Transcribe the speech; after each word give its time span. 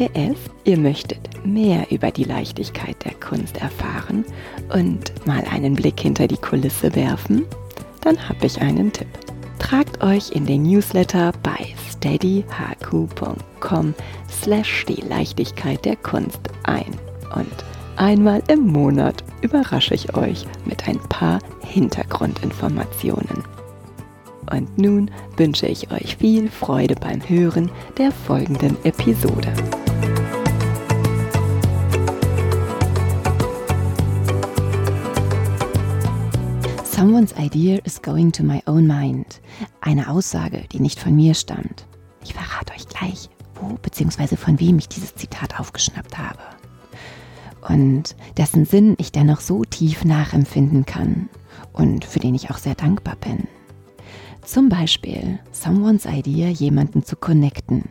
PS, 0.00 0.38
ihr 0.64 0.78
möchtet 0.78 1.44
mehr 1.44 1.90
über 1.90 2.10
die 2.10 2.24
Leichtigkeit 2.24 2.96
der 3.04 3.12
Kunst 3.12 3.58
erfahren 3.58 4.24
und 4.72 5.12
mal 5.26 5.44
einen 5.52 5.74
Blick 5.74 6.00
hinter 6.00 6.26
die 6.26 6.38
Kulisse 6.38 6.94
werfen? 6.96 7.44
Dann 8.00 8.16
habe 8.26 8.46
ich 8.46 8.62
einen 8.62 8.90
Tipp. 8.94 9.08
Tragt 9.58 10.02
euch 10.02 10.30
in 10.30 10.46
den 10.46 10.62
Newsletter 10.62 11.32
bei 11.42 11.74
steadyhq.com 11.90 12.44
slash 14.30 14.86
die 14.86 15.02
Leichtigkeit 15.02 15.84
der 15.84 15.96
Kunst 15.96 16.40
ein. 16.62 16.98
Und 17.34 17.52
einmal 17.96 18.42
im 18.48 18.68
Monat 18.68 19.22
überrasche 19.42 19.92
ich 19.92 20.16
euch 20.16 20.46
mit 20.64 20.88
ein 20.88 20.98
paar 21.10 21.40
Hintergrundinformationen. 21.62 23.44
Und 24.50 24.78
nun 24.78 25.10
wünsche 25.36 25.66
ich 25.66 25.92
euch 25.92 26.16
viel 26.16 26.48
Freude 26.48 26.94
beim 26.94 27.20
Hören 27.28 27.70
der 27.98 28.10
folgenden 28.10 28.82
Episode. 28.84 29.52
Someone's 37.00 37.32
idea 37.38 37.80
is 37.84 38.02
going 38.02 38.30
to 38.32 38.44
my 38.44 38.62
own 38.66 38.86
mind. 38.86 39.40
Eine 39.80 40.10
Aussage, 40.10 40.64
die 40.70 40.80
nicht 40.80 41.00
von 41.00 41.16
mir 41.16 41.32
stammt. 41.32 41.86
Ich 42.22 42.34
verrate 42.34 42.74
euch 42.74 42.86
gleich, 42.88 43.30
wo 43.54 43.68
bzw. 43.76 44.36
von 44.36 44.60
wem 44.60 44.78
ich 44.78 44.86
dieses 44.86 45.14
Zitat 45.14 45.58
aufgeschnappt 45.58 46.18
habe. 46.18 46.40
Und 47.66 48.16
dessen 48.36 48.66
Sinn 48.66 48.96
ich 48.98 49.12
dennoch 49.12 49.40
so 49.40 49.64
tief 49.64 50.04
nachempfinden 50.04 50.84
kann 50.84 51.30
und 51.72 52.04
für 52.04 52.18
den 52.18 52.34
ich 52.34 52.50
auch 52.50 52.58
sehr 52.58 52.74
dankbar 52.74 53.16
bin. 53.16 53.48
Zum 54.44 54.68
Beispiel 54.68 55.38
Someone's 55.52 56.04
Idea, 56.04 56.48
jemanden 56.48 57.02
zu 57.02 57.16
connecten. 57.16 57.88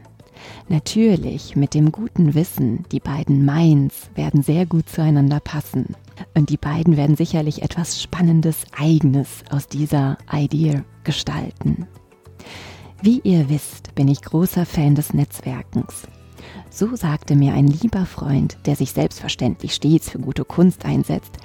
Natürlich 0.68 1.56
mit 1.56 1.74
dem 1.74 1.92
guten 1.92 2.36
Wissen, 2.36 2.86
die 2.92 3.00
beiden 3.00 3.44
Minds 3.44 4.12
werden 4.14 4.44
sehr 4.44 4.68
gut 4.68 4.88
zueinander 4.88 5.40
passen. 5.40 5.96
Und 6.36 6.50
die 6.50 6.58
beiden 6.58 6.98
werden 6.98 7.16
sicherlich 7.16 7.62
etwas 7.62 8.02
Spannendes, 8.02 8.66
Eigenes 8.78 9.44
aus 9.50 9.68
dieser 9.68 10.18
Idee 10.32 10.84
gestalten. 11.04 11.88
Wie 13.02 13.22
ihr 13.24 13.50
wisst, 13.50 13.96
bin 13.96 14.08
ich 14.08 14.22
großer 14.22 14.66
Fan 14.66 14.96
des 14.96 15.14
Netzwerkens. 15.14 16.08
So 16.70 16.96
sagte 16.96 17.36
mir 17.36 17.54
ein 17.54 17.68
lieber 17.68 18.06
Freund, 18.06 18.58
der 18.66 18.76
sich 18.76 18.92
selbstverständlich 18.92 19.74
stets 19.74 20.10
für 20.10 20.20
gute 20.20 20.46
Kunst 20.46 20.86
einsetzt, 20.86 21.38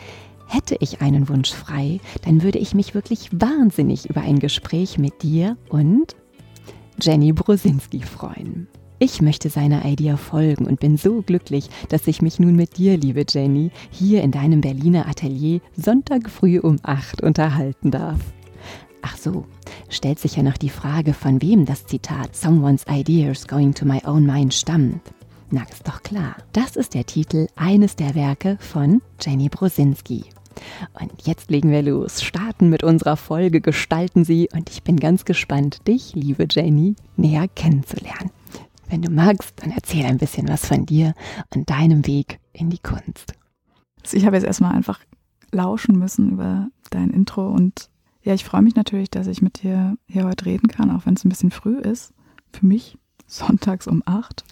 hätte 0.46 0.76
ich 0.80 1.00
einen 1.00 1.28
Wunsch 1.28 1.52
frei, 1.52 2.00
dann 2.22 2.42
würde 2.42 2.58
ich 2.58 2.74
mich 2.74 2.94
wirklich 2.94 3.30
wahnsinnig 3.32 4.08
über 4.08 4.20
ein 4.20 4.38
Gespräch 4.38 4.98
mit 4.98 5.22
dir 5.22 5.56
und 5.68 6.14
Jenny 7.00 7.32
Brosinski 7.32 8.02
freuen. 8.02 8.68
Ich 9.00 9.20
möchte 9.20 9.50
seiner 9.50 9.84
Idee 9.84 10.16
folgen 10.16 10.66
und 10.66 10.78
bin 10.78 10.96
so 10.96 11.22
glücklich, 11.22 11.68
dass 11.88 12.06
ich 12.06 12.22
mich 12.22 12.38
nun 12.38 12.54
mit 12.54 12.78
dir, 12.78 12.96
liebe 12.96 13.24
Jenny, 13.28 13.70
hier 13.90 14.22
in 14.22 14.30
deinem 14.30 14.60
Berliner 14.60 15.08
Atelier 15.08 15.60
Sonntag 15.76 16.30
früh 16.30 16.60
um 16.60 16.76
8 16.82 17.20
unterhalten 17.22 17.90
darf. 17.90 18.20
Ach 19.02 19.16
so, 19.16 19.46
stellt 19.90 20.20
sich 20.20 20.36
ja 20.36 20.44
noch 20.44 20.56
die 20.56 20.70
Frage, 20.70 21.12
von 21.12 21.42
wem 21.42 21.66
das 21.66 21.86
Zitat 21.86 22.36
Someone's 22.36 22.86
Ideas 22.88 23.48
Going 23.48 23.74
to 23.74 23.84
My 23.84 24.00
Own 24.06 24.24
Mind 24.24 24.54
stammt. 24.54 25.02
Na, 25.50 25.62
ist 25.70 25.86
doch 25.86 26.02
klar. 26.02 26.36
Das 26.52 26.76
ist 26.76 26.94
der 26.94 27.04
Titel 27.04 27.48
eines 27.56 27.96
der 27.96 28.14
Werke 28.14 28.56
von 28.60 29.02
Jenny 29.20 29.48
Brosinski. 29.48 30.24
Und 31.00 31.12
jetzt 31.24 31.50
legen 31.50 31.70
wir 31.70 31.82
los, 31.82 32.22
starten 32.22 32.70
mit 32.70 32.84
unserer 32.84 33.16
Folge, 33.16 33.60
gestalten 33.60 34.24
sie 34.24 34.48
und 34.54 34.70
ich 34.70 34.84
bin 34.84 34.98
ganz 34.98 35.24
gespannt, 35.24 35.86
dich, 35.88 36.14
liebe 36.14 36.46
Jenny, 36.48 36.94
näher 37.16 37.48
kennenzulernen. 37.48 38.30
Wenn 38.94 39.02
du 39.02 39.10
magst, 39.10 39.54
dann 39.56 39.72
erzähl 39.72 40.06
ein 40.06 40.18
bisschen 40.18 40.46
was 40.46 40.66
von 40.66 40.86
dir 40.86 41.14
und 41.52 41.68
deinem 41.68 42.06
Weg 42.06 42.38
in 42.52 42.70
die 42.70 42.78
Kunst. 42.78 43.34
Also 44.00 44.16
ich 44.16 44.24
habe 44.24 44.36
jetzt 44.36 44.46
erstmal 44.46 44.72
einfach 44.72 45.00
lauschen 45.50 45.98
müssen 45.98 46.30
über 46.30 46.68
dein 46.90 47.10
Intro 47.10 47.48
und 47.50 47.90
ja, 48.22 48.34
ich 48.34 48.44
freue 48.44 48.62
mich 48.62 48.76
natürlich, 48.76 49.10
dass 49.10 49.26
ich 49.26 49.42
mit 49.42 49.64
dir 49.64 49.98
hier 50.06 50.26
heute 50.26 50.46
reden 50.46 50.68
kann, 50.68 50.92
auch 50.92 51.06
wenn 51.06 51.14
es 51.14 51.24
ein 51.24 51.28
bisschen 51.28 51.50
früh 51.50 51.76
ist. 51.76 52.12
Für 52.52 52.64
mich 52.64 52.96
sonntags 53.26 53.88
um 53.88 54.00
acht. 54.06 54.44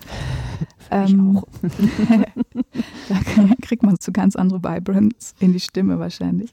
ähm, 0.91 1.37
auch. 1.37 1.47
da 3.09 3.55
kriegt 3.63 3.85
man 3.85 3.95
so 4.01 4.11
ganz 4.11 4.35
andere 4.35 4.65
Vibrance 4.65 5.37
in 5.39 5.53
die 5.53 5.61
Stimme 5.61 6.01
wahrscheinlich. 6.01 6.53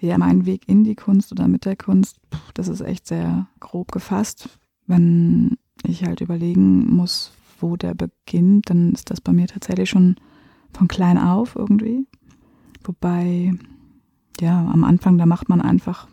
Ja, 0.00 0.16
mein 0.16 0.46
Weg 0.46 0.66
in 0.66 0.82
die 0.82 0.94
Kunst 0.94 1.30
oder 1.30 1.46
mit 1.46 1.66
der 1.66 1.76
Kunst, 1.76 2.16
das 2.54 2.68
ist 2.68 2.80
echt 2.80 3.06
sehr 3.06 3.48
grob 3.60 3.92
gefasst. 3.92 4.58
Wenn 4.86 5.58
ich 5.84 6.04
halt 6.04 6.20
überlegen 6.20 6.94
muss, 6.94 7.32
wo 7.60 7.76
der 7.76 7.94
beginnt, 7.94 8.70
dann 8.70 8.92
ist 8.92 9.10
das 9.10 9.20
bei 9.20 9.32
mir 9.32 9.46
tatsächlich 9.46 9.90
schon 9.90 10.16
von 10.72 10.88
klein 10.88 11.18
auf 11.18 11.56
irgendwie. 11.56 12.06
Wobei, 12.84 13.52
ja, 14.40 14.66
am 14.66 14.84
Anfang, 14.84 15.18
da 15.18 15.26
macht 15.26 15.48
man 15.48 15.60
einfach, 15.60 16.08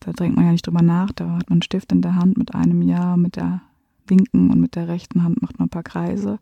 da 0.00 0.12
denkt 0.12 0.36
man 0.36 0.46
ja 0.46 0.52
nicht 0.52 0.66
drüber 0.66 0.82
nach, 0.82 1.12
da 1.12 1.24
hat 1.36 1.48
man 1.48 1.56
einen 1.56 1.62
Stift 1.62 1.92
in 1.92 2.02
der 2.02 2.16
Hand 2.16 2.36
mit 2.36 2.54
einem 2.54 2.82
Jahr, 2.82 3.16
mit 3.16 3.36
der 3.36 3.62
linken 4.08 4.50
und 4.50 4.60
mit 4.60 4.74
der 4.74 4.88
rechten 4.88 5.22
Hand 5.22 5.40
macht 5.40 5.58
man 5.58 5.66
ein 5.66 5.70
paar 5.70 5.84
Kreise. 5.84 6.38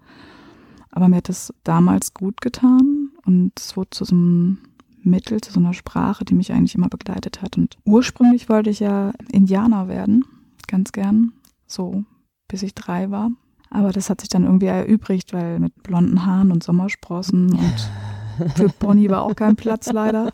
Aber 0.91 1.08
mir 1.08 1.16
hat 1.16 1.28
das 1.28 1.54
damals 1.62 2.14
gut 2.14 2.41
getan 2.41 3.10
und 3.25 3.52
es 3.58 3.76
wurde 3.76 3.91
zu 3.91 4.04
so 4.04 4.14
einem 4.14 4.58
Mittel, 5.02 5.41
zu 5.41 5.52
so 5.52 5.60
einer 5.60 5.72
Sprache, 5.72 6.25
die 6.25 6.34
mich 6.34 6.52
eigentlich 6.52 6.75
immer 6.75 6.88
begleitet 6.88 7.42
hat. 7.42 7.56
Und 7.56 7.76
ursprünglich 7.84 8.48
wollte 8.48 8.70
ich 8.70 8.81
ja 8.81 9.12
Indianer 9.31 9.88
werden, 9.88 10.25
ganz 10.66 10.92
gern 10.92 11.32
so 11.70 12.04
bis 12.50 12.62
ich 12.62 12.75
drei 12.75 13.10
war. 13.10 13.31
Aber 13.70 13.92
das 13.92 14.10
hat 14.10 14.20
sich 14.20 14.28
dann 14.28 14.44
irgendwie 14.44 14.66
erübrigt, 14.66 15.32
weil 15.32 15.60
mit 15.60 15.82
blonden 15.82 16.26
Haaren 16.26 16.50
und 16.50 16.64
Sommersprossen 16.64 17.53
und 17.53 18.50
für 18.56 18.69
Pony 18.69 19.08
war 19.08 19.22
auch 19.22 19.36
kein 19.36 19.54
Platz 19.54 19.92
leider. 19.92 20.32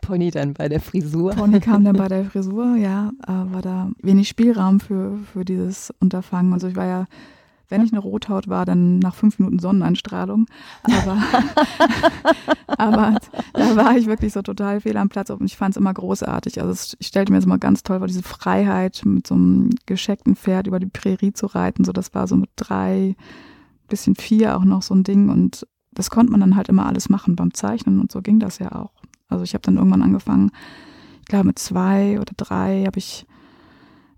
Pony 0.00 0.30
dann 0.30 0.54
bei 0.54 0.68
der 0.68 0.80
Frisur. 0.80 1.30
Pony 1.30 1.60
kam 1.60 1.84
dann 1.84 1.96
bei 1.96 2.08
der 2.08 2.24
Frisur, 2.24 2.76
ja, 2.76 3.12
war 3.26 3.62
da 3.62 3.90
wenig 4.02 4.28
Spielraum 4.28 4.80
für, 4.80 5.16
für 5.32 5.44
dieses 5.44 5.92
Unterfangen. 6.00 6.52
Also 6.52 6.66
ich 6.66 6.76
war 6.76 6.86
ja 6.86 7.06
wenn 7.72 7.82
ich 7.82 7.92
eine 7.92 8.00
Rothaut 8.00 8.48
war, 8.48 8.66
dann 8.66 8.98
nach 8.98 9.14
fünf 9.14 9.38
Minuten 9.38 9.58
Sonneneinstrahlung. 9.58 10.46
Aber, 10.82 11.22
aber 12.66 13.18
da 13.54 13.76
war 13.76 13.96
ich 13.96 14.06
wirklich 14.06 14.34
so 14.34 14.42
total 14.42 14.82
fehl 14.82 14.98
am 14.98 15.08
Platz 15.08 15.30
und 15.30 15.42
ich 15.44 15.56
fand 15.56 15.72
es 15.72 15.78
immer 15.78 15.94
großartig. 15.94 16.60
Also 16.60 16.94
ich 16.98 17.06
stellte 17.06 17.32
mir 17.32 17.38
das 17.38 17.46
immer 17.46 17.58
ganz 17.58 17.82
toll 17.82 17.98
vor, 17.98 18.06
diese 18.06 18.22
Freiheit 18.22 19.02
mit 19.06 19.26
so 19.26 19.34
einem 19.34 19.70
gescheckten 19.86 20.36
Pferd 20.36 20.66
über 20.66 20.78
die 20.78 20.86
Prärie 20.86 21.32
zu 21.32 21.46
reiten. 21.46 21.84
So, 21.84 21.92
das 21.92 22.14
war 22.14 22.28
so 22.28 22.36
mit 22.36 22.50
drei, 22.56 23.16
bisschen 23.88 24.16
vier 24.16 24.56
auch 24.56 24.64
noch 24.64 24.82
so 24.82 24.94
ein 24.94 25.02
Ding 25.02 25.30
und 25.30 25.66
das 25.92 26.10
konnte 26.10 26.30
man 26.30 26.40
dann 26.40 26.56
halt 26.56 26.68
immer 26.68 26.86
alles 26.86 27.08
machen 27.08 27.36
beim 27.36 27.54
Zeichnen 27.54 28.00
und 28.00 28.12
so 28.12 28.20
ging 28.20 28.38
das 28.38 28.58
ja 28.58 28.72
auch. 28.72 28.92
Also 29.28 29.44
ich 29.44 29.54
habe 29.54 29.62
dann 29.62 29.76
irgendwann 29.76 30.02
angefangen, 30.02 30.50
ich 31.20 31.26
glaube 31.26 31.46
mit 31.46 31.58
zwei 31.58 32.20
oder 32.20 32.32
drei 32.36 32.84
habe 32.84 32.98
ich 32.98 33.26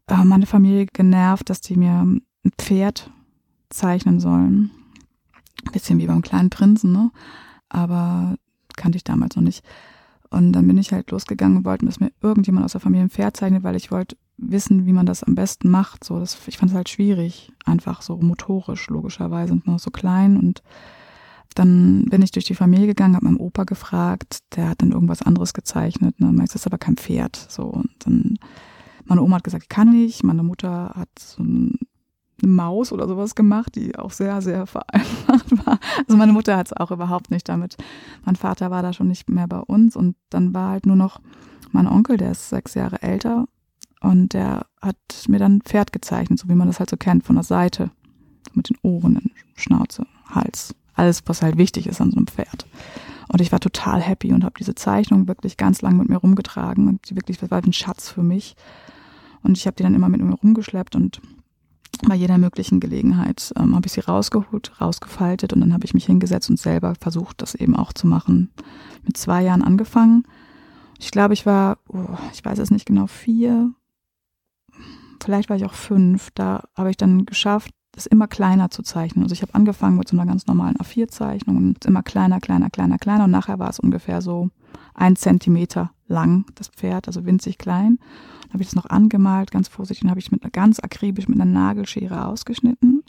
äh, 0.09 0.25
meine 0.25 0.47
Familie 0.47 0.87
genervt, 0.87 1.51
dass 1.51 1.61
die 1.61 1.77
mir 1.77 2.03
ein 2.03 2.23
Pferd 2.59 3.11
zeichnen 3.75 4.21
sollen. 4.21 4.71
Bisschen 5.73 5.99
wie 5.99 6.06
beim 6.06 6.23
kleinen 6.23 6.50
Prinzen, 6.50 6.93
ne? 6.93 7.11
Aber 7.69 8.37
kannte 8.76 8.97
ich 8.97 9.05
damals 9.05 9.37
noch 9.37 9.43
nicht. 9.43 9.65
Und 10.31 10.53
dann 10.53 10.67
bin 10.67 10.79
ich 10.79 10.93
halt 10.93 11.11
losgegangen 11.11 11.59
und 11.59 11.65
wollte, 11.65 11.87
dass 11.87 12.00
mir 12.00 12.11
irgendjemand 12.21 12.65
aus 12.65 12.73
der 12.73 12.81
Familie 12.81 13.06
ein 13.06 13.11
Pferd 13.11 13.37
zeichnet, 13.37 13.62
weil 13.62 13.76
ich 13.76 13.91
wollte 13.91 14.17
wissen, 14.37 14.85
wie 14.85 14.93
man 14.93 15.06
das 15.06 15.23
am 15.23 15.35
besten 15.35 15.71
macht. 15.71 16.05
So, 16.05 16.19
das, 16.19 16.37
ich 16.47 16.59
fand 16.59 16.73
es 16.73 16.76
halt 16.76 16.88
schwierig, 16.88 17.53
einfach 17.65 18.03
so 18.03 18.17
motorisch, 18.17 18.88
logischerweise, 18.88 19.53
und 19.53 19.67
noch 19.67 19.79
so 19.79 19.91
klein. 19.91 20.37
Und 20.37 20.62
dann 21.55 22.06
bin 22.06 22.20
ich 22.23 22.32
durch 22.32 22.44
die 22.44 22.56
Familie 22.56 22.88
gegangen, 22.88 23.15
habe 23.15 23.27
meinem 23.27 23.41
Opa 23.41 23.65
gefragt, 23.65 24.41
der 24.56 24.70
hat 24.70 24.82
dann 24.82 24.91
irgendwas 24.91 25.23
anderes 25.23 25.55
gezeichnet. 25.55 26.20
Ne? 26.20 26.32
Das 26.37 26.56
ist 26.56 26.67
aber 26.67 26.79
kein 26.79 26.97
Pferd. 26.97 27.37
So 27.49 27.65
und 27.65 27.91
dann 28.00 28.38
meine 29.05 29.23
Oma 29.23 29.37
hat 29.37 29.44
gesagt, 29.44 29.69
kann 29.69 29.94
ich. 29.94 30.23
Meine 30.23 30.43
Mutter 30.43 30.93
hat 30.94 31.11
so 31.19 31.43
ein, 31.43 31.79
eine 32.42 32.52
Maus 32.52 32.92
oder 32.92 33.06
sowas 33.06 33.34
gemacht, 33.34 33.75
die 33.75 33.96
auch 33.96 34.10
sehr, 34.10 34.42
sehr 34.42 34.66
vereinfacht 34.66 35.66
war. 35.66 35.78
Also 36.06 36.16
meine 36.16 36.32
Mutter 36.32 36.56
hat 36.56 36.66
es 36.66 36.72
auch 36.72 36.90
überhaupt 36.90 37.31
nicht 37.31 37.48
damit. 37.48 37.76
Mein 38.25 38.36
Vater 38.36 38.70
war 38.70 38.82
da 38.82 38.92
schon 38.92 39.08
nicht 39.08 39.28
mehr 39.31 39.46
bei 39.46 39.60
uns 39.60 39.96
und 39.96 40.16
dann 40.31 40.54
war 40.54 40.70
halt 40.70 40.86
nur 40.86 40.96
noch 40.96 41.20
mein 41.72 41.86
Onkel, 41.86 42.16
der 42.16 42.32
ist 42.32 42.50
sechs 42.50 42.75
Jahre 42.75 43.02
älter 43.02 43.46
und 44.00 44.34
der 44.34 44.66
hat 44.82 44.96
mir 45.28 45.38
dann 45.38 45.62
Pferd 45.62 45.92
gezeichnet, 45.92 46.38
so 46.38 46.48
wie 46.48 46.54
man 46.54 46.69
das 46.69 46.78
halt 46.78 46.90
so 46.90 46.96
kennt, 46.96 47.25
von 47.25 47.36
der 47.36 47.44
Seite. 47.44 47.90
Mit 48.52 48.69
den 48.69 48.76
Ohren, 48.82 49.32
Schnauze, 49.56 50.06
Hals. 50.26 50.75
Alles, 50.94 51.22
was 51.26 51.42
halt 51.42 51.56
wichtig 51.56 51.88
ist 51.88 52.00
an 52.00 52.10
so 52.10 52.19
einem 52.19 52.28
Pferd. 52.28 52.66
Und 53.28 53.40
ich 53.40 53.50
war 53.50 53.58
total 53.58 54.00
happy 54.00 54.32
und 54.32 54.44
habe 54.44 54.54
diese 54.58 54.75
Zeichnung 54.75 55.26
wirklich 55.26 55.56
ganz 55.56 55.82
lang 55.82 55.96
mit 55.96 56.08
mir 56.08 56.19
rumgetragen 56.19 56.86
und 56.86 57.08
die 57.08 57.16
wirklich, 57.16 57.38
das 57.38 57.50
war 57.50 57.62
ein 57.62 57.72
Schatz 57.72 58.10
für 58.10 58.22
mich. 58.22 58.54
Und 59.42 59.58
ich 59.58 59.66
habe 59.66 59.75
die 59.76 59.82
dann 59.82 59.94
immer 59.94 60.08
mit 60.08 60.20
mir 60.20 60.34
rumgeschleppt 60.34 60.94
und 60.94 61.20
bei 62.02 62.14
jeder 62.14 62.38
möglichen 62.38 62.81
Gelegenheit 62.81 63.52
ähm, 63.56 63.75
habe 63.75 63.87
ich 63.87 63.93
sie 63.93 64.00
rausgeholt, 64.00 64.81
rausgefaltet 64.81 65.52
und 65.52 65.61
dann 65.61 65.73
habe 65.73 65.85
ich 65.85 65.94
mich 65.94 66.06
hingesetzt 66.06 66.50
und 66.50 66.58
selber 66.58 66.94
versucht, 67.00 67.43
das 67.43 67.55
eben 67.55 67.76
auch 67.76 67.93
zu 67.93 68.06
machen. 68.06 68.50
Mit 69.05 69.17
zwei 69.17 69.43
Jahren 69.43 69.62
angefangen. 69.62 70.25
Ich 70.99 71.11
glaube, 71.11 71.35
ich 71.35 71.46
war, 71.46 71.79
oh, 71.88 72.17
ich 72.32 72.44
weiß 72.44 72.58
es 72.58 72.70
nicht 72.70 72.87
genau, 72.87 73.06
vier, 73.06 73.73
vielleicht 75.25 75.49
war 75.49 75.56
ich 75.56 75.64
auch 75.64 75.75
fünf. 75.75 76.31
Da 76.35 76.64
habe 76.76 76.91
ich 76.91 76.96
dann 76.96 77.26
geschafft, 77.26 77.70
das 77.93 78.06
immer 78.06 78.26
kleiner 78.26 78.70
zu 78.70 78.82
zeichnen. 78.82 79.25
Also 79.25 79.32
ich 79.32 79.43
habe 79.43 79.55
angefangen 79.55 79.96
mit 79.96 80.08
so 80.08 80.17
einer 80.17 80.26
ganz 80.26 80.46
normalen 80.46 80.76
A4-Zeichnung 80.76 81.56
und 81.56 81.85
immer 81.85 82.02
kleiner, 82.02 82.41
kleiner, 82.41 82.70
kleiner, 82.70 82.99
kleiner 82.99 83.25
und 83.25 83.31
nachher 83.31 83.58
war 83.58 83.70
es 83.70 83.79
ungefähr 83.79 84.20
so 84.20 84.50
ein 84.94 85.17
Zentimeter 85.17 85.93
lang, 86.06 86.44
das 86.55 86.69
Pferd, 86.69 87.06
also 87.06 87.25
winzig 87.25 87.58
klein. 87.58 87.99
Dann 88.55 88.59
habe 88.59 88.62
ich 88.62 88.69
das 88.69 88.77
noch 88.77 88.91
angemalt, 88.91 89.51
ganz 89.51 89.69
vorsichtig, 89.69 90.05
und 90.05 90.11
habe 90.11 90.21
ich 90.21 90.31
mit 90.31 90.51
ganz 90.53 90.79
akribisch 90.79 91.29
mit 91.29 91.41
einer 91.41 91.51
Nagelschere 91.51 92.27
ausgeschnitten 92.27 93.03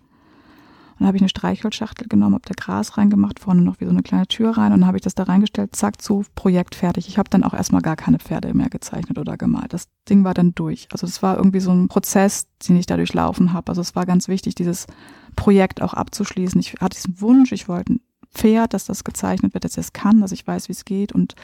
dann 0.97 1.07
habe 1.07 1.17
ich 1.17 1.21
eine 1.21 1.29
Streichholzschachtel 1.29 2.07
genommen, 2.07 2.35
habe 2.35 2.47
da 2.47 2.53
Gras 2.55 2.97
reingemacht, 2.97 3.39
vorne 3.39 3.61
noch 3.61 3.79
wie 3.79 3.85
so 3.85 3.91
eine 3.91 4.01
kleine 4.01 4.27
Tür 4.27 4.57
rein 4.57 4.71
und 4.71 4.79
dann 4.79 4.87
habe 4.87 4.97
ich 4.97 5.03
das 5.03 5.15
da 5.15 5.23
reingestellt, 5.23 5.75
zack, 5.75 6.01
zu, 6.01 6.23
Projekt 6.35 6.73
fertig. 6.73 7.09
Ich 7.09 7.17
habe 7.17 7.29
dann 7.29 7.43
auch 7.43 7.53
erstmal 7.53 7.81
gar 7.81 7.97
keine 7.97 8.17
Pferde 8.17 8.53
mehr 8.53 8.69
gezeichnet 8.69 9.17
oder 9.17 9.35
gemalt. 9.35 9.73
Das 9.73 9.89
Ding 10.09 10.23
war 10.23 10.33
dann 10.33 10.55
durch. 10.55 10.87
Also 10.91 11.05
es 11.05 11.21
war 11.21 11.37
irgendwie 11.37 11.59
so 11.59 11.71
ein 11.71 11.89
Prozess, 11.89 12.47
den 12.67 12.77
ich 12.77 12.85
da 12.85 12.95
durchlaufen 12.95 13.51
habe. 13.51 13.69
Also 13.69 13.81
es 13.81 13.95
war 13.95 14.05
ganz 14.05 14.29
wichtig, 14.29 14.55
dieses 14.55 14.87
Projekt 15.35 15.81
auch 15.81 15.93
abzuschließen. 15.93 16.59
Ich 16.61 16.75
hatte 16.79 16.95
diesen 16.95 17.19
Wunsch, 17.19 17.51
ich 17.51 17.67
wollte 17.67 17.93
ein 17.93 18.01
Pferd, 18.33 18.73
dass 18.73 18.85
das 18.85 19.03
gezeichnet 19.03 19.53
wird, 19.53 19.65
dass 19.65 19.73
ich 19.73 19.85
es 19.85 19.93
kann, 19.93 20.21
dass 20.21 20.31
ich 20.31 20.47
weiß, 20.47 20.69
wie 20.69 20.73
es 20.73 20.85
geht 20.85 21.11
und 21.11 21.35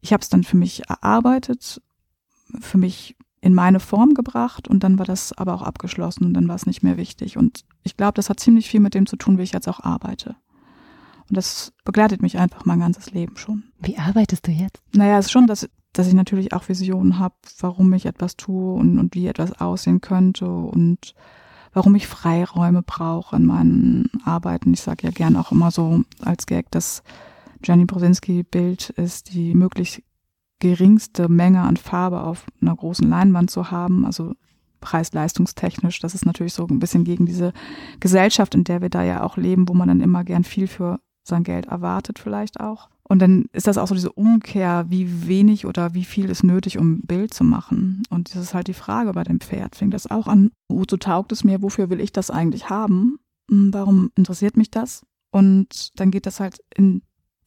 ich 0.00 0.12
habe 0.12 0.20
es 0.20 0.28
dann 0.28 0.44
für 0.44 0.56
mich 0.56 0.88
erarbeitet, 0.88 1.80
für 2.60 2.78
mich 2.78 3.16
in 3.40 3.54
meine 3.54 3.80
Form 3.80 4.14
gebracht 4.14 4.68
und 4.68 4.84
dann 4.84 4.98
war 4.98 5.04
das 5.04 5.32
aber 5.32 5.54
auch 5.54 5.62
abgeschlossen 5.62 6.24
und 6.24 6.34
dann 6.34 6.46
war 6.48 6.54
es 6.54 6.64
nicht 6.64 6.82
mehr 6.82 6.96
wichtig. 6.96 7.36
Und 7.36 7.64
ich 7.82 7.96
glaube, 7.96 8.14
das 8.14 8.30
hat 8.30 8.38
ziemlich 8.38 8.70
viel 8.70 8.80
mit 8.80 8.94
dem 8.94 9.06
zu 9.06 9.16
tun, 9.16 9.36
wie 9.36 9.42
ich 9.42 9.52
jetzt 9.52 9.68
auch 9.68 9.80
arbeite. 9.80 10.36
Und 11.28 11.36
das 11.36 11.72
begleitet 11.84 12.22
mich 12.22 12.38
einfach 12.38 12.64
mein 12.64 12.78
ganzes 12.78 13.10
Leben 13.10 13.36
schon. 13.36 13.64
Wie 13.80 13.98
arbeitest 13.98 14.46
du 14.46 14.52
jetzt? 14.52 14.80
Naja, 14.94 15.18
es 15.18 15.26
ist 15.26 15.32
schon, 15.32 15.48
dass, 15.48 15.68
dass 15.92 16.06
ich 16.06 16.14
natürlich 16.14 16.52
auch 16.52 16.68
Visionen 16.68 17.18
habe, 17.18 17.34
warum 17.58 17.92
ich 17.94 18.06
etwas 18.06 18.36
tue 18.36 18.74
und, 18.74 18.98
und 18.98 19.14
wie 19.14 19.26
etwas 19.26 19.60
aussehen 19.60 20.00
könnte 20.00 20.46
und 20.46 21.14
warum 21.72 21.94
ich 21.96 22.06
Freiräume 22.06 22.82
brauche 22.82 23.34
in 23.34 23.46
meinen 23.46 24.10
Arbeiten. 24.24 24.72
Ich 24.72 24.82
sage 24.82 25.06
ja 25.06 25.10
gern 25.10 25.36
auch 25.36 25.50
immer 25.50 25.70
so 25.72 26.02
als 26.20 26.46
Gag, 26.46 26.70
dass 26.70 27.02
Jenny 27.64 27.86
Brosinski 27.86 28.42
Bild 28.44 28.90
ist, 28.90 29.32
die 29.32 29.54
möglichst 29.54 30.02
geringste 30.62 31.28
Menge 31.28 31.62
an 31.62 31.76
Farbe 31.76 32.22
auf 32.22 32.46
einer 32.60 32.76
großen 32.76 33.08
Leinwand 33.08 33.50
zu 33.50 33.72
haben, 33.72 34.06
also 34.06 34.34
preis-leistungstechnisch. 34.80 35.98
Das 35.98 36.14
ist 36.14 36.24
natürlich 36.24 36.54
so 36.54 36.64
ein 36.68 36.78
bisschen 36.78 37.02
gegen 37.02 37.26
diese 37.26 37.52
Gesellschaft, 37.98 38.54
in 38.54 38.62
der 38.62 38.80
wir 38.80 38.88
da 38.88 39.02
ja 39.02 39.24
auch 39.24 39.36
leben, 39.36 39.68
wo 39.68 39.74
man 39.74 39.88
dann 39.88 40.00
immer 40.00 40.22
gern 40.22 40.44
viel 40.44 40.68
für 40.68 41.00
sein 41.24 41.42
Geld 41.42 41.66
erwartet 41.66 42.20
vielleicht 42.20 42.60
auch. 42.60 42.90
Und 43.02 43.18
dann 43.18 43.46
ist 43.52 43.66
das 43.66 43.76
auch 43.76 43.88
so 43.88 43.94
diese 43.96 44.12
Umkehr, 44.12 44.86
wie 44.88 45.26
wenig 45.26 45.66
oder 45.66 45.94
wie 45.94 46.04
viel 46.04 46.30
ist 46.30 46.44
nötig, 46.44 46.78
um 46.78 46.92
ein 46.92 47.06
Bild 47.06 47.34
zu 47.34 47.42
machen. 47.42 48.04
Und 48.08 48.32
das 48.32 48.40
ist 48.40 48.54
halt 48.54 48.68
die 48.68 48.72
Frage 48.72 49.12
bei 49.12 49.24
dem 49.24 49.40
Pferd. 49.40 49.74
Fängt 49.74 49.94
das 49.94 50.08
auch 50.08 50.28
an, 50.28 50.52
wozu 50.68 50.96
taugt 50.96 51.32
es 51.32 51.42
mir, 51.42 51.60
wofür 51.60 51.90
will 51.90 52.00
ich 52.00 52.12
das 52.12 52.30
eigentlich 52.30 52.70
haben? 52.70 53.18
Hm, 53.50 53.74
warum 53.74 54.12
interessiert 54.14 54.56
mich 54.56 54.70
das? 54.70 55.04
Und 55.32 55.90
dann 55.98 56.12
geht 56.12 56.26
das 56.26 56.38
halt 56.38 56.60
in 56.76 57.02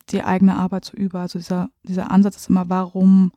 die 0.09 0.23
eigene 0.23 0.55
Arbeit 0.55 0.85
so 0.85 0.95
über. 0.97 1.21
Also 1.21 1.39
dieser, 1.39 1.69
dieser 1.83 2.11
Ansatz 2.11 2.37
ist 2.37 2.49
immer, 2.49 2.69
warum 2.69 3.31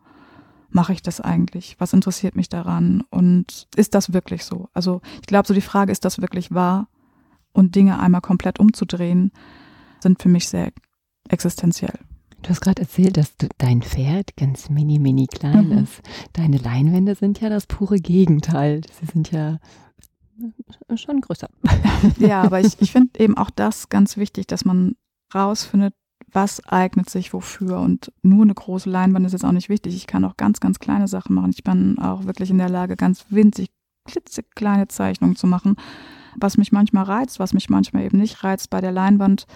mache 0.71 0.93
ich 0.93 1.03
das 1.03 1.21
eigentlich? 1.21 1.77
Was 1.79 1.93
interessiert 1.93 2.37
mich 2.37 2.49
daran? 2.49 3.03
Und 3.11 3.69
ist 3.77 3.95
das 3.95 4.13
wirklich 4.13 4.45
so? 4.45 4.69
Also 4.75 5.01
ich 5.21 5.27
glaube, 5.27 5.49
so 5.49 5.55
die 5.55 5.61
Frage, 5.61 5.93
ist 5.93 6.05
das 6.05 6.21
wirklich 6.21 6.53
wahr? 6.53 6.89
Und 7.53 7.75
Dinge 7.75 7.99
einmal 7.99 8.21
komplett 8.21 8.61
umzudrehen, 8.61 9.33
sind 10.01 10.23
für 10.23 10.29
mich 10.29 10.49
sehr 10.49 10.73
existenziell. 11.29 11.99
Du 12.43 12.51
hast 12.51 12.61
gerade 12.61 12.83
erzählt, 12.83 13.17
dass 13.17 13.37
du, 13.37 13.49
dein 13.59 13.83
Pferd 13.83 14.37
ganz 14.37 14.71
mini, 14.71 14.99
mini 14.99 15.27
klein 15.27 15.71
mhm. 15.71 15.79
ist. 15.79 16.03
Deine 16.35 16.59
Leinwände 16.59 17.15
sind 17.15 17.41
ja 17.41 17.49
das 17.49 17.67
pure 17.67 17.99
Gegenteil. 17.99 18.83
Sie 19.01 19.07
sind 19.07 19.33
ja 19.33 19.59
schon 20.95 21.21
größer. 21.21 21.49
Ja, 22.19 22.43
aber 22.43 22.61
ich, 22.61 22.81
ich 22.81 22.93
finde 22.93 23.19
eben 23.19 23.37
auch 23.37 23.51
das 23.51 23.89
ganz 23.89 24.17
wichtig, 24.17 24.47
dass 24.47 24.65
man 24.65 24.95
rausfindet, 25.35 25.95
was 26.33 26.65
eignet 26.67 27.11
sich 27.11 27.33
wofür. 27.33 27.81
Und 27.81 28.13
nur 28.23 28.43
eine 28.43 28.55
große 28.55 28.91
Leinwand 28.91 29.27
ist 29.27 29.33
jetzt 29.33 29.45
auch 29.45 29.53
nicht 29.53 29.69
wichtig. 29.69 29.95
Ich 29.95 30.07
kann 30.07 30.25
auch 30.25 30.37
ganz, 30.37 30.61
ganz 30.61 30.79
kleine 30.79 31.09
Sachen 31.09 31.35
machen. 31.35 31.51
Ich 31.51 31.65
bin 31.65 31.99
auch 31.99 32.25
wirklich 32.25 32.51
in 32.51 32.59
der 32.59 32.69
Lage, 32.69 32.97
ganz 32.97 33.27
winzig, 33.31 33.71
klitzekleine 34.05 34.89
Zeichnungen 34.89 35.37
zu 35.37 35.47
machen. 35.47 35.77
Was 36.37 36.57
mich 36.57 36.73
manchmal 36.73 37.05
reizt, 37.05 37.39
was 37.39 37.53
mich 37.53 37.69
manchmal 37.69 38.05
eben 38.05 38.19
nicht 38.19 38.45
reizt 38.45 38.71
bei 38.71 38.81
der 38.81 38.93
Leinwand, 38.93 39.47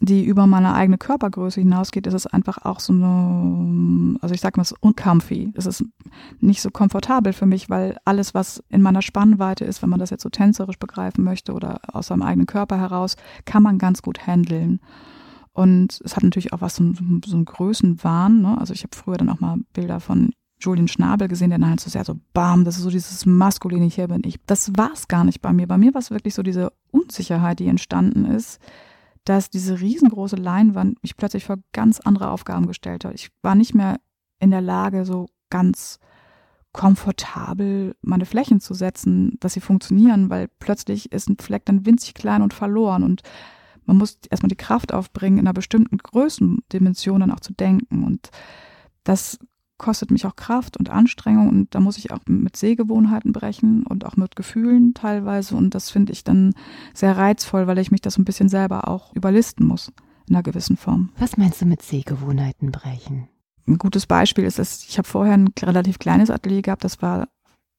die 0.00 0.24
über 0.24 0.46
meine 0.46 0.74
eigene 0.74 0.98
Körpergröße 0.98 1.60
hinausgeht, 1.60 2.06
ist 2.06 2.14
es 2.14 2.26
einfach 2.26 2.58
auch 2.64 2.80
so 2.80 2.92
eine, 2.92 4.18
also 4.20 4.34
ich 4.34 4.40
sage 4.40 4.58
mal, 4.58 4.62
es 4.62 4.72
ist 4.72 4.82
uncomfy. 4.82 5.52
Es 5.54 5.66
ist 5.66 5.84
nicht 6.40 6.60
so 6.60 6.70
komfortabel 6.70 7.32
für 7.32 7.46
mich, 7.46 7.70
weil 7.70 7.96
alles, 8.04 8.34
was 8.34 8.62
in 8.68 8.82
meiner 8.82 9.02
Spannweite 9.02 9.64
ist, 9.64 9.82
wenn 9.82 9.88
man 9.88 10.00
das 10.00 10.10
jetzt 10.10 10.22
so 10.22 10.28
tänzerisch 10.28 10.78
begreifen 10.78 11.24
möchte 11.24 11.52
oder 11.52 11.80
aus 11.92 12.08
seinem 12.08 12.22
eigenen 12.22 12.46
Körper 12.46 12.78
heraus, 12.78 13.16
kann 13.44 13.62
man 13.62 13.78
ganz 13.78 14.02
gut 14.02 14.26
handeln. 14.26 14.80
Und 15.56 16.02
es 16.04 16.16
hat 16.16 16.22
natürlich 16.22 16.52
auch 16.52 16.60
was, 16.60 16.76
so, 16.76 16.92
so 17.24 17.34
einen 17.34 17.46
Größenwahn. 17.46 18.42
Ne? 18.42 18.58
Also 18.58 18.74
ich 18.74 18.82
habe 18.82 18.94
früher 18.94 19.16
dann 19.16 19.30
auch 19.30 19.40
mal 19.40 19.56
Bilder 19.72 20.00
von 20.00 20.34
Julian 20.60 20.86
Schnabel 20.86 21.28
gesehen, 21.28 21.48
der 21.48 21.58
dann 21.58 21.70
halt 21.70 21.80
so 21.80 21.88
sehr 21.88 22.04
so, 22.04 22.20
bam, 22.34 22.66
das 22.66 22.76
ist 22.76 22.82
so 22.82 22.90
dieses 22.90 23.24
maskuline, 23.24 23.86
hier 23.86 24.08
bin 24.08 24.20
ich. 24.26 24.36
Das 24.44 24.76
war 24.76 24.92
es 24.92 25.08
gar 25.08 25.24
nicht 25.24 25.40
bei 25.40 25.54
mir. 25.54 25.66
Bei 25.66 25.78
mir 25.78 25.94
war 25.94 26.02
es 26.02 26.10
wirklich 26.10 26.34
so 26.34 26.42
diese 26.42 26.74
Unsicherheit, 26.90 27.58
die 27.58 27.68
entstanden 27.68 28.26
ist, 28.26 28.60
dass 29.24 29.48
diese 29.48 29.80
riesengroße 29.80 30.36
Leinwand 30.36 31.02
mich 31.02 31.16
plötzlich 31.16 31.46
vor 31.46 31.56
ganz 31.72 32.00
andere 32.00 32.30
Aufgaben 32.30 32.66
gestellt 32.66 33.06
hat. 33.06 33.14
Ich 33.14 33.30
war 33.40 33.54
nicht 33.54 33.74
mehr 33.74 33.96
in 34.38 34.50
der 34.50 34.60
Lage, 34.60 35.06
so 35.06 35.26
ganz 35.48 35.98
komfortabel 36.74 37.96
meine 38.02 38.26
Flächen 38.26 38.60
zu 38.60 38.74
setzen, 38.74 39.38
dass 39.40 39.54
sie 39.54 39.60
funktionieren, 39.60 40.28
weil 40.28 40.48
plötzlich 40.58 41.12
ist 41.12 41.30
ein 41.30 41.38
Fleck 41.38 41.64
dann 41.64 41.86
winzig 41.86 42.12
klein 42.12 42.42
und 42.42 42.52
verloren 42.52 43.04
und 43.04 43.22
man 43.86 43.96
muss 43.96 44.18
erstmal 44.30 44.48
die 44.48 44.56
Kraft 44.56 44.92
aufbringen, 44.92 45.38
in 45.38 45.46
einer 45.46 45.54
bestimmten 45.54 45.98
Größendimension 45.98 47.20
dann 47.20 47.30
auch 47.30 47.40
zu 47.40 47.52
denken. 47.52 48.04
Und 48.04 48.30
das 49.04 49.38
kostet 49.78 50.10
mich 50.10 50.26
auch 50.26 50.36
Kraft 50.36 50.76
und 50.76 50.90
Anstrengung 50.90 51.48
und 51.48 51.74
da 51.74 51.80
muss 51.80 51.98
ich 51.98 52.10
auch 52.10 52.20
mit 52.26 52.56
Sehgewohnheiten 52.56 53.32
brechen 53.32 53.84
und 53.84 54.06
auch 54.06 54.16
mit 54.16 54.36
Gefühlen 54.36 54.94
teilweise 54.94 55.54
und 55.54 55.74
das 55.74 55.90
finde 55.90 56.12
ich 56.12 56.24
dann 56.24 56.54
sehr 56.94 57.16
reizvoll, 57.16 57.66
weil 57.66 57.78
ich 57.78 57.90
mich 57.90 58.00
das 58.00 58.16
ein 58.18 58.24
bisschen 58.24 58.48
selber 58.48 58.88
auch 58.88 59.14
überlisten 59.14 59.66
muss 59.66 59.92
in 60.28 60.34
einer 60.34 60.42
gewissen 60.42 60.76
Form. 60.76 61.10
Was 61.18 61.36
meinst 61.36 61.60
du 61.60 61.66
mit 61.66 61.82
Sehgewohnheiten 61.82 62.72
brechen? 62.72 63.28
Ein 63.68 63.78
gutes 63.78 64.06
Beispiel 64.06 64.44
ist, 64.44 64.58
dass 64.58 64.84
ich 64.84 64.96
habe 64.96 65.08
vorher 65.08 65.34
ein 65.34 65.48
relativ 65.60 65.98
kleines 65.98 66.30
Atelier 66.30 66.62
gehabt, 66.62 66.84
das 66.84 67.02
war 67.02 67.28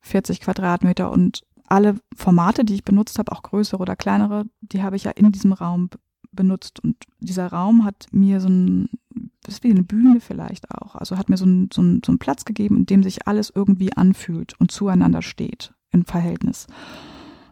40 0.02 0.42
Quadratmeter 0.42 1.12
und 1.12 1.42
alle 1.68 1.96
Formate, 2.16 2.66
die 2.66 2.76
ich 2.76 2.84
benutzt 2.84 3.20
habe, 3.20 3.32
auch 3.32 3.44
größere 3.44 3.82
oder 3.82 3.96
kleinere, 3.96 4.46
die 4.62 4.82
habe 4.82 4.96
ich 4.96 5.04
ja 5.04 5.12
in 5.12 5.32
diesem 5.32 5.54
Raum 5.54 5.90
benutzt. 6.32 6.80
Und 6.84 6.98
dieser 7.20 7.48
Raum 7.48 7.84
hat 7.84 8.08
mir 8.12 8.40
so 8.40 8.48
ein, 8.48 8.90
das 9.44 9.56
ist 9.56 9.64
wie 9.64 9.72
eine 9.72 9.84
Bühne 9.84 10.20
vielleicht 10.20 10.72
auch, 10.72 10.96
also 10.96 11.18
hat 11.18 11.30
mir 11.30 11.38
so 11.38 11.46
einen 11.46 11.70
so 11.74 11.82
so 12.06 12.12
ein 12.12 12.20
Platz 12.20 12.46
gegeben, 12.46 12.78
in 12.78 12.86
dem 12.86 13.04
sich 13.04 13.28
alles 13.28 13.52
irgendwie 13.54 13.94
anfühlt 13.94 14.54
und 14.60 14.72
zueinander 14.72 15.22
steht 15.22 15.74
im 15.92 16.06
Verhältnis. 16.06 16.68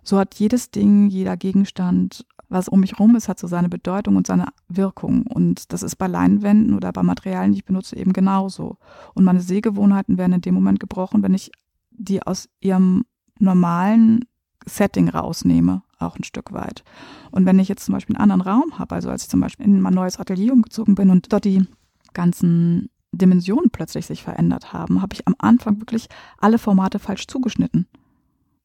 So 0.04 0.20
hat 0.20 0.36
jedes 0.36 0.70
Ding, 0.70 1.08
jeder 1.08 1.36
Gegenstand, 1.36 2.26
was 2.48 2.68
um 2.68 2.82
mich 2.82 3.00
rum 3.00 3.16
ist, 3.16 3.28
hat 3.28 3.40
so 3.40 3.48
seine 3.48 3.70
Bedeutung 3.70 4.18
und 4.18 4.28
seine 4.28 4.50
Wirkung. 4.68 5.26
Und 5.26 5.74
das 5.74 5.82
ist 5.82 5.96
bei 5.96 6.06
Leinwänden 6.06 6.76
oder 6.76 6.94
bei 6.94 7.02
Materialien, 7.02 7.54
die 7.54 7.60
ich 7.60 7.66
benutze, 7.66 7.98
eben 7.98 8.14
genauso. 8.14 8.78
Und 9.16 9.24
meine 9.24 9.42
Sehgewohnheiten 9.42 10.20
werden 10.20 10.34
in 10.34 10.42
dem 10.42 10.54
Moment 10.54 10.80
gebrochen, 10.80 11.24
wenn 11.24 11.34
ich 11.34 11.52
die 11.90 12.22
aus 12.22 12.48
ihrem 12.60 13.06
normalen 13.40 14.26
Setting 14.66 15.10
rausnehme. 15.10 15.84
auch 16.00 16.18
ein 16.18 16.24
Stück 16.24 16.52
weit. 16.52 16.84
Und 17.32 17.46
wenn 17.46 17.58
ich 17.58 17.70
jetzt 17.70 17.86
zum 17.86 17.94
Beispiel 17.94 18.16
einen 18.16 18.30
anderen 18.30 18.42
Raum 18.42 18.78
habe, 18.80 18.96
also 18.96 19.10
als 19.10 19.24
ich 19.24 19.30
zum 19.30 19.40
Beispiel 19.40 19.66
in 19.66 19.82
mein 19.82 19.94
neues 19.94 20.20
Atelier 20.20 20.52
umgezogen 20.54 20.94
bin 20.94 21.10
und 21.10 21.32
dort 21.32 21.46
die 21.46 21.66
ganzen 22.14 22.90
Dimensionen 23.14 23.70
plötzlich 23.72 24.06
sich 24.06 24.22
verändert 24.22 24.74
haben, 24.74 25.02
habe 25.02 25.14
ich 25.14 25.26
am 25.26 25.36
Anfang 25.38 25.80
wirklich 25.80 26.08
alle 26.38 26.58
Formate 26.58 27.00
falsch 27.00 27.28
zugeschnitten. 27.28 27.88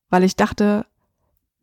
Weil 0.09 0.25
ich 0.25 0.35
dachte, 0.37 0.87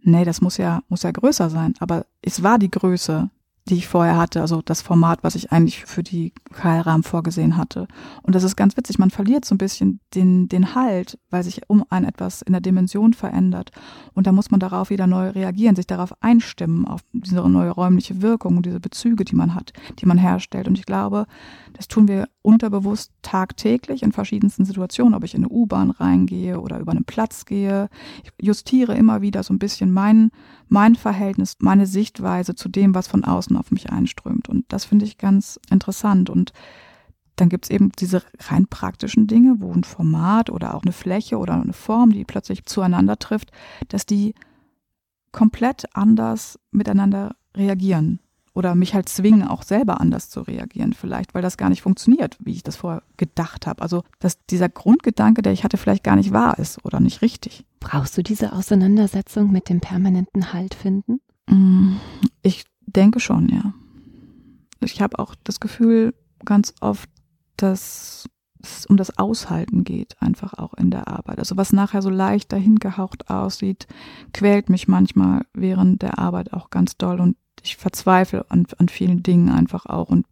nee, 0.01 0.23
das 0.23 0.41
muss 0.41 0.57
ja, 0.57 0.81
muss 0.87 1.03
ja 1.03 1.11
größer 1.11 1.49
sein. 1.49 1.73
Aber 1.79 2.05
es 2.21 2.43
war 2.43 2.59
die 2.59 2.71
Größe, 2.71 3.29
die 3.69 3.75
ich 3.75 3.87
vorher 3.87 4.17
hatte, 4.17 4.41
also 4.41 4.61
das 4.61 4.81
Format, 4.81 5.19
was 5.23 5.35
ich 5.35 5.51
eigentlich 5.51 5.85
für 5.85 6.03
die 6.03 6.33
Keilrahmen 6.53 7.03
vorgesehen 7.03 7.57
hatte. 7.57 7.87
Und 8.23 8.33
das 8.33 8.43
ist 8.43 8.55
ganz 8.55 8.77
witzig, 8.77 8.97
man 8.97 9.09
verliert 9.09 9.45
so 9.45 9.55
ein 9.55 9.57
bisschen 9.57 9.99
den, 10.15 10.47
den 10.47 10.73
Halt, 10.73 11.19
weil 11.29 11.43
sich 11.43 11.61
um 11.67 11.83
ein 11.89 12.05
etwas 12.05 12.41
in 12.41 12.53
der 12.53 12.61
Dimension 12.61 13.13
verändert. 13.13 13.71
Und 14.13 14.25
da 14.27 14.31
muss 14.31 14.51
man 14.51 14.59
darauf 14.59 14.89
wieder 14.89 15.07
neu 15.07 15.29
reagieren, 15.29 15.75
sich 15.75 15.87
darauf 15.87 16.13
einstimmen, 16.21 16.87
auf 16.87 17.01
diese 17.11 17.47
neue 17.47 17.71
räumliche 17.71 18.21
Wirkung 18.21 18.57
und 18.57 18.65
diese 18.65 18.79
Bezüge, 18.79 19.25
die 19.25 19.35
man 19.35 19.53
hat, 19.53 19.73
die 19.99 20.05
man 20.05 20.17
herstellt. 20.17 20.67
Und 20.67 20.77
ich 20.77 20.85
glaube, 20.85 21.25
das 21.73 21.87
tun 21.87 22.07
wir 22.07 22.27
unterbewusst 22.41 23.11
tagtäglich 23.21 24.03
in 24.03 24.13
verschiedensten 24.13 24.63
Situationen, 24.63 25.13
ob 25.13 25.25
ich 25.25 25.35
in 25.35 25.43
eine 25.43 25.49
U-Bahn 25.49 25.91
reingehe 25.91 26.61
oder 26.61 26.79
über 26.79 26.93
einen 26.93 27.03
Platz 27.03 27.43
gehe. 27.43 27.89
Ich 28.23 28.31
justiere 28.41 28.95
immer 28.95 29.21
wieder 29.21 29.43
so 29.43 29.53
ein 29.53 29.59
bisschen 29.59 29.91
mein, 29.91 30.31
mein 30.69 30.95
Verhältnis, 30.95 31.57
meine 31.59 31.85
Sichtweise 31.85 32.55
zu 32.55 32.69
dem, 32.69 32.95
was 32.95 33.07
von 33.07 33.25
außen 33.25 33.56
auf 33.57 33.71
mich 33.71 33.89
einströmt. 33.91 34.49
Und 34.49 34.65
das 34.69 34.85
finde 34.85 35.05
ich 35.05 35.17
ganz 35.17 35.59
interessant. 35.69 36.29
Und 36.29 36.53
dann 37.35 37.49
gibt 37.49 37.65
es 37.65 37.69
eben 37.69 37.91
diese 37.91 38.23
rein 38.39 38.67
praktischen 38.67 39.27
Dinge, 39.27 39.55
wo 39.59 39.71
ein 39.71 39.83
Format 39.83 40.49
oder 40.49 40.75
auch 40.75 40.83
eine 40.83 40.91
Fläche 40.91 41.37
oder 41.37 41.53
eine 41.53 41.73
Form, 41.73 42.11
die 42.11 42.25
plötzlich 42.25 42.65
zueinander 42.65 43.17
trifft, 43.17 43.51
dass 43.89 44.05
die 44.05 44.33
komplett 45.31 45.85
anders 45.93 46.59
miteinander 46.71 47.35
reagieren 47.55 48.19
oder 48.57 48.73
mich 48.73 48.95
halt 48.95 49.07
zwingen, 49.07 49.43
auch 49.43 49.61
selber 49.61 50.01
anders 50.01 50.31
zu 50.31 50.41
reagieren 50.41 50.93
vielleicht, 50.93 51.35
weil 51.35 51.43
das 51.43 51.57
gar 51.57 51.69
nicht 51.69 51.83
funktioniert, 51.83 52.37
wie 52.39 52.53
ich 52.53 52.63
das 52.63 52.77
vorher 52.77 53.03
gedacht 53.15 53.67
habe. 53.67 53.83
Also, 53.83 54.03
dass 54.17 54.43
dieser 54.47 54.67
Grundgedanke, 54.67 55.43
der 55.43 55.53
ich 55.53 55.63
hatte, 55.63 55.77
vielleicht 55.77 56.03
gar 56.03 56.15
nicht 56.15 56.33
wahr 56.33 56.57
ist 56.57 56.83
oder 56.83 56.99
nicht 56.99 57.21
richtig. 57.21 57.65
Brauchst 57.79 58.17
du 58.17 58.23
diese 58.23 58.53
Auseinandersetzung 58.53 59.51
mit 59.51 59.69
dem 59.69 59.79
permanenten 59.79 60.53
Halt 60.53 60.73
finden? 60.73 61.19
Mm, 61.47 61.97
ich 62.41 62.65
denke 62.87 63.19
schon, 63.19 63.49
ja. 63.49 63.73
Ich 64.79 65.01
habe 65.01 65.19
auch 65.19 65.35
das 65.43 65.59
Gefühl 65.59 66.13
ganz 66.45 66.73
oft, 66.81 67.09
dass 67.57 68.29
es 68.61 68.85
um 68.85 68.97
das 68.97 69.17
Aushalten 69.17 69.83
geht, 69.83 70.15
einfach 70.21 70.53
auch 70.53 70.73
in 70.73 70.91
der 70.91 71.07
Arbeit. 71.07 71.39
Also 71.39 71.57
was 71.57 71.73
nachher 71.73 72.01
so 72.01 72.09
leicht 72.09 72.51
dahingehaucht 72.51 73.29
aussieht, 73.29 73.87
quält 74.33 74.69
mich 74.69 74.87
manchmal 74.87 75.45
während 75.53 76.01
der 76.01 76.19
Arbeit 76.19 76.53
auch 76.53 76.69
ganz 76.69 76.97
doll 76.97 77.19
und 77.19 77.37
ich 77.67 77.77
verzweifle 77.77 78.45
an, 78.49 78.65
an 78.77 78.89
vielen 78.89 79.23
Dingen 79.23 79.49
einfach 79.49 79.85
auch 79.85 80.09
und 80.09 80.25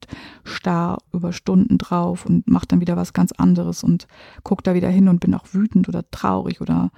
starr 0.43 0.97
über 1.13 1.33
Stunden 1.33 1.77
drauf 1.77 2.25
und 2.25 2.47
mache 2.47 2.65
dann 2.67 2.81
wieder 2.81 2.97
was 2.97 3.13
ganz 3.13 3.31
anderes 3.31 3.83
und 3.83 4.07
gucke 4.43 4.63
da 4.63 4.73
wieder 4.73 4.89
hin 4.89 5.07
und 5.07 5.19
bin 5.19 5.35
auch 5.35 5.45
wütend 5.51 5.87
oder 5.87 6.09
traurig 6.11 6.61
oder 6.61 6.91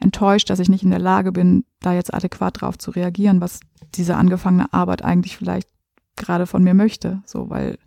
enttäuscht, 0.00 0.50
dass 0.50 0.58
ich 0.58 0.68
nicht 0.68 0.82
in 0.82 0.90
der 0.90 0.98
Lage 0.98 1.32
bin, 1.32 1.64
da 1.80 1.92
jetzt 1.94 2.12
adäquat 2.12 2.60
drauf 2.60 2.78
zu 2.78 2.90
reagieren, 2.90 3.40
was 3.40 3.60
diese 3.94 4.16
angefangene 4.16 4.72
Arbeit 4.72 5.04
eigentlich 5.04 5.36
vielleicht 5.36 5.68
gerade 6.16 6.46
von 6.46 6.62
mir 6.62 6.74
möchte. 6.74 7.22
So, 7.24 7.50
weil 7.50 7.78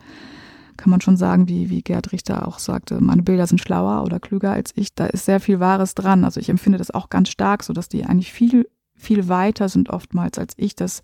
kann 0.78 0.90
man 0.90 1.02
schon 1.02 1.18
sagen, 1.18 1.48
wie, 1.48 1.70
wie 1.70 1.82
Gerd 1.82 2.12
Richter 2.12 2.48
auch 2.48 2.60
sagte, 2.60 3.02
meine 3.02 3.24
Bilder 3.24 3.48
sind 3.48 3.62
schlauer 3.62 4.04
oder 4.04 4.20
klüger 4.20 4.52
als 4.52 4.72
ich. 4.76 4.94
Da 4.94 5.06
ist 5.06 5.26
sehr 5.26 5.40
viel 5.40 5.60
Wahres 5.60 5.96
dran. 5.96 6.26
Also 6.26 6.40
ich 6.40 6.50
empfinde 6.50 6.78
das 6.78 6.92
auch 6.92 7.10
ganz 7.10 7.30
stark, 7.30 7.64
so 7.64 7.74
dass 7.74 7.88
die 7.88 8.06
eigentlich 8.06 8.34
viel, 8.34 8.68
viel 8.94 9.30
weiter 9.30 9.70
sind 9.70 9.90
oftmals, 9.90 10.38
als 10.38 10.54
ich 10.58 10.76
das 10.76 11.02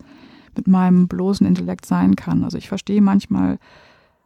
mit 0.55 0.67
meinem 0.67 1.07
bloßen 1.07 1.45
Intellekt 1.45 1.85
sein 1.85 2.15
kann. 2.15 2.43
Also 2.43 2.57
ich 2.57 2.67
verstehe 2.67 3.01
manchmal 3.01 3.59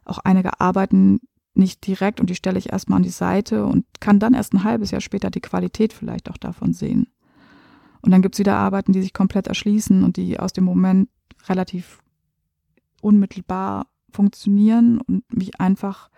auch 0.04 0.18
einige 0.18 0.60
Arbeiten 0.60 1.20
nicht 1.54 1.86
direkt 1.86 2.20
und 2.20 2.30
die 2.30 2.34
stelle 2.34 2.58
ich 2.58 2.70
erstmal 2.72 2.98
an 2.98 3.02
die 3.02 3.08
Seite 3.08 3.64
und 3.66 3.84
kann 4.00 4.18
dann 4.18 4.34
erst 4.34 4.52
ein 4.52 4.64
halbes 4.64 4.90
Jahr 4.90 5.00
später 5.00 5.30
die 5.30 5.40
Qualität 5.40 5.92
vielleicht 5.92 6.30
auch 6.30 6.36
davon 6.36 6.72
sehen. 6.72 7.08
Und 8.02 8.12
dann 8.12 8.22
gibt 8.22 8.34
es 8.34 8.38
wieder 8.38 8.56
Arbeiten, 8.56 8.92
die 8.92 9.02
sich 9.02 9.12
komplett 9.12 9.46
erschließen 9.46 10.04
und 10.04 10.16
die 10.16 10.38
aus 10.38 10.52
dem 10.52 10.64
Moment 10.64 11.08
relativ 11.48 12.00
unmittelbar 13.00 13.86
funktionieren 14.10 15.00
und 15.00 15.24
mich 15.34 15.60
einfach 15.60 16.10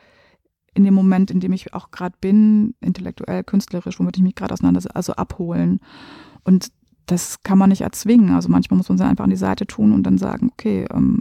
in 0.75 0.85
dem 0.85 0.95
Moment, 0.95 1.31
in 1.31 1.41
dem 1.41 1.53
ich 1.53 1.75
auch 1.75 1.91
gerade 1.91 2.17
bin, 2.21 2.75
intellektuell, 2.81 3.43
künstlerisch, 3.43 3.99
womit 3.99 4.17
ich 4.17 4.23
mich 4.23 4.35
gerade 4.35 4.55
auseinandersetze, 4.55 4.95
also 4.95 5.15
abholen. 5.15 5.81
Und 6.45 6.69
das 7.11 7.43
kann 7.43 7.59
man 7.59 7.71
nicht 7.71 7.81
erzwingen. 7.81 8.31
Also 8.35 8.49
manchmal 8.49 8.77
muss 8.77 8.89
man 8.89 8.99
sie 8.99 9.05
einfach 9.05 9.25
an 9.25 9.31
die 9.31 9.37
Seite 9.37 9.67
tun 9.67 9.93
und 9.93 10.05
dann 10.05 10.19
sagen, 10.19 10.51
okay, 10.53 10.87
ähm, 10.93 11.21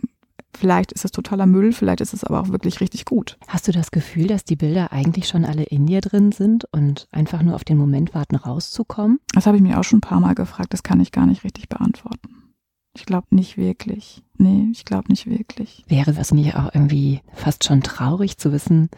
vielleicht 0.56 0.92
ist 0.92 1.06
es 1.06 1.12
totaler 1.12 1.46
Müll, 1.46 1.72
vielleicht 1.72 2.02
ist 2.02 2.14
es 2.14 2.24
aber 2.24 2.42
auch 2.42 2.50
wirklich 2.50 2.82
richtig 2.82 3.06
gut. 3.06 3.38
Hast 3.48 3.68
du 3.68 3.72
das 3.72 3.92
Gefühl, 3.92 4.28
dass 4.28 4.44
die 4.44 4.56
Bilder 4.56 4.92
eigentlich 4.92 5.28
schon 5.28 5.46
alle 5.46 5.64
in 5.64 5.86
dir 5.86 6.02
drin 6.02 6.32
sind 6.32 6.66
und 6.72 7.08
einfach 7.12 7.42
nur 7.42 7.56
auf 7.56 7.64
den 7.64 7.78
Moment 7.78 8.14
warten, 8.14 8.36
rauszukommen? 8.36 9.20
Das 9.34 9.46
habe 9.46 9.58
ich 9.58 9.64
mir 9.64 9.80
auch 9.80 9.84
schon 9.84 10.00
ein 10.00 10.02
paar 10.02 10.20
Mal 10.20 10.36
gefragt. 10.36 10.74
Das 10.74 10.84
kann 10.84 11.00
ich 11.00 11.12
gar 11.12 11.26
nicht 11.26 11.44
richtig 11.44 11.70
beantworten. 11.70 12.54
Ich 12.96 13.06
glaube 13.06 13.28
nicht 13.30 13.58
wirklich. 13.58 14.24
Nee, 14.38 14.70
ich 14.72 14.84
glaube 14.84 15.10
nicht 15.10 15.28
wirklich. 15.28 15.84
Wäre 15.88 16.14
das 16.14 16.32
nicht 16.32 16.56
auch 16.56 16.74
irgendwie 16.74 17.22
fast 17.34 17.64
schon 17.64 17.82
traurig 17.82 18.38
zu 18.38 18.52
wissen, 18.52 18.90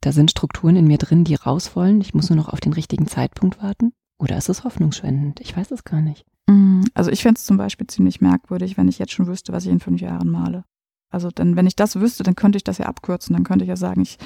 da 0.00 0.12
sind 0.12 0.30
Strukturen 0.30 0.76
in 0.76 0.86
mir 0.86 0.98
drin, 0.98 1.24
die 1.24 1.34
raus 1.34 1.74
wollen. 1.74 2.00
Ich 2.00 2.14
muss 2.14 2.30
nur 2.30 2.36
noch 2.36 2.48
auf 2.48 2.60
den 2.60 2.72
richtigen 2.72 3.08
Zeitpunkt 3.08 3.60
warten? 3.60 3.92
Oder 4.18 4.36
ist 4.36 4.48
es 4.48 4.64
hoffnungsspendend? 4.64 5.40
Ich 5.40 5.56
weiß 5.56 5.70
es 5.70 5.84
gar 5.84 6.00
nicht. 6.00 6.24
Mm, 6.46 6.82
also 6.94 7.10
ich 7.10 7.22
fände 7.22 7.38
es 7.38 7.44
zum 7.44 7.56
Beispiel 7.56 7.86
ziemlich 7.86 8.20
merkwürdig, 8.20 8.76
wenn 8.76 8.88
ich 8.88 8.98
jetzt 8.98 9.12
schon 9.12 9.26
wüsste, 9.26 9.52
was 9.52 9.64
ich 9.64 9.72
in 9.72 9.80
fünf 9.80 10.00
Jahren 10.00 10.30
male. 10.30 10.64
Also 11.10 11.30
dann, 11.30 11.56
wenn 11.56 11.66
ich 11.66 11.76
das 11.76 11.96
wüsste, 12.00 12.22
dann 12.22 12.34
könnte 12.34 12.56
ich 12.56 12.64
das 12.64 12.78
ja 12.78 12.86
abkürzen. 12.86 13.34
Dann 13.34 13.44
könnte 13.44 13.64
ich 13.64 13.68
ja 13.68 13.76
sagen, 13.76 14.00
ich 14.00 14.18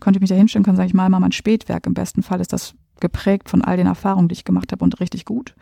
könnte 0.00 0.20
mich 0.20 0.28
da 0.28 0.36
hinstellen, 0.36 0.64
kann 0.64 0.76
sagen, 0.76 0.88
ich 0.88 0.94
male 0.94 1.10
mal 1.10 1.20
mein 1.20 1.32
Spätwerk. 1.32 1.86
Im 1.86 1.94
besten 1.94 2.22
Fall 2.22 2.40
ist 2.40 2.52
das 2.52 2.74
geprägt 3.00 3.48
von 3.48 3.62
all 3.62 3.76
den 3.76 3.86
Erfahrungen, 3.86 4.28
die 4.28 4.34
ich 4.34 4.44
gemacht 4.44 4.72
habe 4.72 4.84
und 4.84 5.00
richtig 5.00 5.24
gut. 5.24 5.54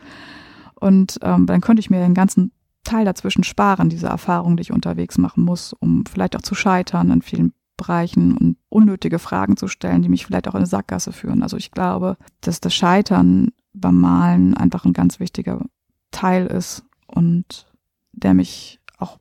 Und 0.74 1.18
ähm, 1.22 1.46
dann 1.46 1.60
könnte 1.60 1.80
ich 1.80 1.90
mir 1.90 2.00
den 2.00 2.14
ganzen 2.14 2.52
Teil 2.84 3.04
dazwischen 3.04 3.44
sparen, 3.44 3.88
diese 3.88 4.06
Erfahrungen, 4.06 4.56
die 4.56 4.62
ich 4.62 4.72
unterwegs 4.72 5.18
machen 5.18 5.44
muss, 5.44 5.72
um 5.72 6.04
vielleicht 6.06 6.36
auch 6.36 6.42
zu 6.42 6.54
scheitern 6.54 7.10
in 7.10 7.22
vielen 7.22 7.52
Bereichen 7.76 8.36
und 8.36 8.56
unnötige 8.68 9.18
Fragen 9.18 9.56
zu 9.56 9.68
stellen, 9.68 10.02
die 10.02 10.08
mich 10.08 10.24
vielleicht 10.24 10.48
auch 10.48 10.54
in 10.54 10.58
eine 10.58 10.66
Sackgasse 10.66 11.12
führen. 11.12 11.42
Also 11.42 11.56
ich 11.56 11.72
glaube, 11.72 12.16
dass 12.40 12.60
das 12.60 12.74
Scheitern 12.74 13.50
beim 13.76 14.00
Malen 14.00 14.56
einfach 14.56 14.84
ein 14.84 14.92
ganz 14.92 15.20
wichtiger 15.20 15.64
Teil 16.10 16.46
ist 16.46 16.84
und 17.06 17.66
der 18.12 18.34
mich 18.34 18.80
auch 18.98 19.18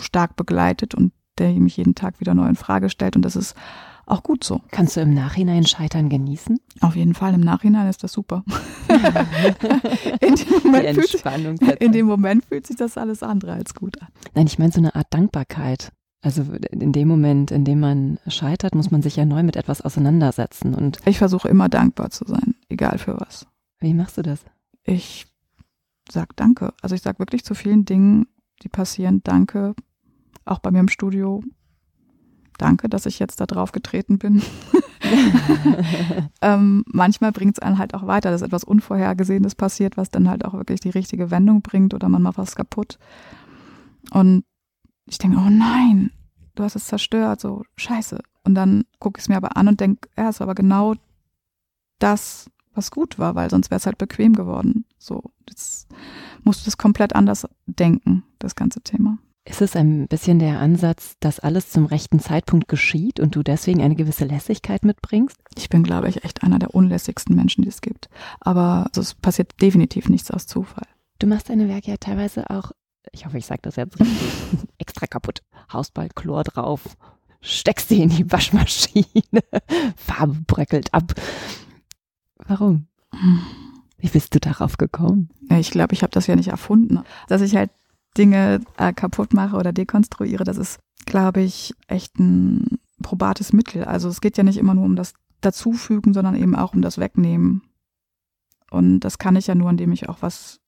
stark 0.00 0.36
begleitet 0.36 0.94
und 0.94 1.12
der 1.38 1.52
mich 1.52 1.76
jeden 1.76 1.94
Tag 1.94 2.20
wieder 2.20 2.34
neu 2.34 2.46
in 2.46 2.56
Frage 2.56 2.88
stellt. 2.90 3.16
Und 3.16 3.22
das 3.22 3.36
ist 3.36 3.54
auch 4.06 4.22
gut 4.22 4.44
so. 4.44 4.60
Kannst 4.70 4.96
du 4.96 5.00
im 5.00 5.14
Nachhinein 5.14 5.66
Scheitern 5.66 6.08
genießen? 6.08 6.58
Auf 6.80 6.96
jeden 6.96 7.14
Fall, 7.14 7.34
im 7.34 7.40
Nachhinein 7.40 7.88
ist 7.88 8.02
das 8.02 8.12
super. 8.12 8.44
in, 10.20 10.34
dem 10.34 10.62
Moment 10.64 10.98
fühlt, 10.98 11.80
in 11.80 11.92
dem 11.92 12.06
Moment 12.06 12.44
fühlt 12.44 12.66
sich 12.66 12.76
das 12.76 12.98
alles 12.98 13.22
andere 13.22 13.52
als 13.52 13.74
gut 13.74 14.00
an. 14.02 14.08
Nein, 14.34 14.46
ich 14.46 14.58
meine 14.58 14.72
so 14.72 14.80
eine 14.80 14.94
Art 14.94 15.06
Dankbarkeit. 15.10 15.92
Also 16.22 16.42
in 16.70 16.92
dem 16.92 17.08
Moment, 17.08 17.50
in 17.50 17.64
dem 17.64 17.80
man 17.80 18.18
scheitert, 18.26 18.74
muss 18.74 18.90
man 18.90 19.00
sich 19.00 19.16
ja 19.16 19.24
neu 19.24 19.42
mit 19.42 19.56
etwas 19.56 19.80
auseinandersetzen. 19.80 20.74
Und 20.74 20.98
ich 21.06 21.18
versuche 21.18 21.48
immer 21.48 21.68
dankbar 21.68 22.10
zu 22.10 22.26
sein, 22.26 22.56
egal 22.68 22.98
für 22.98 23.18
was. 23.18 23.46
Wie 23.80 23.94
machst 23.94 24.18
du 24.18 24.22
das? 24.22 24.44
Ich 24.84 25.26
sag 26.10 26.36
Danke. 26.36 26.74
Also 26.82 26.94
ich 26.94 27.02
sag 27.02 27.18
wirklich 27.18 27.44
zu 27.44 27.54
vielen 27.54 27.84
Dingen, 27.84 28.26
die 28.62 28.68
passieren, 28.68 29.22
Danke. 29.22 29.74
Auch 30.44 30.58
bei 30.58 30.70
mir 30.70 30.80
im 30.80 30.88
Studio. 30.88 31.42
Danke, 32.58 32.88
dass 32.90 33.06
ich 33.06 33.18
jetzt 33.18 33.40
da 33.40 33.46
drauf 33.46 33.72
getreten 33.72 34.18
bin. 34.18 34.42
ähm, 36.42 36.84
manchmal 36.86 37.32
bringt 37.32 37.56
es 37.56 37.62
einen 37.62 37.78
halt 37.78 37.94
auch 37.94 38.06
weiter, 38.06 38.30
dass 38.30 38.42
etwas 38.42 38.64
Unvorhergesehenes 38.64 39.54
passiert, 39.54 39.96
was 39.96 40.10
dann 40.10 40.28
halt 40.28 40.44
auch 40.44 40.52
wirklich 40.52 40.80
die 40.80 40.90
richtige 40.90 41.30
Wendung 41.30 41.62
bringt 41.62 41.94
oder 41.94 42.08
man 42.10 42.20
macht 42.20 42.36
was 42.36 42.56
kaputt. 42.56 42.98
Und 44.10 44.44
ich 45.06 45.16
denke, 45.16 45.38
oh 45.38 45.48
nein, 45.48 46.10
du 46.54 46.62
hast 46.62 46.76
es 46.76 46.86
zerstört, 46.86 47.40
so 47.40 47.62
scheiße. 47.76 48.20
Und 48.44 48.54
dann 48.54 48.84
gucke 48.98 49.18
ich 49.18 49.24
es 49.24 49.28
mir 49.28 49.36
aber 49.36 49.56
an 49.56 49.68
und 49.68 49.80
denke, 49.80 50.08
ja, 50.18 50.28
es 50.28 50.40
war 50.40 50.46
aber 50.46 50.54
genau 50.54 50.94
das, 51.98 52.50
was 52.74 52.90
gut 52.90 53.18
war, 53.18 53.34
weil 53.34 53.50
sonst 53.50 53.70
wäre 53.70 53.78
es 53.78 53.86
halt 53.86 53.98
bequem 53.98 54.34
geworden. 54.34 54.84
So, 54.98 55.22
jetzt 55.48 55.88
musst 56.44 56.60
du 56.60 56.64
das 56.66 56.78
komplett 56.78 57.14
anders 57.14 57.46
denken, 57.66 58.24
das 58.38 58.54
ganze 58.54 58.80
Thema. 58.80 59.18
Ist 59.44 59.62
es 59.62 59.74
ein 59.74 60.06
bisschen 60.06 60.38
der 60.38 60.60
Ansatz, 60.60 61.16
dass 61.18 61.40
alles 61.40 61.70
zum 61.70 61.86
rechten 61.86 62.20
Zeitpunkt 62.20 62.68
geschieht 62.68 63.18
und 63.18 63.34
du 63.34 63.42
deswegen 63.42 63.82
eine 63.82 63.96
gewisse 63.96 64.26
Lässigkeit 64.26 64.84
mitbringst? 64.84 65.36
Ich 65.56 65.68
bin, 65.68 65.82
glaube 65.82 66.08
ich, 66.08 66.24
echt 66.24 66.42
einer 66.42 66.58
der 66.58 66.74
unlässigsten 66.74 67.34
Menschen, 67.34 67.62
die 67.62 67.68
es 67.68 67.80
gibt. 67.80 68.08
Aber 68.40 68.86
also, 68.88 69.00
es 69.00 69.14
passiert 69.14 69.60
definitiv 69.60 70.08
nichts 70.08 70.30
aus 70.30 70.46
Zufall. 70.46 70.86
Du 71.18 71.26
machst 71.26 71.48
deine 71.48 71.68
Werke 71.68 71.90
ja 71.90 71.96
teilweise 71.96 72.48
auch, 72.50 72.72
ich 73.12 73.26
hoffe, 73.26 73.38
ich 73.38 73.46
sage 73.46 73.62
das 73.62 73.76
jetzt 73.76 73.98
richtig, 73.98 74.18
extra 74.78 75.06
kaputt. 75.06 75.42
Hausball, 75.72 76.10
Chlor 76.14 76.44
drauf, 76.44 76.96
steckst 77.40 77.88
sie 77.88 78.02
in 78.02 78.10
die 78.10 78.30
Waschmaschine, 78.30 79.42
Farbe 79.96 80.36
bröckelt 80.46 80.92
ab. 80.92 81.14
Warum? 82.46 82.86
Wie 83.98 84.08
bist 84.08 84.34
du 84.34 84.40
darauf 84.40 84.76
gekommen? 84.76 85.28
Ich 85.50 85.70
glaube, 85.70 85.94
ich 85.94 86.02
habe 86.02 86.12
das 86.12 86.26
ja 86.26 86.36
nicht 86.36 86.48
erfunden. 86.48 87.00
Dass 87.28 87.42
ich 87.42 87.56
halt 87.56 87.70
Dinge 88.16 88.60
äh, 88.76 88.92
kaputt 88.92 89.34
mache 89.34 89.56
oder 89.56 89.72
dekonstruiere, 89.72 90.44
das 90.44 90.56
ist, 90.56 90.80
glaube 91.06 91.42
ich, 91.42 91.74
echt 91.86 92.18
ein 92.18 92.78
probates 93.02 93.52
Mittel. 93.52 93.84
Also 93.84 94.08
es 94.08 94.20
geht 94.20 94.36
ja 94.36 94.44
nicht 94.44 94.58
immer 94.58 94.74
nur 94.74 94.84
um 94.84 94.96
das 94.96 95.14
Dazufügen, 95.40 96.12
sondern 96.12 96.34
eben 96.34 96.54
auch 96.54 96.74
um 96.74 96.82
das 96.82 96.98
Wegnehmen. 96.98 97.62
Und 98.70 99.00
das 99.00 99.18
kann 99.18 99.36
ich 99.36 99.46
ja 99.46 99.54
nur, 99.54 99.70
indem 99.70 99.92
ich 99.92 100.08
auch 100.08 100.18
was 100.20 100.60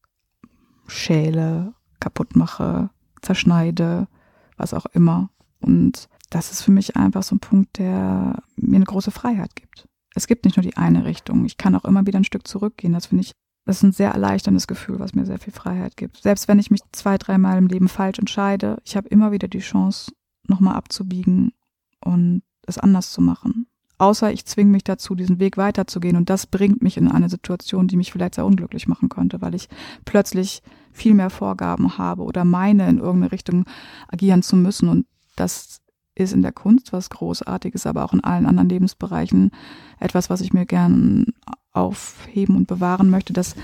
schäle, 0.86 1.74
kaputt 2.00 2.36
mache, 2.36 2.90
zerschneide, 3.22 4.08
was 4.56 4.74
auch 4.74 4.86
immer. 4.86 5.30
Und 5.60 6.08
das 6.30 6.50
ist 6.50 6.62
für 6.62 6.72
mich 6.72 6.96
einfach 6.96 7.22
so 7.22 7.36
ein 7.36 7.40
Punkt, 7.40 7.78
der 7.78 8.42
mir 8.56 8.76
eine 8.76 8.84
große 8.84 9.10
Freiheit 9.10 9.54
gibt. 9.54 9.88
Es 10.14 10.26
gibt 10.26 10.44
nicht 10.44 10.56
nur 10.56 10.62
die 10.62 10.76
eine 10.76 11.04
Richtung. 11.04 11.44
Ich 11.44 11.56
kann 11.56 11.74
auch 11.74 11.84
immer 11.84 12.06
wieder 12.06 12.18
ein 12.18 12.24
Stück 12.24 12.46
zurückgehen. 12.46 12.92
Das 12.92 13.06
finde 13.06 13.24
ich, 13.24 13.32
das 13.64 13.78
ist 13.78 13.82
ein 13.82 13.92
sehr 13.92 14.10
erleichterndes 14.10 14.66
Gefühl, 14.66 14.98
was 14.98 15.14
mir 15.14 15.24
sehr 15.24 15.38
viel 15.38 15.52
Freiheit 15.52 15.96
gibt. 15.96 16.18
Selbst 16.22 16.48
wenn 16.48 16.58
ich 16.58 16.70
mich 16.70 16.80
zwei, 16.92 17.16
dreimal 17.18 17.58
im 17.58 17.68
Leben 17.68 17.88
falsch 17.88 18.18
entscheide, 18.18 18.78
ich 18.84 18.96
habe 18.96 19.08
immer 19.08 19.32
wieder 19.32 19.48
die 19.48 19.60
Chance, 19.60 20.12
nochmal 20.48 20.74
abzubiegen 20.74 21.52
und 22.00 22.42
es 22.66 22.78
anders 22.78 23.12
zu 23.12 23.20
machen. 23.20 23.66
Außer 23.98 24.32
ich 24.32 24.46
zwinge 24.46 24.72
mich 24.72 24.82
dazu, 24.82 25.14
diesen 25.14 25.38
Weg 25.38 25.56
weiterzugehen. 25.56 26.16
Und 26.16 26.28
das 26.28 26.46
bringt 26.46 26.82
mich 26.82 26.96
in 26.96 27.06
eine 27.06 27.28
Situation, 27.28 27.86
die 27.86 27.96
mich 27.96 28.10
vielleicht 28.10 28.34
sehr 28.34 28.46
unglücklich 28.46 28.88
machen 28.88 29.08
könnte, 29.08 29.40
weil 29.40 29.54
ich 29.54 29.68
plötzlich 30.04 30.62
viel 30.90 31.14
mehr 31.14 31.30
Vorgaben 31.30 31.98
habe 31.98 32.22
oder 32.22 32.44
meine, 32.44 32.88
in 32.88 32.98
irgendeine 32.98 33.30
Richtung 33.30 33.64
agieren 34.08 34.42
zu 34.42 34.56
müssen. 34.56 34.88
Und 34.88 35.06
das 35.36 35.81
ist 36.14 36.32
in 36.32 36.42
der 36.42 36.52
Kunst 36.52 36.92
was 36.92 37.10
Großartiges, 37.10 37.86
aber 37.86 38.04
auch 38.04 38.12
in 38.12 38.24
allen 38.24 38.46
anderen 38.46 38.68
Lebensbereichen 38.68 39.50
etwas, 39.98 40.30
was 40.30 40.40
ich 40.40 40.52
mir 40.52 40.66
gern 40.66 41.26
aufheben 41.72 42.56
und 42.56 42.66
bewahren 42.66 43.10
möchte, 43.10 43.32
dass 43.32 43.54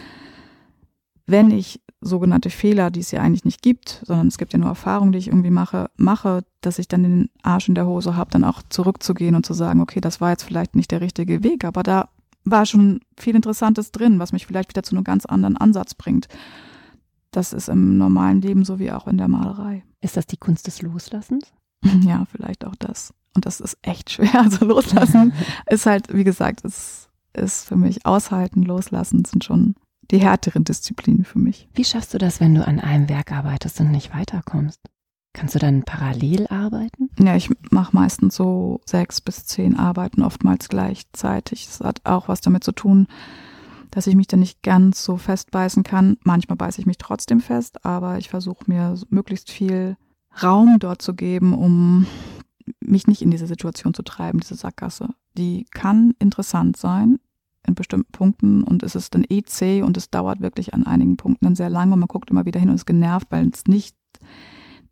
wenn 1.27 1.51
ich 1.51 1.83
sogenannte 2.01 2.49
Fehler, 2.49 2.91
die 2.91 3.01
es 3.01 3.11
ja 3.11 3.21
eigentlich 3.21 3.45
nicht 3.45 3.61
gibt, 3.61 4.03
sondern 4.07 4.29
es 4.29 4.39
gibt 4.39 4.53
ja 4.53 4.59
nur 4.59 4.69
Erfahrungen, 4.69 5.13
die 5.13 5.19
ich 5.19 5.29
irgendwie 5.29 5.51
mache, 5.51 5.91
mache, 5.97 6.45
dass 6.63 6.79
ich 6.79 6.89
dann 6.89 7.03
den 7.03 7.31
Arsch 7.43 7.69
in 7.69 7.75
der 7.75 7.87
Hose 7.87 8.17
habe, 8.17 8.31
dann 8.31 8.45
auch 8.45 8.63
zurückzugehen 8.69 9.35
und 9.35 9.45
zu 9.45 9.53
sagen, 9.53 9.81
okay, 9.81 10.01
das 10.01 10.21
war 10.21 10.31
jetzt 10.31 10.45
vielleicht 10.45 10.75
nicht 10.75 10.91
der 10.91 11.01
richtige 11.01 11.43
Weg, 11.43 11.65
aber 11.65 11.83
da 11.83 12.09
war 12.45 12.65
schon 12.65 13.01
viel 13.19 13.35
Interessantes 13.35 13.93
drin, 13.93 14.19
was 14.19 14.33
mich 14.33 14.47
vielleicht 14.47 14.71
wieder 14.71 14.83
zu 14.83 14.95
einem 14.95 15.05
ganz 15.05 15.27
anderen 15.27 15.57
Ansatz 15.57 15.95
bringt. 15.95 16.29
Das 17.31 17.53
ist 17.53 17.69
im 17.69 17.99
normalen 17.99 18.41
Leben 18.41 18.65
so 18.65 18.79
wie 18.79 18.91
auch 18.91 19.07
in 19.07 19.19
der 19.19 19.29
Malerei. 19.29 19.85
Ist 20.01 20.17
das 20.17 20.27
die 20.27 20.39
Kunst 20.39 20.67
des 20.67 20.81
Loslassens? 20.81 21.53
Ja, 22.03 22.27
vielleicht 22.31 22.65
auch 22.65 22.75
das. 22.77 23.15
Und 23.35 23.47
das 23.47 23.61
ist 23.61 23.79
echt 23.83 24.11
schwer. 24.11 24.35
Also 24.35 24.65
loslassen 24.65 25.33
ist 25.71 25.87
halt, 25.87 26.13
wie 26.13 26.25
gesagt, 26.25 26.65
es 26.65 27.09
ist 27.33 27.67
für 27.67 27.77
mich 27.77 28.05
aushalten, 28.05 28.63
loslassen 28.63 29.25
sind 29.25 29.45
schon 29.45 29.75
die 30.11 30.19
härteren 30.19 30.65
Disziplinen 30.65 31.25
für 31.25 31.39
mich. 31.39 31.69
Wie 31.75 31.85
schaffst 31.85 32.15
du 32.15 32.19
das, 32.19 32.41
wenn 32.41 32.55
du 32.55 32.67
an 32.67 32.81
einem 32.81 33.09
Werk 33.09 33.31
arbeitest 33.33 33.81
und 33.81 33.91
nicht 33.91 34.15
weiterkommst? 34.15 34.81
Kannst 35.35 35.55
du 35.55 35.59
dann 35.59 35.83
parallel 35.85 36.47
arbeiten? 36.49 37.11
Ja, 37.19 37.37
ich 37.37 37.51
mache 37.71 37.95
meistens 37.95 38.35
so 38.35 38.81
sechs 38.87 39.21
bis 39.21 39.45
zehn 39.47 39.77
Arbeiten, 39.77 40.23
oftmals 40.23 40.69
gleichzeitig. 40.69 41.67
Das 41.67 41.81
hat 41.81 42.01
auch 42.05 42.29
was 42.29 42.41
damit 42.41 42.65
zu 42.65 42.73
tun, 42.73 43.07
dass 43.91 44.07
ich 44.07 44.17
mich 44.17 44.27
dann 44.27 44.41
nicht 44.41 44.63
ganz 44.63 45.05
so 45.05 45.17
festbeißen 45.17 45.83
kann. 45.83 46.17
Manchmal 46.25 46.57
beiße 46.57 46.81
ich 46.81 46.87
mich 46.87 46.99
trotzdem 46.99 47.41
fest, 47.41 47.85
aber 47.85 48.19
ich 48.19 48.31
versuche 48.31 48.65
mir 48.67 48.97
möglichst 49.11 49.51
viel 49.51 49.97
Raum 50.43 50.79
dort 50.79 51.03
zu 51.03 51.15
geben, 51.15 51.55
um 51.55 52.07
mich 52.81 53.07
nicht 53.07 53.23
in 53.23 53.31
diese 53.31 53.47
Situation 53.47 53.95
zu 53.95 54.03
treiben, 54.03 54.41
diese 54.41 54.55
Sackgasse. 54.55 55.09
Die 55.37 55.67
kann 55.71 56.15
interessant 56.19 56.77
sein, 56.77 57.19
in 57.67 57.75
bestimmten 57.75 58.11
Punkten 58.13 58.63
und 58.63 58.83
es 58.83 58.95
ist 58.95 59.15
dann 59.15 59.25
eh 59.29 59.43
zäh 59.43 59.83
und 59.83 59.97
es 59.97 60.11
dauert 60.11 60.41
wirklich 60.41 60.75
an 60.75 60.87
einigen 60.87 61.17
Punkten 61.17 61.45
dann 61.45 61.55
sehr 61.55 61.71
lange 61.71 61.93
und 61.93 62.01
man 62.01 62.09
guckt 62.09 62.31
immer 62.31 62.47
wieder 62.47 62.59
hin 62.59 62.71
und 62.71 62.77
ist 62.77 62.87
genervt, 62.87 63.29
weil 63.31 63.49
es 63.49 63.65
nicht 63.67 63.97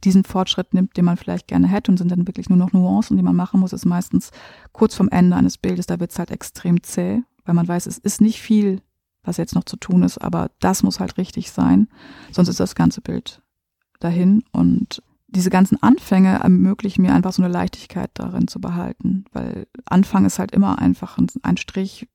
diesen 0.05 0.25
Fortschritt 0.25 0.75
nimmt, 0.75 0.97
den 0.97 1.05
man 1.05 1.16
vielleicht 1.16 1.49
gerne 1.49 1.66
hätte 1.66 1.90
und 1.90 1.97
sind 1.97 2.11
dann 2.11 2.27
wirklich 2.27 2.49
nur 2.49 2.59
noch 2.59 2.73
Nuancen, 2.73 3.16
die 3.16 3.23
man 3.23 3.35
machen 3.35 3.61
muss, 3.61 3.73
ist 3.73 3.87
meistens 3.87 4.31
kurz 4.73 4.94
vom 4.94 5.09
Ende 5.09 5.37
eines 5.37 5.59
Bildes, 5.59 5.87
da 5.87 5.99
wird 5.99 6.12
es 6.12 6.18
halt 6.18 6.31
extrem 6.31 6.83
zäh, 6.83 7.23
weil 7.44 7.55
man 7.55 7.66
weiß, 7.66 7.87
es 7.87 7.99
ist 7.99 8.21
nicht 8.21 8.40
viel, 8.40 8.83
was 9.25 9.38
jetzt 9.38 9.55
noch 9.55 9.64
zu 9.64 9.77
tun 9.77 10.03
ist, 10.03 10.18
aber 10.18 10.51
das 10.61 10.83
muss 10.83 11.01
halt 11.01 11.16
richtig 11.16 11.51
sein, 11.51 11.88
sonst 12.31 12.49
ist 12.49 12.61
das 12.61 12.75
ganze 12.75 13.01
Bild 13.01 13.42
dahin 13.99 14.44
und 14.53 15.03
diese 15.29 15.51
ganzen 15.51 15.83
Anfänge 15.83 16.39
ermöglichen 16.39 17.03
mir 17.03 17.12
einfach 17.12 17.33
so 17.33 17.43
eine 17.43 17.53
Leichtigkeit 17.53 18.11
darin 18.15 18.49
zu 18.49 18.61
behalten, 18.61 19.25
weil 19.33 19.67
Anfang 19.85 20.25
ist 20.25 20.39
halt 20.39 20.53
immer 20.53 20.79
einfach 20.79 21.19
ein 21.43 21.57
Strich, 21.57 22.09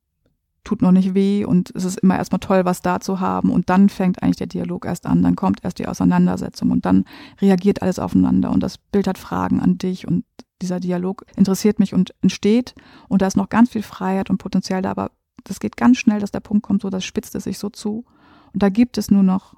tut 0.64 0.82
noch 0.82 0.92
nicht 0.92 1.14
weh 1.14 1.44
und 1.44 1.72
es 1.76 1.86
ist 1.86 2.00
immer 2.00 2.18
erstmal 2.18 2.40
toll, 2.40 2.66
was 2.66 2.82
da 2.82 3.00
zu 3.00 3.20
haben 3.20 3.52
und 3.52 3.70
dann 3.70 3.90
fängt 3.90 4.22
eigentlich 4.22 4.38
der 4.38 4.48
Dialog 4.48 4.86
erst 4.86 5.06
an, 5.06 5.24
dann 5.24 5.36
kommt 5.36 5.64
erst 5.64 5.80
die 5.80 5.88
Auseinandersetzung 5.88 6.72
und 6.72 6.86
dann 6.86 7.06
reagiert 7.42 7.82
alles 7.82 8.00
aufeinander 8.00 8.52
und 8.52 8.62
das 8.62 8.78
Bild 8.78 9.08
hat 9.08 9.18
Fragen 9.18 9.60
an 9.60 9.78
dich 9.78 10.08
und 10.08 10.24
dieser 10.62 10.80
Dialog 10.80 11.26
interessiert 11.36 11.80
mich 11.80 11.94
und 11.94 12.14
entsteht 12.22 12.76
und 13.10 13.22
da 13.24 13.28
ist 13.28 13.38
noch 13.38 13.50
ganz 13.50 13.72
viel 13.72 13.82
Freiheit 13.82 14.30
und 14.30 14.38
Potenzial 14.38 14.84
da, 14.84 14.92
aber 14.92 15.12
das 15.44 15.60
geht 15.60 15.78
ganz 15.78 15.98
schnell, 15.98 16.20
dass 16.20 16.32
der 16.32 16.42
Punkt 16.42 16.64
kommt, 16.64 16.84
so 16.84 16.92
das 16.92 17.04
spitzt 17.04 17.34
es 17.34 17.46
sich 17.46 17.58
so 17.58 17.70
zu 17.70 18.06
und 18.54 18.62
da 18.62 18.70
gibt 18.70 19.00
es 19.00 19.10
nur 19.10 19.24
noch 19.24 19.56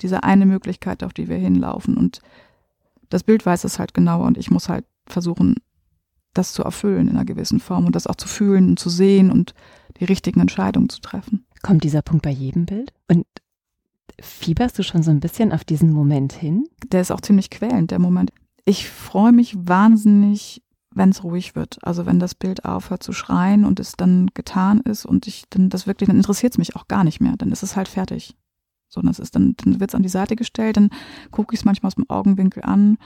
diese 0.00 0.22
eine 0.22 0.46
Möglichkeit, 0.46 1.02
auf 1.02 1.12
die 1.12 1.28
wir 1.28 1.36
hinlaufen 1.36 1.96
und 1.96 2.22
das 3.08 3.24
Bild 3.24 3.44
weiß 3.44 3.64
es 3.64 3.78
halt 3.78 3.94
genauer 3.94 4.26
und 4.26 4.38
ich 4.38 4.50
muss 4.50 4.68
halt 4.68 4.84
versuchen, 5.06 5.56
das 6.34 6.52
zu 6.52 6.62
erfüllen 6.62 7.08
in 7.08 7.16
einer 7.16 7.24
gewissen 7.24 7.60
Form 7.60 7.86
und 7.86 7.96
das 7.96 8.06
auch 8.06 8.16
zu 8.16 8.28
fühlen 8.28 8.70
und 8.70 8.78
zu 8.78 8.90
sehen 8.90 9.30
und 9.30 9.54
die 9.98 10.04
richtigen 10.04 10.40
Entscheidungen 10.40 10.88
zu 10.88 11.00
treffen. 11.00 11.46
Kommt 11.62 11.84
dieser 11.84 12.02
Punkt 12.02 12.22
bei 12.22 12.30
jedem 12.30 12.66
Bild? 12.66 12.92
Und 13.08 13.26
fieberst 14.20 14.78
du 14.78 14.82
schon 14.82 15.02
so 15.02 15.10
ein 15.10 15.20
bisschen 15.20 15.52
auf 15.52 15.64
diesen 15.64 15.92
Moment 15.92 16.32
hin? 16.32 16.64
Der 16.92 17.00
ist 17.00 17.10
auch 17.10 17.20
ziemlich 17.20 17.50
quälend, 17.50 17.90
der 17.90 17.98
Moment. 17.98 18.30
Ich 18.64 18.88
freue 18.88 19.32
mich 19.32 19.56
wahnsinnig, 19.58 20.62
wenn 20.94 21.10
es 21.10 21.24
ruhig 21.24 21.54
wird. 21.54 21.78
Also 21.82 22.06
wenn 22.06 22.18
das 22.18 22.34
Bild 22.34 22.64
aufhört 22.64 23.02
zu 23.02 23.12
schreien 23.12 23.64
und 23.64 23.80
es 23.80 23.92
dann 23.92 24.28
getan 24.34 24.80
ist 24.80 25.06
und 25.06 25.26
ich 25.26 25.44
dann 25.50 25.70
das 25.70 25.86
wirklich, 25.86 26.08
dann 26.08 26.16
interessiert 26.16 26.54
es 26.54 26.58
mich 26.58 26.76
auch 26.76 26.88
gar 26.88 27.04
nicht 27.04 27.20
mehr. 27.20 27.34
Dann 27.36 27.52
ist 27.52 27.62
es 27.62 27.76
halt 27.76 27.88
fertig. 27.88 28.36
So, 28.88 29.02
das 29.02 29.18
ist 29.18 29.34
dann, 29.34 29.54
dann 29.56 29.80
wird 29.80 29.90
es 29.90 29.94
an 29.94 30.02
die 30.02 30.08
Seite 30.08 30.36
gestellt, 30.36 30.76
dann 30.76 30.90
gucke 31.30 31.54
ich 31.54 31.60
es 31.60 31.64
manchmal 31.64 31.88
aus 31.88 31.96
dem 31.96 32.08
Augenwinkel 32.08 32.62
an, 32.64 32.98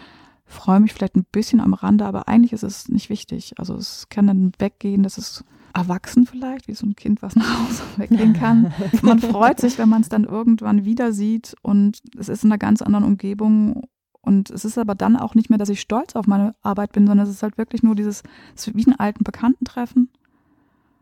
freue 0.45 0.81
mich 0.81 0.92
vielleicht 0.92 1.16
ein 1.16 1.27
bisschen 1.31 1.61
am 1.61 1.75
Rande, 1.75 2.05
aber 2.05 2.29
eigentlich 2.29 2.53
ist 2.53 2.62
es 2.62 2.88
nicht 2.88 3.11
wichtig. 3.11 3.55
Also 3.59 3.75
es 3.75 4.09
kann 4.11 4.27
dann 4.27 4.53
weggehen, 4.59 5.03
das 5.03 5.18
ist 5.18 5.45
erwachsen 5.75 6.27
vielleicht, 6.27 6.68
wie 6.68 6.75
so 6.75 6.87
ein 6.87 6.97
Kind, 6.97 7.23
was 7.23 7.37
nach 7.37 7.68
Hause 7.68 7.83
weggehen 7.97 8.35
kann. 8.35 8.73
Man 9.03 9.18
freut 9.18 9.61
sich, 9.61 9.79
wenn 9.79 9.88
man 9.88 10.03
es 10.03 10.09
dann 10.09 10.25
irgendwann 10.25 10.85
wieder 10.85 11.12
sieht 11.12 11.55
und 11.62 12.01
es 12.16 12.29
ist 12.29 12.45
in 12.45 12.51
einer 12.51 12.59
ganz 12.59 12.83
anderen 12.83 13.05
Umgebung. 13.05 13.85
Und 14.21 14.51
es 14.51 14.64
ist 14.64 14.79
aber 14.79 14.95
dann 14.95 15.16
auch 15.16 15.35
nicht 15.35 15.51
mehr, 15.51 15.59
dass 15.59 15.68
ich 15.68 15.81
stolz 15.81 16.14
auf 16.14 16.29
meine 16.29 16.55
Arbeit 16.62 16.92
bin, 16.92 17.09
sondern 17.09 17.27
es 17.27 17.33
ist 17.33 17.42
halt 17.42 17.59
wirklich 17.59 17.83
nur 17.83 17.97
dieses, 17.97 18.23
es 18.55 18.68
ist 18.68 18.77
wie 18.77 18.87
einen 18.87 19.01
alten 19.01 19.25
Bekannten 19.25 19.64
treffen. 19.64 20.11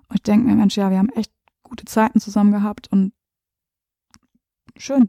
Und 0.09 0.17
ich 0.17 0.23
denke 0.23 0.47
mir, 0.47 0.55
Mensch, 0.55 0.77
ja, 0.77 0.91
wir 0.91 0.97
haben 0.99 1.11
echt 1.11 1.31
gute 1.63 1.85
Zeiten 1.85 2.19
zusammen 2.19 2.51
gehabt 2.51 2.89
und 2.91 3.13
schön, 4.81 5.09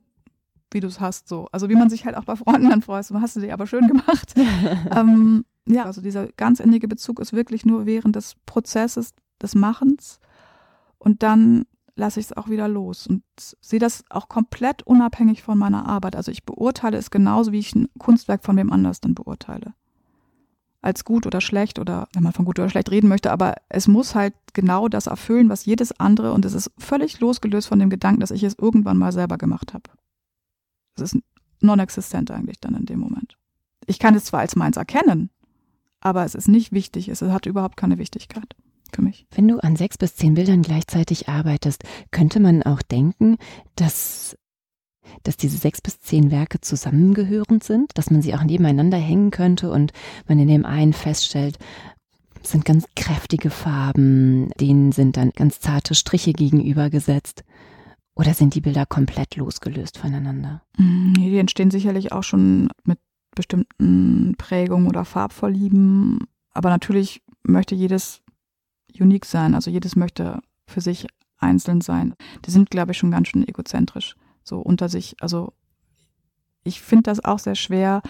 wie 0.71 0.79
du 0.79 0.87
es 0.87 0.99
hast, 0.99 1.27
so. 1.27 1.47
Also 1.51 1.69
wie 1.69 1.75
man 1.75 1.89
sich 1.89 2.05
halt 2.05 2.15
auch 2.15 2.25
bei 2.25 2.35
Freunden 2.35 2.69
dann 2.69 2.81
freut, 2.81 3.05
so 3.05 3.19
hast 3.19 3.35
du 3.35 3.39
dich 3.39 3.53
aber 3.53 3.67
schön 3.67 3.87
gemacht. 3.87 4.33
ähm, 4.95 5.45
ja, 5.67 5.85
also 5.85 6.01
dieser 6.01 6.27
ganz 6.33 6.59
innige 6.59 6.87
Bezug 6.87 7.19
ist 7.19 7.33
wirklich 7.33 7.65
nur 7.65 7.85
während 7.85 8.15
des 8.15 8.35
Prozesses 8.45 9.13
des 9.41 9.55
Machens 9.55 10.19
und 10.97 11.23
dann 11.23 11.65
lasse 11.95 12.19
ich 12.19 12.27
es 12.27 12.37
auch 12.37 12.49
wieder 12.49 12.67
los 12.67 13.07
und 13.07 13.23
sehe 13.37 13.79
das 13.79 14.03
auch 14.09 14.29
komplett 14.29 14.83
unabhängig 14.83 15.43
von 15.43 15.57
meiner 15.57 15.87
Arbeit. 15.87 16.15
Also 16.15 16.31
ich 16.31 16.45
beurteile 16.45 16.97
es 16.97 17.11
genauso, 17.11 17.51
wie 17.51 17.59
ich 17.59 17.75
ein 17.75 17.87
Kunstwerk 17.99 18.43
von 18.43 18.57
wem 18.57 18.71
anders 18.71 19.01
dann 19.01 19.13
beurteile. 19.13 19.73
Als 20.81 21.05
gut 21.05 21.27
oder 21.27 21.41
schlecht 21.41 21.77
oder 21.77 22.07
wenn 22.13 22.23
man 22.23 22.33
von 22.33 22.45
gut 22.45 22.57
oder 22.57 22.69
schlecht 22.69 22.89
reden 22.89 23.07
möchte, 23.07 23.31
aber 23.31 23.55
es 23.69 23.87
muss 23.87 24.15
halt 24.15 24.33
genau 24.53 24.87
das 24.87 25.07
erfüllen, 25.07 25.49
was 25.49 25.65
jedes 25.65 25.91
andere 25.99 26.33
und 26.33 26.43
es 26.43 26.53
ist 26.53 26.71
völlig 26.77 27.19
losgelöst 27.19 27.67
von 27.67 27.79
dem 27.79 27.89
Gedanken, 27.89 28.19
dass 28.19 28.31
ich 28.31 28.43
es 28.43 28.57
irgendwann 28.57 28.97
mal 28.97 29.11
selber 29.11 29.37
gemacht 29.37 29.73
habe. 29.73 29.89
Es 30.95 31.03
ist 31.13 31.17
non-existent 31.61 32.31
eigentlich 32.31 32.59
dann 32.59 32.75
in 32.75 32.85
dem 32.85 32.99
Moment. 32.99 33.37
Ich 33.85 33.99
kann 33.99 34.15
es 34.15 34.25
zwar 34.25 34.39
als 34.39 34.55
meins 34.55 34.77
erkennen, 34.77 35.29
aber 35.99 36.25
es 36.25 36.35
ist 36.35 36.47
nicht 36.47 36.71
wichtig, 36.71 37.09
es 37.09 37.21
hat 37.21 37.45
überhaupt 37.45 37.77
keine 37.77 37.97
Wichtigkeit 37.99 38.55
für 38.93 39.01
mich. 39.01 39.25
Wenn 39.31 39.47
du 39.47 39.59
an 39.59 39.75
sechs 39.75 39.97
bis 39.97 40.15
zehn 40.15 40.33
Bildern 40.33 40.63
gleichzeitig 40.63 41.29
arbeitest, 41.29 41.83
könnte 42.11 42.39
man 42.39 42.63
auch 42.63 42.81
denken, 42.81 43.37
dass 43.75 44.37
dass 45.23 45.37
diese 45.37 45.57
sechs 45.57 45.81
bis 45.81 45.99
zehn 45.99 46.31
Werke 46.31 46.61
zusammengehörend 46.61 47.63
sind, 47.63 47.97
dass 47.97 48.11
man 48.11 48.21
sie 48.21 48.33
auch 48.33 48.43
nebeneinander 48.43 48.97
hängen 48.97 49.31
könnte 49.31 49.71
und 49.71 49.93
man 50.27 50.39
in 50.39 50.47
dem 50.47 50.65
einen 50.65 50.93
feststellt, 50.93 51.57
es 52.43 52.51
sind 52.51 52.65
ganz 52.65 52.85
kräftige 52.95 53.49
Farben, 53.49 54.49
denen 54.59 54.91
sind 54.91 55.17
dann 55.17 55.31
ganz 55.31 55.59
zarte 55.59 55.93
Striche 55.93 56.33
gegenübergesetzt. 56.33 57.43
Oder 58.15 58.33
sind 58.33 58.55
die 58.55 58.61
Bilder 58.61 58.85
komplett 58.85 59.35
losgelöst 59.35 59.97
voneinander? 59.97 60.61
Mm, 60.77 61.13
die 61.13 61.37
entstehen 61.37 61.71
sicherlich 61.71 62.11
auch 62.11 62.23
schon 62.23 62.69
mit 62.83 62.99
bestimmten 63.35 64.35
Prägungen 64.37 64.87
oder 64.87 65.05
Farbvorlieben. 65.05 66.19
Aber 66.51 66.69
natürlich 66.69 67.21
möchte 67.43 67.75
jedes 67.75 68.21
unique 68.99 69.25
sein. 69.25 69.55
Also 69.55 69.71
jedes 69.71 69.95
möchte 69.95 70.41
für 70.67 70.81
sich 70.81 71.07
einzeln 71.37 71.81
sein. 71.81 72.15
Die 72.45 72.51
sind, 72.51 72.69
glaube 72.69 72.91
ich, 72.91 72.97
schon 72.97 73.11
ganz 73.11 73.29
schön 73.29 73.47
egozentrisch, 73.47 74.15
so 74.43 74.59
unter 74.59 74.89
sich. 74.89 75.15
Also 75.21 75.53
ich 76.63 76.81
finde 76.81 77.03
das 77.03 77.23
auch 77.23 77.39
sehr 77.39 77.55
schwer. 77.55 78.01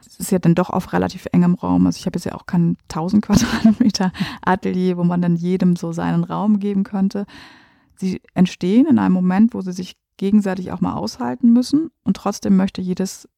Es 0.00 0.20
ist 0.20 0.30
ja 0.30 0.38
dann 0.38 0.54
doch 0.54 0.70
auf 0.70 0.92
relativ 0.92 1.26
engem 1.32 1.54
Raum. 1.54 1.86
Also 1.86 1.98
ich 1.98 2.06
habe 2.06 2.16
jetzt 2.16 2.24
ja 2.24 2.34
auch 2.34 2.46
kein 2.46 2.76
1000 2.88 3.22
Quadratmeter 3.26 4.12
Atelier, 4.44 4.96
wo 4.96 5.04
man 5.04 5.22
dann 5.22 5.36
jedem 5.36 5.76
so 5.76 5.92
seinen 5.92 6.24
Raum 6.24 6.58
geben 6.58 6.84
könnte. 6.84 7.26
Sie 7.96 8.20
entstehen 8.34 8.86
in 8.86 8.98
einem 8.98 9.14
Moment, 9.14 9.54
wo 9.54 9.60
sie 9.62 9.72
sich 9.72 9.96
gegenseitig 10.16 10.72
auch 10.72 10.80
mal 10.80 10.94
aushalten 10.94 11.52
müssen 11.52 11.90
und 12.02 12.16
trotzdem 12.16 12.56
möchte 12.56 12.80
jedes 12.80 13.28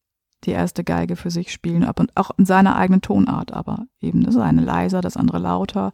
die 0.45 0.51
erste 0.51 0.83
Geige 0.83 1.15
für 1.15 1.31
sich 1.31 1.51
spielen, 1.51 1.83
und 1.83 2.15
auch 2.15 2.31
in 2.37 2.45
seiner 2.45 2.75
eigenen 2.75 3.01
Tonart, 3.01 3.51
aber 3.51 3.87
eben 3.99 4.23
das 4.23 4.37
eine 4.37 4.61
leiser, 4.61 5.01
das 5.01 5.17
andere 5.17 5.39
lauter. 5.39 5.91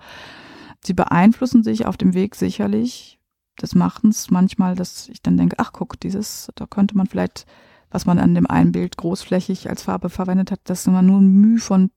Sie 0.84 0.93
beeinflussen 0.93 1.63
sich 1.63 1.86
auf 1.88 1.97
dem 1.97 2.13
Weg 2.13 2.36
sicherlich. 2.36 3.19
Das 3.57 3.75
machen 3.75 4.09
es 4.09 4.31
manchmal, 4.31 4.75
dass 4.75 5.07
ich 5.09 5.21
dann 5.21 5.37
denke, 5.37 5.57
ach 5.59 5.71
guck, 5.73 5.99
dieses, 5.99 6.51
da 6.55 6.65
könnte 6.65 6.97
man 6.97 7.07
vielleicht, 7.07 7.45
was 7.89 8.05
man 8.05 8.19
an 8.19 8.35
dem 8.35 8.47
einen 8.47 8.71
Bild 8.71 8.97
großflächig 8.97 9.69
als 9.69 9.83
Farbe 9.83 10.09
verwendet 10.09 10.51
hat, 10.51 10.59
dass 10.65 10.85
man 10.87 11.05
nur 11.05 11.19
ein 11.19 11.27
Mühe 11.27 11.59
von 11.59 11.91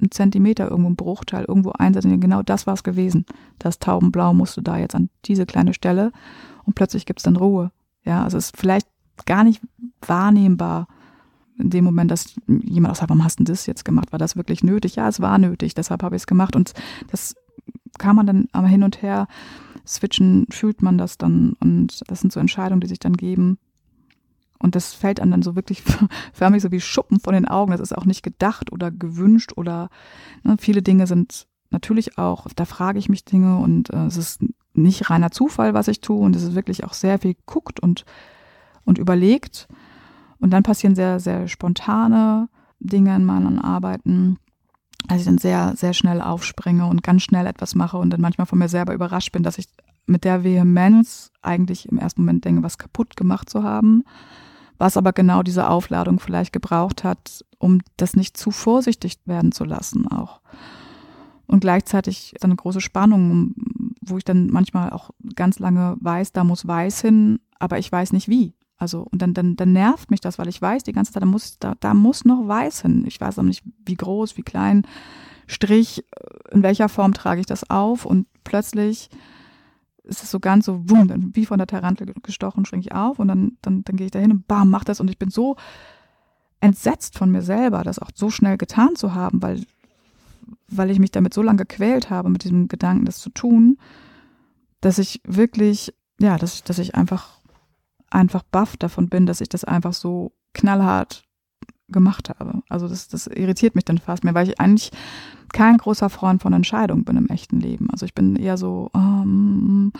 einem 0.00 0.10
Zentimeter 0.10 0.70
irgendwo 0.70 0.90
ein 0.90 0.96
Bruchteil 0.96 1.44
irgendwo 1.46 1.70
einsetzen. 1.70 2.20
Genau 2.20 2.42
das 2.42 2.66
war 2.66 2.74
es 2.74 2.82
gewesen. 2.82 3.24
Das 3.58 3.78
Taubenblau 3.78 4.34
musste 4.34 4.62
da 4.62 4.76
jetzt 4.76 4.94
an 4.94 5.10
diese 5.24 5.46
kleine 5.46 5.74
Stelle 5.74 6.10
und 6.64 6.74
plötzlich 6.74 7.06
gibt 7.06 7.20
es 7.20 7.24
dann 7.24 7.36
Ruhe. 7.36 7.70
Ja, 8.04 8.24
also 8.24 8.36
es 8.36 8.46
ist 8.46 8.56
vielleicht 8.56 8.88
gar 9.26 9.44
nicht 9.44 9.62
wahrnehmbar 10.00 10.88
in 11.58 11.70
dem 11.70 11.84
Moment, 11.84 12.10
dass 12.10 12.34
jemand 12.48 12.92
auch 12.92 12.96
sagt, 12.96 13.10
warum 13.10 13.24
hast 13.24 13.38
du 13.38 13.44
das 13.44 13.66
jetzt 13.66 13.84
gemacht? 13.84 14.10
War 14.10 14.18
das 14.18 14.36
wirklich 14.36 14.64
nötig? 14.64 14.96
Ja, 14.96 15.08
es 15.08 15.20
war 15.20 15.38
nötig, 15.38 15.74
deshalb 15.74 16.02
habe 16.02 16.16
ich 16.16 16.22
es 16.22 16.26
gemacht. 16.26 16.56
Und 16.56 16.74
das 17.10 17.36
kann 17.98 18.16
man 18.16 18.26
dann 18.26 18.48
aber 18.52 18.66
hin 18.66 18.82
und 18.82 19.02
her 19.02 19.28
switchen, 19.86 20.46
fühlt 20.50 20.82
man 20.82 20.98
das 20.98 21.18
dann. 21.18 21.54
Und 21.60 22.02
das 22.08 22.20
sind 22.20 22.32
so 22.32 22.40
Entscheidungen, 22.40 22.80
die 22.80 22.86
sich 22.88 22.98
dann 22.98 23.16
geben. 23.16 23.58
Und 24.58 24.74
das 24.76 24.94
fällt 24.94 25.20
einem 25.20 25.32
dann 25.32 25.42
so 25.42 25.56
wirklich 25.56 25.82
förmlich 26.32 26.62
so 26.62 26.70
wie 26.70 26.80
Schuppen 26.80 27.20
von 27.20 27.34
den 27.34 27.46
Augen. 27.46 27.72
Das 27.72 27.80
ist 27.80 27.96
auch 27.96 28.06
nicht 28.06 28.22
gedacht 28.22 28.72
oder 28.72 28.90
gewünscht 28.90 29.52
oder 29.56 29.90
ne, 30.42 30.56
viele 30.58 30.82
Dinge 30.82 31.06
sind 31.06 31.46
natürlich 31.70 32.18
auch, 32.18 32.46
da 32.56 32.64
frage 32.64 32.98
ich 32.98 33.10
mich 33.10 33.24
Dinge 33.24 33.58
und 33.58 33.90
äh, 33.90 34.06
es 34.06 34.16
ist 34.16 34.42
nicht 34.72 35.10
reiner 35.10 35.30
Zufall, 35.30 35.74
was 35.74 35.88
ich 35.88 36.00
tue 36.00 36.18
und 36.18 36.34
es 36.34 36.42
ist 36.42 36.54
wirklich 36.54 36.84
auch 36.84 36.94
sehr 36.94 37.18
viel 37.18 37.36
guckt 37.46 37.80
und, 37.80 38.04
und 38.84 38.98
überlegt. 38.98 39.68
Und 40.40 40.50
dann 40.50 40.62
passieren 40.62 40.94
sehr, 40.94 41.20
sehr 41.20 41.48
spontane 41.48 42.48
Dinge 42.80 43.14
in 43.16 43.24
meinen 43.24 43.58
Arbeiten. 43.58 44.38
Also 45.08 45.20
ich 45.20 45.26
dann 45.26 45.38
sehr, 45.38 45.74
sehr 45.76 45.92
schnell 45.92 46.20
aufspringe 46.20 46.86
und 46.86 47.02
ganz 47.02 47.22
schnell 47.22 47.46
etwas 47.46 47.74
mache 47.74 47.98
und 47.98 48.10
dann 48.10 48.20
manchmal 48.20 48.46
von 48.46 48.58
mir 48.58 48.68
selber 48.68 48.94
überrascht 48.94 49.32
bin, 49.32 49.42
dass 49.42 49.58
ich 49.58 49.66
mit 50.06 50.24
der 50.24 50.44
Vehemenz 50.44 51.30
eigentlich 51.42 51.88
im 51.88 51.98
ersten 51.98 52.22
Moment 52.22 52.44
denke, 52.44 52.62
was 52.62 52.78
kaputt 52.78 53.16
gemacht 53.16 53.50
zu 53.50 53.62
haben, 53.62 54.04
was 54.78 54.96
aber 54.96 55.12
genau 55.12 55.42
diese 55.42 55.68
Aufladung 55.68 56.20
vielleicht 56.20 56.52
gebraucht 56.52 57.04
hat, 57.04 57.44
um 57.58 57.80
das 57.96 58.16
nicht 58.16 58.36
zu 58.36 58.50
vorsichtig 58.50 59.18
werden 59.26 59.52
zu 59.52 59.64
lassen 59.64 60.08
auch. 60.08 60.40
Und 61.46 61.60
gleichzeitig 61.60 62.34
ist 62.34 62.44
eine 62.44 62.56
große 62.56 62.80
Spannung, 62.80 63.54
wo 64.00 64.16
ich 64.16 64.24
dann 64.24 64.48
manchmal 64.48 64.90
auch 64.90 65.10
ganz 65.36 65.58
lange 65.58 65.96
weiß, 66.00 66.32
da 66.32 66.44
muss 66.44 66.66
weiß 66.66 67.02
hin, 67.02 67.40
aber 67.58 67.78
ich 67.78 67.90
weiß 67.92 68.12
nicht 68.12 68.28
wie. 68.28 68.54
Also, 68.84 69.06
und 69.10 69.22
dann, 69.22 69.32
dann, 69.32 69.56
dann 69.56 69.72
nervt 69.72 70.10
mich 70.10 70.20
das, 70.20 70.38
weil 70.38 70.48
ich 70.48 70.60
weiß 70.60 70.82
die 70.82 70.92
ganze 70.92 71.12
Zeit, 71.12 71.22
da 71.22 71.26
muss, 71.26 71.58
da, 71.58 71.74
da 71.80 71.94
muss 71.94 72.26
noch 72.26 72.46
weiß 72.46 72.82
hin. 72.82 73.04
Ich 73.06 73.18
weiß 73.18 73.38
aber 73.38 73.48
nicht, 73.48 73.64
wie 73.86 73.94
groß, 73.94 74.36
wie 74.36 74.42
klein, 74.42 74.86
Strich, 75.46 76.04
in 76.52 76.62
welcher 76.62 76.90
Form 76.90 77.14
trage 77.14 77.40
ich 77.40 77.46
das 77.46 77.68
auf 77.70 78.04
und 78.04 78.26
plötzlich 78.44 79.08
ist 80.02 80.22
es 80.22 80.30
so 80.30 80.38
ganz 80.38 80.66
so, 80.66 80.88
wumm, 80.90 81.30
wie 81.34 81.46
von 81.46 81.58
der 81.58 81.66
Tarantel 81.66 82.12
gestochen, 82.22 82.66
springe 82.66 82.82
ich 82.82 82.92
auf 82.92 83.18
und 83.18 83.28
dann, 83.28 83.56
dann, 83.62 83.84
dann 83.84 83.96
gehe 83.96 84.06
ich 84.06 84.10
da 84.10 84.18
hin 84.18 84.32
und 84.32 84.46
bam, 84.46 84.68
mach 84.68 84.84
das 84.84 85.00
und 85.00 85.08
ich 85.08 85.18
bin 85.18 85.30
so 85.30 85.56
entsetzt 86.60 87.18
von 87.18 87.30
mir 87.30 87.42
selber, 87.42 87.82
das 87.82 87.98
auch 87.98 88.10
so 88.14 88.30
schnell 88.30 88.58
getan 88.58 88.96
zu 88.96 89.14
haben, 89.14 89.42
weil, 89.42 89.64
weil 90.68 90.90
ich 90.90 90.98
mich 90.98 91.10
damit 91.10 91.34
so 91.34 91.42
lange 91.42 91.58
gequält 91.58 92.10
habe, 92.10 92.28
mit 92.28 92.44
diesem 92.44 92.68
Gedanken, 92.68 93.06
das 93.06 93.18
zu 93.18 93.30
tun, 93.30 93.78
dass 94.80 94.98
ich 94.98 95.20
wirklich, 95.24 95.94
ja, 96.20 96.36
dass, 96.36 96.64
dass 96.64 96.78
ich 96.78 96.94
einfach 96.94 97.40
einfach 98.14 98.42
baff 98.42 98.76
davon 98.76 99.08
bin, 99.08 99.26
dass 99.26 99.40
ich 99.40 99.48
das 99.48 99.64
einfach 99.64 99.92
so 99.92 100.32
knallhart 100.52 101.24
gemacht 101.88 102.30
habe. 102.30 102.62
Also 102.68 102.88
das, 102.88 103.08
das 103.08 103.26
irritiert 103.26 103.74
mich 103.74 103.84
dann 103.84 103.98
fast 103.98 104.24
mehr, 104.24 104.34
weil 104.34 104.48
ich 104.48 104.60
eigentlich 104.60 104.90
kein 105.52 105.76
großer 105.76 106.08
Freund 106.08 106.42
von 106.42 106.52
Entscheidungen 106.52 107.04
bin 107.04 107.16
im 107.16 107.28
echten 107.28 107.60
Leben. 107.60 107.88
Also 107.90 108.06
ich 108.06 108.14
bin 108.14 108.36
eher 108.36 108.56
so 108.56 108.90
um, 108.92 109.92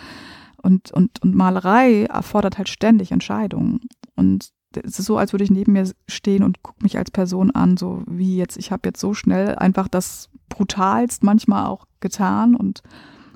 und, 0.61 0.91
und, 0.91 1.21
und 1.21 1.35
Malerei 1.35 2.05
erfordert 2.05 2.57
halt 2.57 2.69
ständig 2.69 3.11
Entscheidungen. 3.11 3.81
Und 4.15 4.49
es 4.83 4.99
ist 4.99 5.05
so, 5.05 5.17
als 5.17 5.31
würde 5.31 5.43
ich 5.43 5.51
neben 5.51 5.73
mir 5.73 5.89
stehen 6.07 6.43
und 6.43 6.63
gucke 6.63 6.83
mich 6.83 6.97
als 6.97 7.11
Person 7.11 7.51
an, 7.51 7.77
so 7.77 8.03
wie 8.07 8.35
jetzt, 8.37 8.57
ich 8.57 8.71
habe 8.71 8.89
jetzt 8.89 8.99
so 8.99 9.13
schnell 9.13 9.55
einfach 9.55 9.87
das 9.87 10.29
brutalst 10.49 11.23
manchmal 11.23 11.67
auch 11.67 11.85
getan 11.99 12.55
und, 12.55 12.81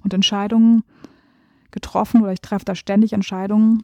und 0.04 0.14
Entscheidungen 0.14 0.84
getroffen 1.72 2.22
oder 2.22 2.34
ich 2.34 2.42
treffe 2.42 2.66
da 2.66 2.76
ständig 2.76 3.14
Entscheidungen, 3.14 3.84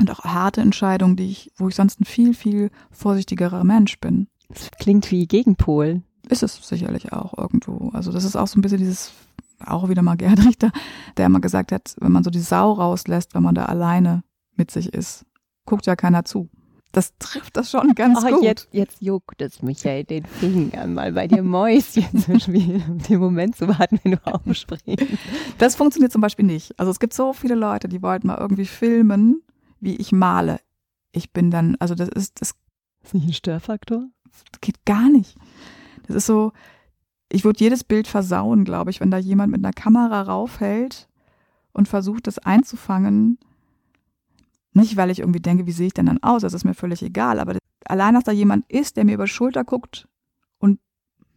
und 0.00 0.10
auch 0.10 0.24
harte 0.24 0.60
Entscheidungen, 0.60 1.16
die 1.16 1.30
ich, 1.30 1.52
wo 1.56 1.68
ich 1.68 1.74
sonst 1.74 2.00
ein 2.00 2.04
viel, 2.04 2.34
viel 2.34 2.70
vorsichtigerer 2.90 3.64
Mensch 3.64 3.98
bin. 3.98 4.28
Das 4.48 4.70
klingt 4.78 5.10
wie 5.10 5.26
Gegenpol. 5.26 6.02
Ist 6.28 6.42
es 6.42 6.56
sicherlich 6.66 7.12
auch 7.12 7.36
irgendwo. 7.36 7.90
Also 7.90 8.12
das 8.12 8.24
ist 8.24 8.36
auch 8.36 8.46
so 8.46 8.58
ein 8.58 8.62
bisschen 8.62 8.78
dieses, 8.78 9.12
auch 9.64 9.88
wieder 9.88 10.02
mal 10.02 10.16
Gerd 10.16 10.44
Richter, 10.44 10.70
der 11.16 11.26
immer 11.26 11.40
gesagt 11.40 11.72
hat, 11.72 11.94
wenn 12.00 12.12
man 12.12 12.24
so 12.24 12.30
die 12.30 12.40
Sau 12.40 12.72
rauslässt, 12.72 13.34
wenn 13.34 13.42
man 13.42 13.54
da 13.54 13.66
alleine 13.66 14.22
mit 14.56 14.70
sich 14.70 14.92
ist, 14.92 15.24
guckt 15.64 15.86
ja 15.86 15.96
keiner 15.96 16.24
zu. 16.24 16.48
Das 16.92 17.12
trifft 17.18 17.56
das 17.56 17.70
schon 17.70 17.94
ganz 17.94 18.24
oh, 18.24 18.30
gut. 18.30 18.42
Jetzt, 18.42 18.68
jetzt 18.72 19.02
juckt 19.02 19.42
es 19.42 19.60
mich 19.62 19.84
ja 19.84 20.02
den 20.02 20.24
Fingern, 20.24 20.94
mal 20.94 21.12
bei 21.12 21.28
dir 21.28 21.42
Mäuschen 21.42 22.06
zu 22.18 22.40
spielen, 22.40 22.82
um 22.88 22.98
den 22.98 23.18
Moment 23.18 23.56
zu 23.56 23.68
warten, 23.68 24.00
wenn 24.02 24.12
du 24.12 24.18
aufspringst. 24.24 25.04
Das 25.58 25.76
funktioniert 25.76 26.12
zum 26.12 26.22
Beispiel 26.22 26.46
nicht. 26.46 26.78
Also 26.78 26.90
es 26.90 26.98
gibt 26.98 27.12
so 27.12 27.34
viele 27.34 27.54
Leute, 27.54 27.88
die 27.88 28.02
wollten 28.02 28.28
mal 28.28 28.38
irgendwie 28.38 28.64
filmen 28.64 29.42
wie 29.80 29.96
ich 29.96 30.12
male. 30.12 30.60
Ich 31.12 31.32
bin 31.32 31.50
dann, 31.50 31.76
also 31.78 31.94
das 31.94 32.08
ist, 32.08 32.40
das 32.40 32.54
ist 33.02 33.14
nicht 33.14 33.26
ein 33.26 33.32
Störfaktor? 33.32 34.08
Geht 34.60 34.84
gar 34.84 35.08
nicht. 35.08 35.36
Das 36.06 36.16
ist 36.16 36.26
so, 36.26 36.52
ich 37.30 37.44
würde 37.44 37.60
jedes 37.60 37.84
Bild 37.84 38.08
versauen, 38.08 38.64
glaube 38.64 38.90
ich, 38.90 39.00
wenn 39.00 39.10
da 39.10 39.18
jemand 39.18 39.52
mit 39.52 39.64
einer 39.64 39.72
Kamera 39.72 40.22
raufhält 40.22 41.08
und 41.72 41.88
versucht, 41.88 42.26
das 42.26 42.38
einzufangen. 42.38 43.38
Nicht, 44.72 44.96
weil 44.96 45.10
ich 45.10 45.20
irgendwie 45.20 45.40
denke, 45.40 45.66
wie 45.66 45.72
sehe 45.72 45.88
ich 45.88 45.94
denn 45.94 46.06
dann 46.06 46.22
aus? 46.22 46.42
Das 46.42 46.54
ist 46.54 46.64
mir 46.64 46.74
völlig 46.74 47.02
egal. 47.02 47.40
Aber 47.40 47.56
allein, 47.86 48.14
dass 48.14 48.24
da 48.24 48.32
jemand 48.32 48.70
ist, 48.70 48.96
der 48.96 49.04
mir 49.04 49.14
über 49.14 49.24
die 49.24 49.30
Schulter 49.30 49.64
guckt 49.64 50.08
und 50.58 50.80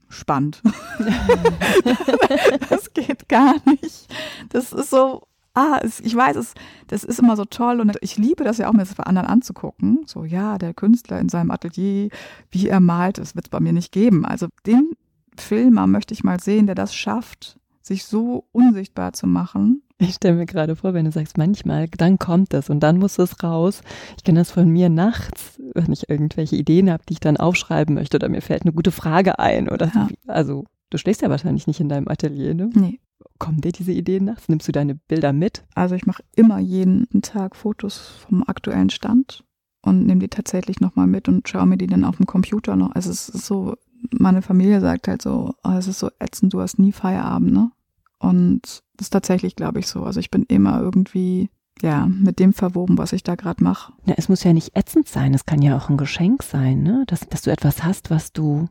spannt. 0.10 0.62
das 2.70 2.94
geht 2.94 3.28
gar 3.28 3.56
nicht. 3.66 4.14
Das 4.50 4.72
ist 4.74 4.90
so, 4.90 5.28
ah, 5.62 5.80
es, 5.84 6.00
ich 6.00 6.16
weiß 6.16 6.36
es, 6.38 6.54
das 6.88 7.04
ist 7.04 7.20
immer 7.20 7.36
so 7.36 7.46
toll 7.46 7.80
und 7.80 7.96
ich 8.02 8.18
liebe 8.18 8.44
das 8.44 8.58
ja 8.58 8.68
auch, 8.68 8.74
mir 8.74 8.80
das 8.80 8.96
bei 8.96 9.04
anderen 9.04 9.28
anzugucken. 9.28 10.00
So, 10.06 10.26
ja, 10.26 10.58
der 10.58 10.74
Künstler 10.74 11.20
in 11.20 11.30
seinem 11.30 11.52
Atelier, 11.52 12.10
wie 12.50 12.68
er 12.68 12.80
malt, 12.80 13.18
das 13.18 13.36
wird 13.36 13.46
es 13.46 13.50
bei 13.50 13.60
mir 13.60 13.74
nicht 13.74 13.92
geben. 13.92 14.26
Also 14.26 14.48
den 14.66 14.92
Filmer 15.38 15.88
möchte 15.88 16.14
ich 16.14 16.24
mal 16.24 16.40
sehen, 16.40 16.66
der 16.66 16.76
das 16.76 16.96
schafft, 16.96 17.58
sich 17.82 18.06
so 18.06 18.46
unsichtbar 18.52 19.14
zu 19.14 19.28
machen. 19.28 19.84
Ich 19.98 20.16
stelle 20.16 20.36
mir 20.36 20.46
gerade 20.48 20.76
vor, 20.76 20.96
wenn 20.96 21.06
du 21.06 21.12
sagst, 21.12 21.38
manchmal, 21.38 21.88
dann 21.88 22.18
kommt 22.18 22.56
es 22.56 22.72
und 22.72 22.80
dann 22.80 22.98
muss 22.98 23.20
es 23.20 23.44
raus. 23.44 23.82
Ich 24.18 24.24
kenne 24.24 24.40
das 24.40 24.50
von 24.50 24.68
mir 24.68 24.90
nachts, 24.90 25.62
wenn 25.76 25.92
ich 25.92 26.10
irgendwelche 26.10 26.56
Ideen 26.56 26.90
habe, 26.90 27.04
die 27.08 27.14
ich 27.14 27.20
dann 27.20 27.38
aufschreiben 27.38 27.94
möchte 27.94 28.18
oder 28.18 28.30
mir 28.30 28.42
fällt 28.42 28.64
eine 28.64 28.74
gute 28.74 28.92
Frage 28.92 29.38
ein 29.38 29.70
oder 29.70 29.92
ja. 29.94 30.08
also 30.26 30.66
du 30.90 30.98
schläfst 30.98 31.22
ja 31.22 31.30
wahrscheinlich 31.30 31.68
nicht 31.68 31.80
in 31.80 31.90
deinem 31.90 32.08
Atelier, 32.08 32.56
ne? 32.56 32.72
Nee. 32.74 33.00
Kommen 33.42 33.60
dir 33.60 33.72
diese 33.72 33.92
Ideen 33.92 34.26
nachts? 34.26 34.50
Nimmst 34.50 34.68
du 34.68 34.72
deine 34.72 34.94
Bilder 34.94 35.34
mit? 35.34 35.64
Also 35.74 35.96
ich 35.96 36.06
mache 36.06 36.22
immer 36.36 36.60
jeden 36.60 37.08
Tag 37.24 37.56
Fotos 37.56 37.98
vom 37.98 38.44
aktuellen 38.46 38.92
Stand 38.92 39.44
und 39.82 40.06
nehme 40.06 40.20
die 40.20 40.28
tatsächlich 40.28 40.80
nochmal 40.80 41.08
mit 41.08 41.28
und 41.28 41.50
schaue 41.50 41.66
mir 41.66 41.78
die 41.78 41.88
dann 41.88 42.04
auf 42.04 42.18
dem 42.18 42.28
Computer 42.28 42.76
noch. 42.76 42.92
Also 42.94 43.10
es 43.10 43.30
ist 43.30 43.48
so, 43.48 43.74
meine 44.12 44.44
Familie 44.44 44.80
sagt 44.80 45.08
halt 45.08 45.24
so, 45.24 45.56
oh, 45.64 45.72
es 45.72 45.88
ist 45.88 45.98
so 45.98 46.12
ätzend, 46.20 46.54
du 46.54 46.62
hast 46.62 46.78
nie 46.78 46.92
Feierabend, 46.92 47.52
ne? 47.52 47.72
Und 48.20 48.84
das 48.98 49.08
ist 49.08 49.10
tatsächlich, 49.10 49.56
glaube 49.56 49.80
ich, 49.80 49.88
so. 49.88 50.04
Also 50.04 50.20
ich 50.20 50.30
bin 50.30 50.44
immer 50.44 50.80
irgendwie, 50.80 51.50
ja, 51.82 52.06
mit 52.06 52.38
dem 52.38 52.54
verwoben, 52.54 53.00
was 53.00 53.12
ich 53.12 53.24
da 53.24 53.34
gerade 53.34 53.64
mache. 53.64 53.92
Ja, 54.06 54.14
es 54.18 54.30
muss 54.30 54.44
ja 54.44 54.54
nicht 54.54 54.78
ätzend 54.78 55.08
sein, 55.08 55.34
es 55.34 55.48
kann 55.48 55.64
ja 55.64 55.76
auch 55.76 55.90
ein 55.90 55.98
Geschenk 55.98 56.44
sein, 56.44 56.84
ne? 56.84 57.06
Dass, 57.08 57.22
dass 57.22 57.42
du 57.42 57.52
etwas 57.52 57.84
hast, 57.84 58.12
was 58.12 58.34
du 58.34 58.70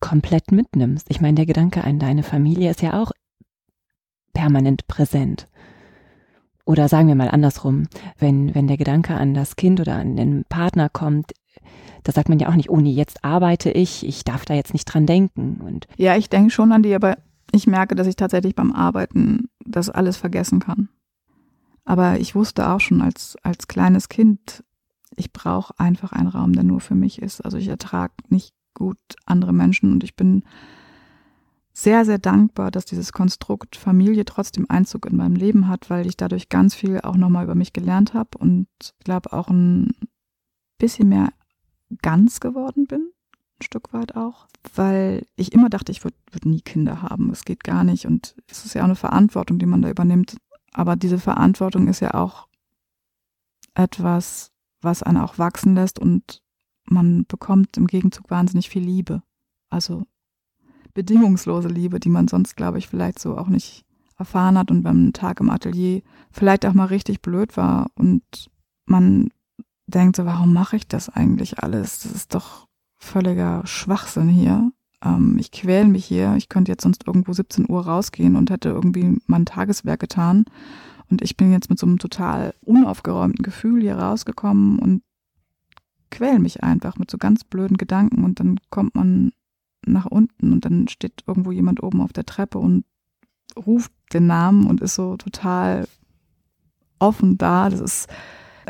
komplett 0.00 0.52
mitnimmst. 0.52 1.06
Ich 1.08 1.22
meine, 1.22 1.36
der 1.36 1.46
Gedanke 1.46 1.84
an 1.84 1.98
deine 1.98 2.22
Familie 2.22 2.70
ist 2.70 2.82
ja 2.82 3.00
auch 3.00 3.12
permanent 4.34 4.86
präsent. 4.86 5.46
Oder 6.66 6.88
sagen 6.88 7.08
wir 7.08 7.14
mal 7.14 7.28
andersrum, 7.28 7.88
wenn, 8.18 8.54
wenn 8.54 8.66
der 8.66 8.76
Gedanke 8.76 9.14
an 9.14 9.34
das 9.34 9.56
Kind 9.56 9.80
oder 9.80 9.96
an 9.96 10.16
den 10.16 10.44
Partner 10.48 10.88
kommt, 10.88 11.32
da 12.02 12.12
sagt 12.12 12.28
man 12.28 12.38
ja 12.38 12.48
auch 12.48 12.54
nicht, 12.54 12.70
oh 12.70 12.78
jetzt 12.78 13.24
arbeite 13.24 13.70
ich, 13.70 14.06
ich 14.06 14.24
darf 14.24 14.44
da 14.44 14.54
jetzt 14.54 14.72
nicht 14.72 14.84
dran 14.84 15.06
denken. 15.06 15.60
Und 15.64 15.86
ja, 15.96 16.16
ich 16.16 16.28
denke 16.28 16.50
schon 16.50 16.72
an 16.72 16.82
die, 16.82 16.94
aber 16.94 17.16
ich 17.52 17.66
merke, 17.66 17.94
dass 17.94 18.06
ich 18.06 18.16
tatsächlich 18.16 18.54
beim 18.54 18.72
Arbeiten 18.72 19.48
das 19.64 19.88
alles 19.88 20.16
vergessen 20.16 20.60
kann. 20.60 20.88
Aber 21.84 22.18
ich 22.18 22.34
wusste 22.34 22.68
auch 22.70 22.80
schon 22.80 23.02
als, 23.02 23.36
als 23.42 23.68
kleines 23.68 24.08
Kind, 24.08 24.64
ich 25.16 25.32
brauche 25.32 25.78
einfach 25.78 26.12
einen 26.12 26.28
Raum, 26.28 26.52
der 26.52 26.64
nur 26.64 26.80
für 26.80 26.94
mich 26.94 27.20
ist. 27.20 27.44
Also 27.44 27.56
ich 27.56 27.68
ertrage 27.68 28.14
nicht 28.28 28.54
gut 28.74 28.98
andere 29.26 29.52
Menschen 29.52 29.92
und 29.92 30.02
ich 30.02 30.16
bin 30.16 30.44
sehr, 31.76 32.04
sehr 32.04 32.18
dankbar, 32.18 32.70
dass 32.70 32.84
dieses 32.84 33.12
Konstrukt 33.12 33.74
Familie 33.74 34.24
trotzdem 34.24 34.66
Einzug 34.68 35.06
in 35.06 35.16
meinem 35.16 35.34
Leben 35.34 35.66
hat, 35.66 35.90
weil 35.90 36.06
ich 36.06 36.16
dadurch 36.16 36.48
ganz 36.48 36.74
viel 36.74 37.00
auch 37.00 37.16
nochmal 37.16 37.44
über 37.44 37.56
mich 37.56 37.72
gelernt 37.72 38.14
habe 38.14 38.38
und 38.38 38.68
ich 38.80 39.04
glaube 39.04 39.32
auch 39.32 39.48
ein 39.48 39.92
bisschen 40.78 41.08
mehr 41.08 41.32
ganz 42.00 42.38
geworden 42.38 42.86
bin, 42.86 43.10
ein 43.58 43.64
Stück 43.64 43.92
weit 43.92 44.14
auch, 44.14 44.46
weil 44.74 45.26
ich 45.34 45.52
immer 45.52 45.68
dachte, 45.68 45.90
ich 45.90 46.04
würde 46.04 46.16
würd 46.30 46.46
nie 46.46 46.60
Kinder 46.60 47.02
haben. 47.02 47.30
Es 47.30 47.44
geht 47.44 47.64
gar 47.64 47.82
nicht 47.82 48.06
und 48.06 48.36
es 48.48 48.64
ist 48.64 48.74
ja 48.74 48.82
auch 48.82 48.86
eine 48.86 48.94
Verantwortung, 48.94 49.58
die 49.58 49.66
man 49.66 49.82
da 49.82 49.90
übernimmt. 49.90 50.36
Aber 50.72 50.94
diese 50.94 51.18
Verantwortung 51.18 51.88
ist 51.88 52.00
ja 52.00 52.14
auch 52.14 52.48
etwas, 53.74 54.52
was 54.80 55.02
einen 55.02 55.18
auch 55.18 55.38
wachsen 55.38 55.74
lässt 55.74 55.98
und 55.98 56.40
man 56.84 57.24
bekommt 57.26 57.76
im 57.76 57.88
Gegenzug 57.88 58.30
wahnsinnig 58.30 58.68
viel 58.68 58.82
Liebe. 58.82 59.22
Also 59.70 60.04
bedingungslose 60.94 61.68
Liebe, 61.68 62.00
die 62.00 62.08
man 62.08 62.28
sonst, 62.28 62.56
glaube 62.56 62.78
ich, 62.78 62.88
vielleicht 62.88 63.18
so 63.18 63.36
auch 63.36 63.48
nicht 63.48 63.84
erfahren 64.16 64.56
hat 64.56 64.70
und 64.70 64.86
ein 64.86 65.12
Tag 65.12 65.40
im 65.40 65.50
Atelier 65.50 66.02
vielleicht 66.30 66.64
auch 66.66 66.72
mal 66.72 66.86
richtig 66.86 67.20
blöd 67.20 67.56
war 67.56 67.90
und 67.96 68.22
man 68.86 69.30
denkt 69.86 70.16
so, 70.16 70.24
warum 70.24 70.52
mache 70.52 70.76
ich 70.76 70.88
das 70.88 71.08
eigentlich 71.08 71.58
alles? 71.58 72.02
Das 72.02 72.12
ist 72.12 72.34
doch 72.34 72.68
völliger 72.96 73.66
Schwachsinn 73.66 74.28
hier. 74.28 74.72
Ähm, 75.02 75.36
ich 75.38 75.50
quäle 75.50 75.86
mich 75.86 76.04
hier. 76.04 76.34
Ich 76.36 76.48
könnte 76.48 76.72
jetzt 76.72 76.82
sonst 76.82 77.06
irgendwo 77.06 77.32
17 77.32 77.68
Uhr 77.68 77.84
rausgehen 77.84 78.36
und 78.36 78.50
hätte 78.50 78.70
irgendwie 78.70 79.18
mein 79.26 79.46
Tageswerk 79.46 80.00
getan. 80.00 80.44
Und 81.10 81.22
ich 81.22 81.36
bin 81.36 81.52
jetzt 81.52 81.68
mit 81.70 81.78
so 81.78 81.86
einem 81.86 81.98
total 81.98 82.54
unaufgeräumten 82.62 83.42
Gefühl 83.42 83.82
hier 83.82 83.98
rausgekommen 83.98 84.78
und 84.78 85.02
quäle 86.10 86.38
mich 86.38 86.62
einfach 86.62 86.96
mit 86.96 87.10
so 87.10 87.18
ganz 87.18 87.44
blöden 87.44 87.76
Gedanken. 87.76 88.24
Und 88.24 88.40
dann 88.40 88.58
kommt 88.70 88.94
man 88.94 89.32
nach 89.92 90.06
unten 90.06 90.52
und 90.52 90.64
dann 90.64 90.88
steht 90.88 91.24
irgendwo 91.26 91.52
jemand 91.52 91.82
oben 91.82 92.00
auf 92.00 92.12
der 92.12 92.26
Treppe 92.26 92.58
und 92.58 92.84
ruft 93.56 93.92
den 94.12 94.26
Namen 94.26 94.66
und 94.66 94.80
ist 94.80 94.94
so 94.94 95.16
total 95.16 95.86
offen 96.98 97.38
da. 97.38 97.68
Das 97.70 97.80
ist 97.80 98.08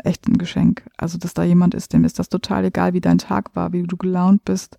echt 0.03 0.27
ein 0.27 0.37
Geschenk. 0.37 0.85
Also, 0.97 1.17
dass 1.17 1.33
da 1.33 1.43
jemand 1.43 1.73
ist, 1.73 1.93
dem 1.93 2.03
ist 2.03 2.19
das 2.19 2.29
total 2.29 2.65
egal, 2.65 2.93
wie 2.93 3.01
dein 3.01 3.17
Tag 3.17 3.55
war, 3.55 3.73
wie 3.73 3.83
du 3.83 3.97
gelaunt 3.97 4.45
bist. 4.45 4.77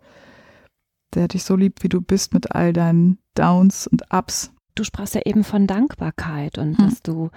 Der 1.15 1.29
dich 1.29 1.45
so 1.45 1.57
liebt, 1.57 1.83
wie 1.83 1.89
du 1.89 2.01
bist, 2.01 2.35
mit 2.35 2.53
all 2.55 2.73
deinen 2.73 3.19
Downs 3.35 3.87
und 3.87 4.03
Ups. 4.13 4.53
Du 4.75 4.85
sprachst 4.85 5.15
ja 5.15 5.23
eben 5.25 5.45
von 5.45 5.67
Dankbarkeit 5.67 6.59
und 6.59 6.77
hm. 6.77 6.85
dass 6.85 7.03
du 7.03 7.31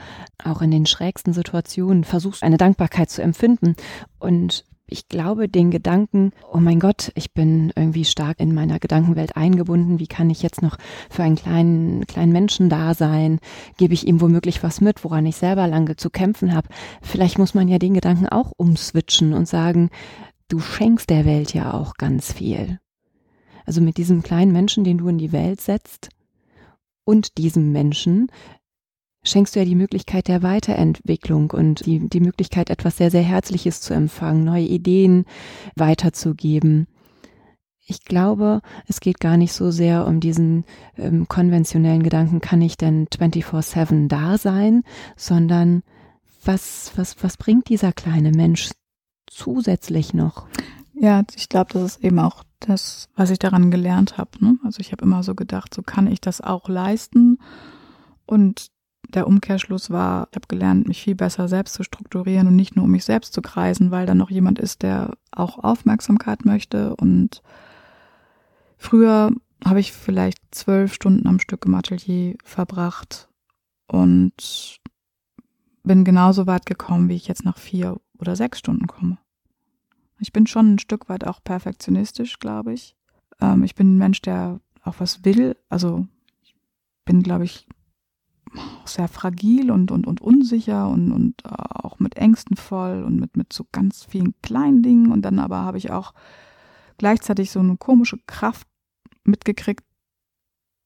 auch 0.43 0.61
in 0.61 0.71
den 0.71 0.85
schrägsten 0.85 1.33
Situationen 1.33 2.03
versuchst, 2.03 2.43
eine 2.43 2.57
Dankbarkeit 2.57 3.09
zu 3.09 3.21
empfinden. 3.21 3.75
Und 4.17 4.65
ich 4.91 5.07
glaube, 5.07 5.49
den 5.49 5.71
Gedanken, 5.71 6.31
oh 6.51 6.57
mein 6.57 6.79
Gott, 6.79 7.11
ich 7.15 7.33
bin 7.33 7.71
irgendwie 7.75 8.05
stark 8.05 8.39
in 8.39 8.53
meiner 8.53 8.79
Gedankenwelt 8.79 9.35
eingebunden, 9.35 9.99
wie 9.99 10.07
kann 10.07 10.29
ich 10.29 10.41
jetzt 10.41 10.61
noch 10.61 10.77
für 11.09 11.23
einen 11.23 11.35
kleinen, 11.35 12.07
kleinen 12.07 12.31
Menschen 12.31 12.69
da 12.69 12.93
sein? 12.93 13.39
Gebe 13.77 13.93
ich 13.93 14.07
ihm 14.07 14.21
womöglich 14.21 14.63
was 14.63 14.81
mit, 14.81 15.03
woran 15.03 15.25
ich 15.25 15.35
selber 15.35 15.67
lange 15.67 15.95
zu 15.95 16.09
kämpfen 16.09 16.53
habe? 16.53 16.69
Vielleicht 17.01 17.37
muss 17.37 17.53
man 17.53 17.67
ja 17.67 17.79
den 17.79 17.93
Gedanken 17.93 18.27
auch 18.27 18.51
umswitchen 18.57 19.33
und 19.33 19.47
sagen, 19.47 19.89
du 20.47 20.59
schenkst 20.59 21.09
der 21.09 21.25
Welt 21.25 21.53
ja 21.53 21.73
auch 21.73 21.95
ganz 21.95 22.33
viel. 22.33 22.79
Also 23.65 23.81
mit 23.81 23.97
diesem 23.97 24.23
kleinen 24.23 24.51
Menschen, 24.51 24.83
den 24.83 24.97
du 24.97 25.07
in 25.07 25.17
die 25.17 25.31
Welt 25.31 25.61
setzt, 25.61 26.09
und 27.09 27.39
diesem 27.39 27.71
Menschen 27.71 28.27
schenkst 29.23 29.55
du 29.55 29.59
ja 29.59 29.65
die 29.65 29.75
Möglichkeit 29.75 30.27
der 30.27 30.43
Weiterentwicklung 30.43 31.51
und 31.51 31.85
die, 31.85 32.07
die 32.07 32.19
Möglichkeit, 32.19 32.69
etwas 32.69 32.97
sehr, 32.97 33.11
sehr 33.11 33.23
Herzliches 33.23 33.81
zu 33.81 33.93
empfangen, 33.93 34.43
neue 34.43 34.65
Ideen 34.65 35.25
weiterzugeben. 35.75 36.87
Ich 37.85 38.05
glaube, 38.05 38.61
es 38.87 38.99
geht 38.99 39.19
gar 39.19 39.35
nicht 39.35 39.51
so 39.51 39.71
sehr 39.71 40.05
um 40.05 40.19
diesen 40.19 40.63
ähm, 40.97 41.27
konventionellen 41.27 42.03
Gedanken, 42.03 42.39
kann 42.39 42.61
ich 42.61 42.77
denn 42.77 43.07
24-7 43.07 44.07
da 44.07 44.37
sein, 44.37 44.83
sondern 45.17 45.81
was, 46.43 46.91
was, 46.95 47.21
was 47.23 47.35
bringt 47.37 47.67
dieser 47.69 47.91
kleine 47.91 48.31
Mensch 48.31 48.69
zusätzlich 49.27 50.13
noch? 50.13 50.47
Ja, 50.93 51.23
ich 51.35 51.49
glaube, 51.49 51.73
das 51.73 51.83
ist 51.83 52.03
eben 52.03 52.19
auch 52.19 52.43
das, 52.59 53.09
was 53.15 53.29
ich 53.31 53.39
daran 53.39 53.71
gelernt 53.71 54.17
habe. 54.17 54.31
Ne? 54.39 54.57
Also 54.63 54.81
ich 54.81 54.91
habe 54.91 55.03
immer 55.03 55.23
so 55.23 55.33
gedacht, 55.33 55.73
so 55.73 55.81
kann 55.81 56.07
ich 56.07 56.21
das 56.21 56.41
auch 56.41 56.69
leisten. 56.69 57.39
Und 58.25 58.67
der 59.07 59.27
Umkehrschluss 59.27 59.89
war, 59.89 60.27
ich 60.31 60.35
habe 60.35 60.47
gelernt, 60.47 60.87
mich 60.87 61.01
viel 61.01 61.15
besser 61.15 61.47
selbst 61.47 61.73
zu 61.73 61.83
strukturieren 61.83 62.47
und 62.47 62.55
nicht 62.55 62.75
nur 62.75 62.85
um 62.85 62.91
mich 62.91 63.05
selbst 63.05 63.33
zu 63.33 63.41
kreisen, 63.41 63.91
weil 63.91 64.05
da 64.05 64.13
noch 64.13 64.29
jemand 64.29 64.59
ist, 64.59 64.83
der 64.83 65.17
auch 65.31 65.63
Aufmerksamkeit 65.63 66.45
möchte. 66.45 66.95
Und 66.95 67.41
früher 68.77 69.31
habe 69.65 69.79
ich 69.79 69.93
vielleicht 69.93 70.39
zwölf 70.51 70.93
Stunden 70.93 71.27
am 71.27 71.39
Stück 71.39 71.65
im 71.65 71.75
Atelier 71.75 72.35
verbracht 72.43 73.29
und 73.87 74.79
bin 75.83 76.03
genauso 76.03 76.45
weit 76.45 76.65
gekommen, 76.65 77.09
wie 77.09 77.15
ich 77.15 77.27
jetzt 77.27 77.45
nach 77.45 77.57
vier 77.57 77.99
oder 78.19 78.35
sechs 78.35 78.59
Stunden 78.59 78.87
komme. 78.87 79.17
Ich 80.19 80.33
bin 80.33 80.45
schon 80.45 80.73
ein 80.73 80.79
Stück 80.79 81.09
weit 81.09 81.25
auch 81.25 81.43
perfektionistisch, 81.43 82.39
glaube 82.39 82.73
ich. 82.73 82.95
Ähm, 83.41 83.63
ich 83.63 83.75
bin 83.75 83.95
ein 83.95 83.97
Mensch, 83.97 84.21
der 84.21 84.59
auch 84.83 84.95
was 84.99 85.23
will. 85.25 85.55
Also 85.69 86.05
ich 86.43 86.55
bin, 87.05 87.23
glaube 87.23 87.45
ich, 87.45 87.67
sehr 88.85 89.07
fragil 89.07 89.71
und, 89.71 89.91
und, 89.91 90.07
und 90.07 90.21
unsicher 90.21 90.89
und, 90.89 91.11
und 91.11 91.45
äh, 91.45 91.49
auch 91.49 91.99
mit 91.99 92.17
Ängsten 92.17 92.57
voll 92.57 93.03
und 93.03 93.19
mit, 93.19 93.37
mit 93.37 93.53
so 93.53 93.65
ganz 93.71 94.05
vielen 94.05 94.33
kleinen 94.41 94.83
Dingen. 94.83 95.11
Und 95.11 95.23
dann 95.23 95.39
aber 95.39 95.57
habe 95.59 95.77
ich 95.77 95.91
auch 95.91 96.13
gleichzeitig 96.97 97.51
so 97.51 97.59
eine 97.59 97.77
komische 97.77 98.19
Kraft 98.27 98.67
mitgekriegt, 99.23 99.83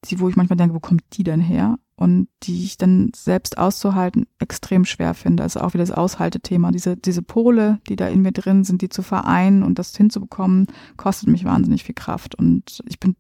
die, 0.06 0.20
wo 0.20 0.30
ich 0.30 0.36
manchmal 0.36 0.58
denke, 0.58 0.76
wo 0.76 0.80
kommt 0.80 1.04
die 1.14 1.24
denn 1.24 1.40
her? 1.40 1.78
Und 1.96 2.28
die 2.42 2.64
ich 2.64 2.78
dann 2.78 3.12
selbst 3.16 3.58
auszuhalten 3.58 4.26
extrem 4.40 4.84
schwer 4.84 5.14
finde. 5.14 5.44
Also 5.44 5.62
auch 5.62 5.74
wieder 5.74 5.84
das 5.84 5.96
Aushaltethema. 5.96 6.72
Diese, 6.72 6.98
diese 6.98 7.22
Pole, 7.22 7.80
die 7.88 7.96
da 7.96 8.08
in 8.08 8.24
mir 8.24 8.32
drin 8.32 8.64
sind, 8.64 8.82
die 8.82 8.90
zu 8.90 9.04
vereinen 9.04 9.64
und 9.64 9.80
das 9.80 9.96
hinzubekommen, 9.96 10.68
kostet 10.98 11.30
mich 11.30 11.46
wahnsinnig 11.46 11.84
viel 11.84 11.96
Kraft. 11.96 12.36
Und 12.36 12.82
ich 12.88 13.00
bin 13.00 13.16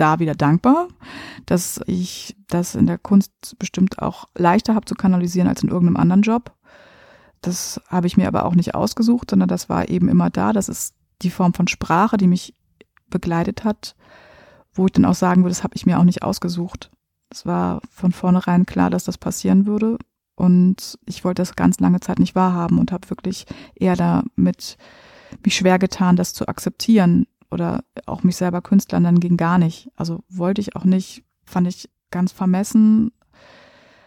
da 0.00 0.18
wieder 0.18 0.34
dankbar, 0.34 0.88
dass 1.46 1.80
ich 1.86 2.36
das 2.48 2.74
in 2.74 2.86
der 2.86 2.98
Kunst 2.98 3.32
bestimmt 3.58 4.00
auch 4.00 4.26
leichter 4.36 4.74
habe 4.74 4.86
zu 4.86 4.94
kanalisieren 4.94 5.48
als 5.48 5.62
in 5.62 5.68
irgendeinem 5.68 5.96
anderen 5.96 6.22
Job. 6.22 6.52
Das 7.40 7.80
habe 7.88 8.06
ich 8.06 8.16
mir 8.16 8.26
aber 8.28 8.44
auch 8.44 8.54
nicht 8.54 8.74
ausgesucht, 8.74 9.30
sondern 9.30 9.48
das 9.48 9.68
war 9.68 9.88
eben 9.88 10.08
immer 10.08 10.30
da. 10.30 10.52
Das 10.52 10.68
ist 10.68 10.94
die 11.22 11.30
Form 11.30 11.54
von 11.54 11.68
Sprache, 11.68 12.16
die 12.16 12.26
mich 12.26 12.54
begleitet 13.10 13.64
hat, 13.64 13.94
wo 14.72 14.86
ich 14.86 14.92
dann 14.92 15.04
auch 15.04 15.14
sagen 15.14 15.42
würde, 15.42 15.50
das 15.50 15.64
habe 15.64 15.76
ich 15.76 15.86
mir 15.86 15.98
auch 15.98 16.04
nicht 16.04 16.22
ausgesucht. 16.22 16.90
Es 17.30 17.46
war 17.46 17.80
von 17.90 18.12
vornherein 18.12 18.66
klar, 18.66 18.90
dass 18.90 19.04
das 19.04 19.18
passieren 19.18 19.66
würde. 19.66 19.98
Und 20.34 20.98
ich 21.04 21.24
wollte 21.24 21.42
das 21.42 21.56
ganz 21.56 21.80
lange 21.80 22.00
Zeit 22.00 22.20
nicht 22.20 22.34
wahrhaben 22.34 22.78
und 22.78 22.92
habe 22.92 23.10
wirklich 23.10 23.44
eher 23.74 23.96
damit 23.96 24.78
mich 25.44 25.56
schwer 25.56 25.78
getan, 25.78 26.16
das 26.16 26.32
zu 26.32 26.46
akzeptieren, 26.46 27.26
oder 27.50 27.84
auch 28.06 28.22
mich 28.22 28.36
selber 28.36 28.62
Künstlern, 28.62 29.04
dann 29.04 29.20
ging 29.20 29.36
gar 29.36 29.58
nicht. 29.58 29.90
Also 29.96 30.22
wollte 30.28 30.60
ich 30.60 30.76
auch 30.76 30.84
nicht, 30.84 31.24
fand 31.44 31.66
ich 31.66 31.88
ganz 32.10 32.32
vermessen. 32.32 33.12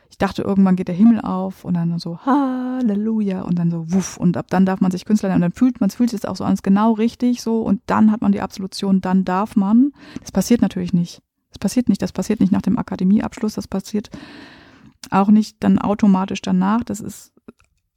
Ich 0.09 0.17
dachte, 0.17 0.41
irgendwann 0.41 0.75
geht 0.75 0.87
der 0.87 0.95
Himmel 0.95 1.21
auf 1.21 1.63
und 1.63 1.73
dann 1.73 1.97
so 1.97 2.19
Halleluja 2.25 3.41
und 3.41 3.57
dann 3.57 3.71
so 3.71 3.91
wuff 3.91 4.17
und 4.17 4.35
ab 4.37 4.47
dann 4.49 4.65
darf 4.65 4.81
man 4.81 4.91
sich 4.91 5.05
Künstler 5.05 5.29
nennen 5.29 5.43
und 5.43 5.49
dann 5.51 5.57
fühlt 5.57 5.79
man 5.79 5.89
fühlt 5.89 6.09
sich 6.09 6.27
auch 6.27 6.35
so 6.35 6.43
an, 6.43 6.53
ist 6.53 6.63
genau 6.63 6.93
richtig 6.93 7.41
so 7.41 7.61
und 7.61 7.81
dann 7.85 8.11
hat 8.11 8.21
man 8.21 8.31
die 8.31 8.41
Absolution, 8.41 9.01
dann 9.01 9.23
darf 9.23 9.55
man. 9.55 9.93
Das 10.19 10.31
passiert 10.31 10.61
natürlich 10.61 10.93
nicht. 10.93 11.21
Das 11.49 11.59
passiert 11.59 11.89
nicht, 11.89 12.01
das 12.01 12.11
passiert 12.11 12.39
nicht 12.39 12.51
nach 12.51 12.61
dem 12.61 12.77
Akademieabschluss, 12.77 13.55
das 13.55 13.67
passiert 13.67 14.09
auch 15.09 15.29
nicht 15.29 15.57
dann 15.63 15.79
automatisch 15.79 16.41
danach. 16.41 16.83
Das 16.83 16.99
ist 16.99 17.33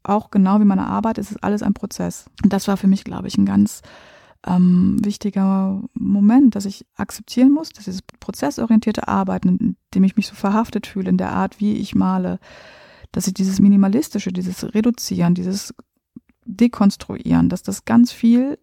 auch 0.03 0.31
genau 0.31 0.61
wie 0.61 0.65
meine 0.65 0.87
Arbeit, 0.87 1.19
es 1.19 1.31
ist 1.31 1.43
alles 1.43 1.63
ein 1.63 1.75
Prozess. 1.75 2.27
Und 2.43 2.53
das 2.53 2.69
war 2.69 2.77
für 2.77 2.87
mich, 2.87 3.05
glaube 3.05 3.29
ich, 3.29 3.37
ein 3.37 3.47
ganz 3.47 3.83
ähm, 4.47 4.97
wichtiger 5.03 5.83
Moment, 5.95 6.55
dass 6.55 6.65
ich 6.65 6.87
akzeptieren 6.97 7.51
muss, 7.51 7.71
dass 7.71 7.85
dieses 7.85 8.03
prozessorientierte 8.03 9.09
Arbeiten, 9.09 9.49
in 9.59 9.77
dem 9.95 10.05
ich 10.05 10.17
mich 10.17 10.27
so 10.27 10.35
verhaftet 10.35 10.87
fühle, 10.87 11.11
in 11.11 11.17
der 11.17 11.33
Art, 11.33 11.61
wie 11.61 11.75
ich 11.75 11.95
male, 11.95 12.39
dass 13.13 13.27
ich 13.27 13.35
dieses 13.35 13.61
Minimalistische, 13.61 14.33
dieses 14.33 14.75
Reduzieren, 14.75 15.35
dieses 15.35 15.75
Dekonstruieren, 16.45 17.49
dass 17.49 17.63
das 17.63 17.85
ganz 17.85 18.13
viel 18.13 18.59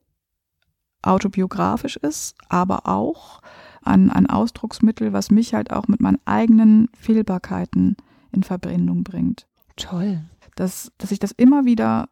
autobiografisch 1.02 1.98
ist, 1.98 2.36
aber 2.48 2.88
auch 2.88 3.42
ein, 3.84 4.12
ein 4.12 4.28
Ausdrucksmittel, 4.28 5.14
was 5.14 5.32
mich 5.32 5.54
halt 5.56 5.72
auch 5.72 5.88
mit 5.88 6.00
meinen 6.00 6.20
eigenen 6.26 6.90
Fehlbarkeiten 6.94 7.98
in 8.32 8.44
Verbindung 8.44 9.04
bringt. 9.04 9.48
Toll. 9.78 10.22
Dass, 10.56 10.92
dass 11.00 11.10
sich 11.10 11.20
das 11.20 11.32
immer 11.32 11.66
wieder 11.66 12.10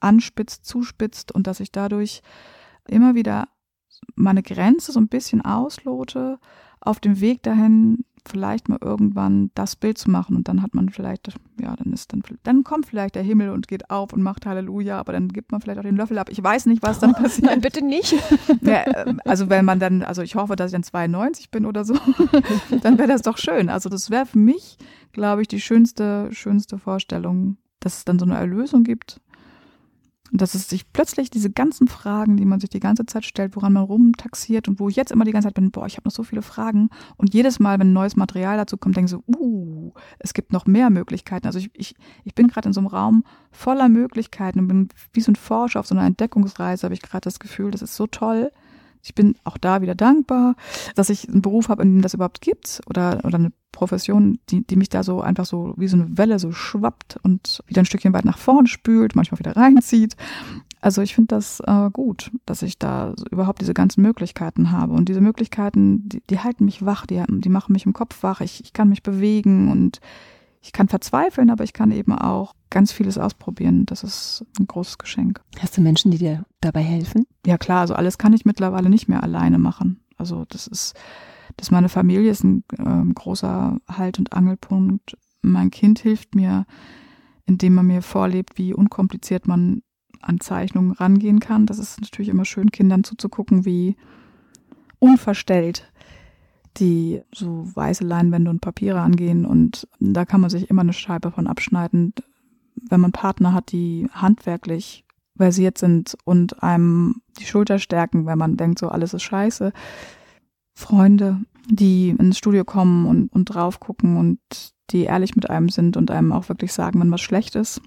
anspitzt, 0.00 0.64
zuspitzt 0.64 1.32
und 1.32 1.46
dass 1.46 1.60
ich 1.60 1.70
dadurch 1.70 2.22
immer 2.88 3.14
wieder 3.14 3.48
meine 4.16 4.42
Grenze 4.42 4.92
so 4.92 5.00
ein 5.00 5.08
bisschen 5.08 5.40
auslote 5.40 6.38
auf 6.80 7.00
dem 7.00 7.20
Weg 7.20 7.42
dahin 7.42 8.04
vielleicht 8.26 8.68
mal 8.68 8.78
irgendwann 8.80 9.50
das 9.54 9.76
Bild 9.76 9.98
zu 9.98 10.10
machen 10.10 10.34
und 10.36 10.48
dann 10.48 10.62
hat 10.62 10.74
man 10.74 10.88
vielleicht, 10.88 11.28
ja, 11.60 11.76
dann 11.76 11.92
ist 11.92 12.12
dann, 12.12 12.22
dann 12.42 12.64
kommt 12.64 12.86
vielleicht 12.86 13.14
der 13.16 13.22
Himmel 13.22 13.50
und 13.50 13.68
geht 13.68 13.90
auf 13.90 14.12
und 14.12 14.22
macht 14.22 14.46
Halleluja, 14.46 14.98
aber 14.98 15.12
dann 15.12 15.28
gibt 15.28 15.52
man 15.52 15.60
vielleicht 15.60 15.78
auch 15.78 15.84
den 15.84 15.96
Löffel 15.96 16.18
ab. 16.18 16.30
Ich 16.30 16.42
weiß 16.42 16.66
nicht, 16.66 16.82
was 16.82 16.98
dann 16.98 17.12
passiert. 17.14 17.46
Nein, 17.46 17.60
bitte 17.60 17.84
nicht. 17.84 18.14
Ja, 18.62 19.06
ähm, 19.06 19.20
also 19.24 19.50
wenn 19.50 19.64
man 19.64 19.78
dann, 19.78 20.02
also 20.02 20.22
ich 20.22 20.36
hoffe, 20.36 20.56
dass 20.56 20.70
ich 20.70 20.72
dann 20.72 20.82
92 20.82 21.50
bin 21.50 21.66
oder 21.66 21.84
so, 21.84 21.94
dann 22.82 22.98
wäre 22.98 23.08
das 23.08 23.22
doch 23.22 23.36
schön. 23.36 23.68
Also 23.68 23.88
das 23.88 24.10
wäre 24.10 24.26
für 24.26 24.38
mich, 24.38 24.78
glaube 25.12 25.42
ich, 25.42 25.48
die 25.48 25.60
schönste, 25.60 26.28
schönste 26.32 26.78
Vorstellung, 26.78 27.58
dass 27.80 27.98
es 27.98 28.04
dann 28.04 28.18
so 28.18 28.24
eine 28.24 28.36
Erlösung 28.36 28.84
gibt 28.84 29.20
und 30.32 30.40
dass 30.40 30.54
es 30.54 30.68
sich 30.68 30.90
plötzlich 30.92 31.30
diese 31.30 31.50
ganzen 31.50 31.86
Fragen, 31.86 32.36
die 32.36 32.44
man 32.44 32.58
sich 32.58 32.70
die 32.70 32.80
ganze 32.80 33.06
Zeit 33.06 33.24
stellt, 33.24 33.54
woran 33.56 33.72
man 33.72 33.84
rumtaxiert 33.84 34.68
und 34.68 34.80
wo 34.80 34.88
ich 34.88 34.96
jetzt 34.96 35.12
immer 35.12 35.24
die 35.24 35.32
ganze 35.32 35.46
Zeit 35.46 35.54
bin, 35.54 35.70
boah, 35.70 35.86
ich 35.86 35.96
habe 35.96 36.08
noch 36.08 36.14
so 36.14 36.22
viele 36.22 36.42
Fragen. 36.42 36.88
Und 37.16 37.34
jedes 37.34 37.60
Mal, 37.60 37.78
wenn 37.78 37.92
neues 37.92 38.16
Material 38.16 38.56
dazu 38.56 38.76
kommt, 38.76 38.96
denke 38.96 39.06
ich 39.06 39.10
so, 39.10 39.22
uh, 39.38 39.92
es 40.18 40.32
gibt 40.34 40.52
noch 40.52 40.66
mehr 40.66 40.90
Möglichkeiten. 40.90 41.46
Also 41.46 41.58
ich, 41.58 41.70
ich, 41.74 41.94
ich 42.24 42.34
bin 42.34 42.48
gerade 42.48 42.68
in 42.68 42.72
so 42.72 42.80
einem 42.80 42.88
Raum 42.88 43.24
voller 43.52 43.88
Möglichkeiten 43.88 44.60
und 44.60 44.68
bin 44.68 44.88
wie 45.12 45.20
so 45.20 45.30
ein 45.30 45.36
Forscher 45.36 45.80
auf 45.80 45.86
so 45.86 45.94
einer 45.94 46.06
Entdeckungsreise, 46.06 46.84
habe 46.84 46.94
ich 46.94 47.02
gerade 47.02 47.22
das 47.22 47.38
Gefühl, 47.38 47.70
das 47.70 47.82
ist 47.82 47.94
so 47.94 48.06
toll. 48.06 48.50
Ich 49.04 49.14
bin 49.14 49.36
auch 49.44 49.58
da 49.58 49.82
wieder 49.82 49.94
dankbar, 49.94 50.56
dass 50.94 51.10
ich 51.10 51.28
einen 51.28 51.42
Beruf 51.42 51.68
habe, 51.68 51.82
in 51.82 51.96
dem 51.96 52.02
das 52.02 52.14
überhaupt 52.14 52.40
gibt 52.40 52.80
oder, 52.88 53.20
oder 53.24 53.36
eine 53.36 53.52
Profession, 53.70 54.38
die, 54.48 54.66
die 54.66 54.76
mich 54.76 54.88
da 54.88 55.02
so 55.02 55.20
einfach 55.20 55.44
so 55.44 55.74
wie 55.76 55.88
so 55.88 55.96
eine 55.96 56.16
Welle 56.16 56.38
so 56.38 56.52
schwappt 56.52 57.18
und 57.22 57.62
wieder 57.66 57.82
ein 57.82 57.86
Stückchen 57.86 58.14
weit 58.14 58.24
nach 58.24 58.38
vorn 58.38 58.66
spült, 58.66 59.14
manchmal 59.14 59.40
wieder 59.40 59.56
reinzieht. 59.56 60.16
Also 60.80 61.02
ich 61.02 61.14
finde 61.14 61.34
das 61.34 61.60
äh, 61.60 61.90
gut, 61.90 62.30
dass 62.44 62.62
ich 62.62 62.78
da 62.78 63.14
so 63.16 63.24
überhaupt 63.30 63.60
diese 63.62 63.74
ganzen 63.74 64.02
Möglichkeiten 64.02 64.70
habe. 64.70 64.92
Und 64.92 65.08
diese 65.08 65.22
Möglichkeiten, 65.22 66.08
die, 66.08 66.22
die 66.28 66.40
halten 66.40 66.66
mich 66.66 66.84
wach, 66.84 67.06
die, 67.06 67.22
die 67.26 67.48
machen 67.48 67.72
mich 67.72 67.86
im 67.86 67.94
Kopf 67.94 68.22
wach. 68.22 68.42
Ich, 68.42 68.62
ich 68.62 68.74
kann 68.74 68.90
mich 68.90 69.02
bewegen 69.02 69.70
und 69.70 70.00
ich 70.64 70.72
kann 70.72 70.88
verzweifeln, 70.88 71.50
aber 71.50 71.62
ich 71.62 71.72
kann 71.72 71.90
eben 71.92 72.12
auch 72.12 72.54
ganz 72.70 72.90
vieles 72.90 73.18
ausprobieren. 73.18 73.86
Das 73.86 74.02
ist 74.02 74.44
ein 74.58 74.66
großes 74.66 74.98
Geschenk. 74.98 75.40
Hast 75.60 75.76
du 75.76 75.80
Menschen, 75.80 76.10
die 76.10 76.18
dir 76.18 76.44
dabei 76.60 76.82
helfen? 76.82 77.26
Ja 77.46 77.58
klar, 77.58 77.82
also 77.82 77.94
alles 77.94 78.18
kann 78.18 78.32
ich 78.32 78.44
mittlerweile 78.44 78.88
nicht 78.88 79.06
mehr 79.08 79.22
alleine 79.22 79.58
machen. 79.58 80.00
Also 80.16 80.44
das 80.48 80.66
ist 80.66 80.94
dass 81.56 81.70
meine 81.70 81.88
Familie 81.88 82.30
ist 82.30 82.44
ein 82.44 82.64
äh, 82.78 83.12
großer 83.14 83.78
Halt- 83.88 84.18
und 84.18 84.32
Angelpunkt. 84.32 85.16
Mein 85.42 85.70
Kind 85.70 85.98
hilft 85.98 86.34
mir, 86.34 86.66
indem 87.46 87.74
man 87.74 87.86
mir 87.86 88.02
vorlebt, 88.02 88.58
wie 88.58 88.74
unkompliziert 88.74 89.46
man 89.46 89.82
an 90.20 90.40
Zeichnungen 90.40 90.92
rangehen 90.92 91.40
kann. 91.40 91.66
Das 91.66 91.78
ist 91.78 92.00
natürlich 92.00 92.30
immer 92.30 92.44
schön, 92.44 92.70
Kindern 92.70 93.04
zuzugucken, 93.04 93.64
wie 93.64 93.96
unverstellt 94.98 95.92
die 96.76 97.22
so 97.32 97.68
weiße 97.74 98.04
Leinwände 98.04 98.50
und 98.50 98.60
Papiere 98.60 99.00
angehen. 99.00 99.44
Und 99.44 99.88
da 100.00 100.24
kann 100.24 100.40
man 100.40 100.50
sich 100.50 100.70
immer 100.70 100.82
eine 100.82 100.92
Scheibe 100.92 101.30
von 101.30 101.46
abschneiden, 101.46 102.12
wenn 102.88 103.00
man 103.00 103.12
Partner 103.12 103.52
hat, 103.52 103.72
die 103.72 104.08
handwerklich 104.12 105.04
versiert 105.36 105.78
sind 105.78 106.16
und 106.24 106.62
einem 106.62 107.22
die 107.38 107.46
Schulter 107.46 107.78
stärken, 107.78 108.26
wenn 108.26 108.38
man 108.38 108.56
denkt, 108.56 108.78
so 108.78 108.88
alles 108.88 109.14
ist 109.14 109.22
scheiße 109.22 109.72
Freunde, 110.74 111.40
die 111.68 112.10
ins 112.10 112.38
Studio 112.38 112.64
kommen 112.64 113.06
und, 113.06 113.32
und 113.32 113.46
drauf 113.46 113.80
gucken 113.80 114.16
und 114.16 114.38
die 114.90 115.04
ehrlich 115.04 115.34
mit 115.34 115.48
einem 115.48 115.68
sind 115.68 115.96
und 115.96 116.10
einem 116.10 116.32
auch 116.32 116.48
wirklich 116.48 116.72
sagen, 116.72 117.00
wenn 117.00 117.10
was 117.10 117.20
schlecht 117.20 117.54
ist. 117.54 117.80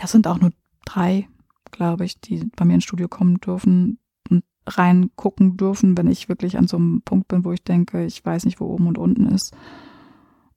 Das 0.00 0.12
sind 0.12 0.26
auch 0.26 0.40
nur 0.40 0.50
drei, 0.84 1.28
glaube 1.70 2.04
ich, 2.04 2.20
die 2.20 2.44
bei 2.56 2.64
mir 2.64 2.74
ins 2.74 2.84
Studio 2.84 3.08
kommen 3.08 3.40
dürfen 3.40 3.98
reingucken 4.68 5.56
dürfen, 5.56 5.96
wenn 5.96 6.08
ich 6.08 6.28
wirklich 6.28 6.58
an 6.58 6.66
so 6.66 6.76
einem 6.76 7.02
Punkt 7.02 7.28
bin, 7.28 7.44
wo 7.44 7.52
ich 7.52 7.62
denke, 7.62 8.04
ich 8.04 8.24
weiß 8.24 8.44
nicht, 8.44 8.60
wo 8.60 8.66
oben 8.66 8.86
und 8.86 8.98
unten 8.98 9.26
ist. 9.26 9.54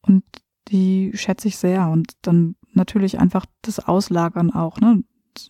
Und 0.02 0.24
die 0.68 1.12
schätze 1.14 1.48
ich 1.48 1.58
sehr. 1.58 1.90
Und 1.90 2.14
dann 2.22 2.56
natürlich 2.74 3.20
einfach 3.20 3.46
das 3.62 3.80
Auslagern 3.80 4.52
auch. 4.52 4.80
Ne? 4.80 5.04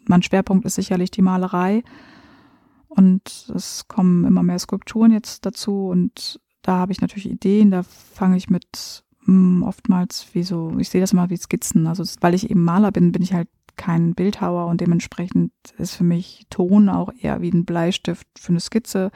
Mein 0.07 0.23
Schwerpunkt 0.23 0.65
ist 0.65 0.75
sicherlich 0.75 1.11
die 1.11 1.21
Malerei. 1.21 1.83
Und 2.87 3.51
es 3.55 3.87
kommen 3.87 4.25
immer 4.25 4.43
mehr 4.43 4.59
Skulpturen 4.59 5.11
jetzt 5.11 5.45
dazu 5.45 5.87
und 5.87 6.41
da 6.61 6.73
habe 6.77 6.91
ich 6.91 6.99
natürlich 6.99 7.29
Ideen, 7.29 7.71
da 7.71 7.83
fange 7.83 8.35
ich 8.35 8.49
mit 8.49 9.03
mh, 9.21 9.27
hm, 9.27 9.63
oftmals 9.63 10.27
wie 10.33 10.43
so, 10.43 10.75
ich 10.77 10.89
sehe 10.89 10.99
das 11.01 11.13
mal 11.13 11.29
wie 11.29 11.37
Skizzen. 11.37 11.87
Also 11.87 12.03
weil 12.19 12.33
ich 12.33 12.49
eben 12.49 12.63
Maler 12.63 12.91
bin, 12.91 13.13
bin 13.13 13.21
ich 13.21 13.33
halt 13.33 13.47
kein 13.75 14.13
Bildhauer 14.13 14.67
und 14.67 14.81
dementsprechend 14.81 15.51
ist 15.77 15.95
für 15.95 16.03
mich 16.03 16.45
Ton 16.49 16.89
auch 16.89 17.11
eher 17.19 17.41
wie 17.41 17.51
ein 17.51 17.65
Bleistift 17.65 18.27
für 18.37 18.49
eine 18.49 18.59
Skizze. 18.59 19.11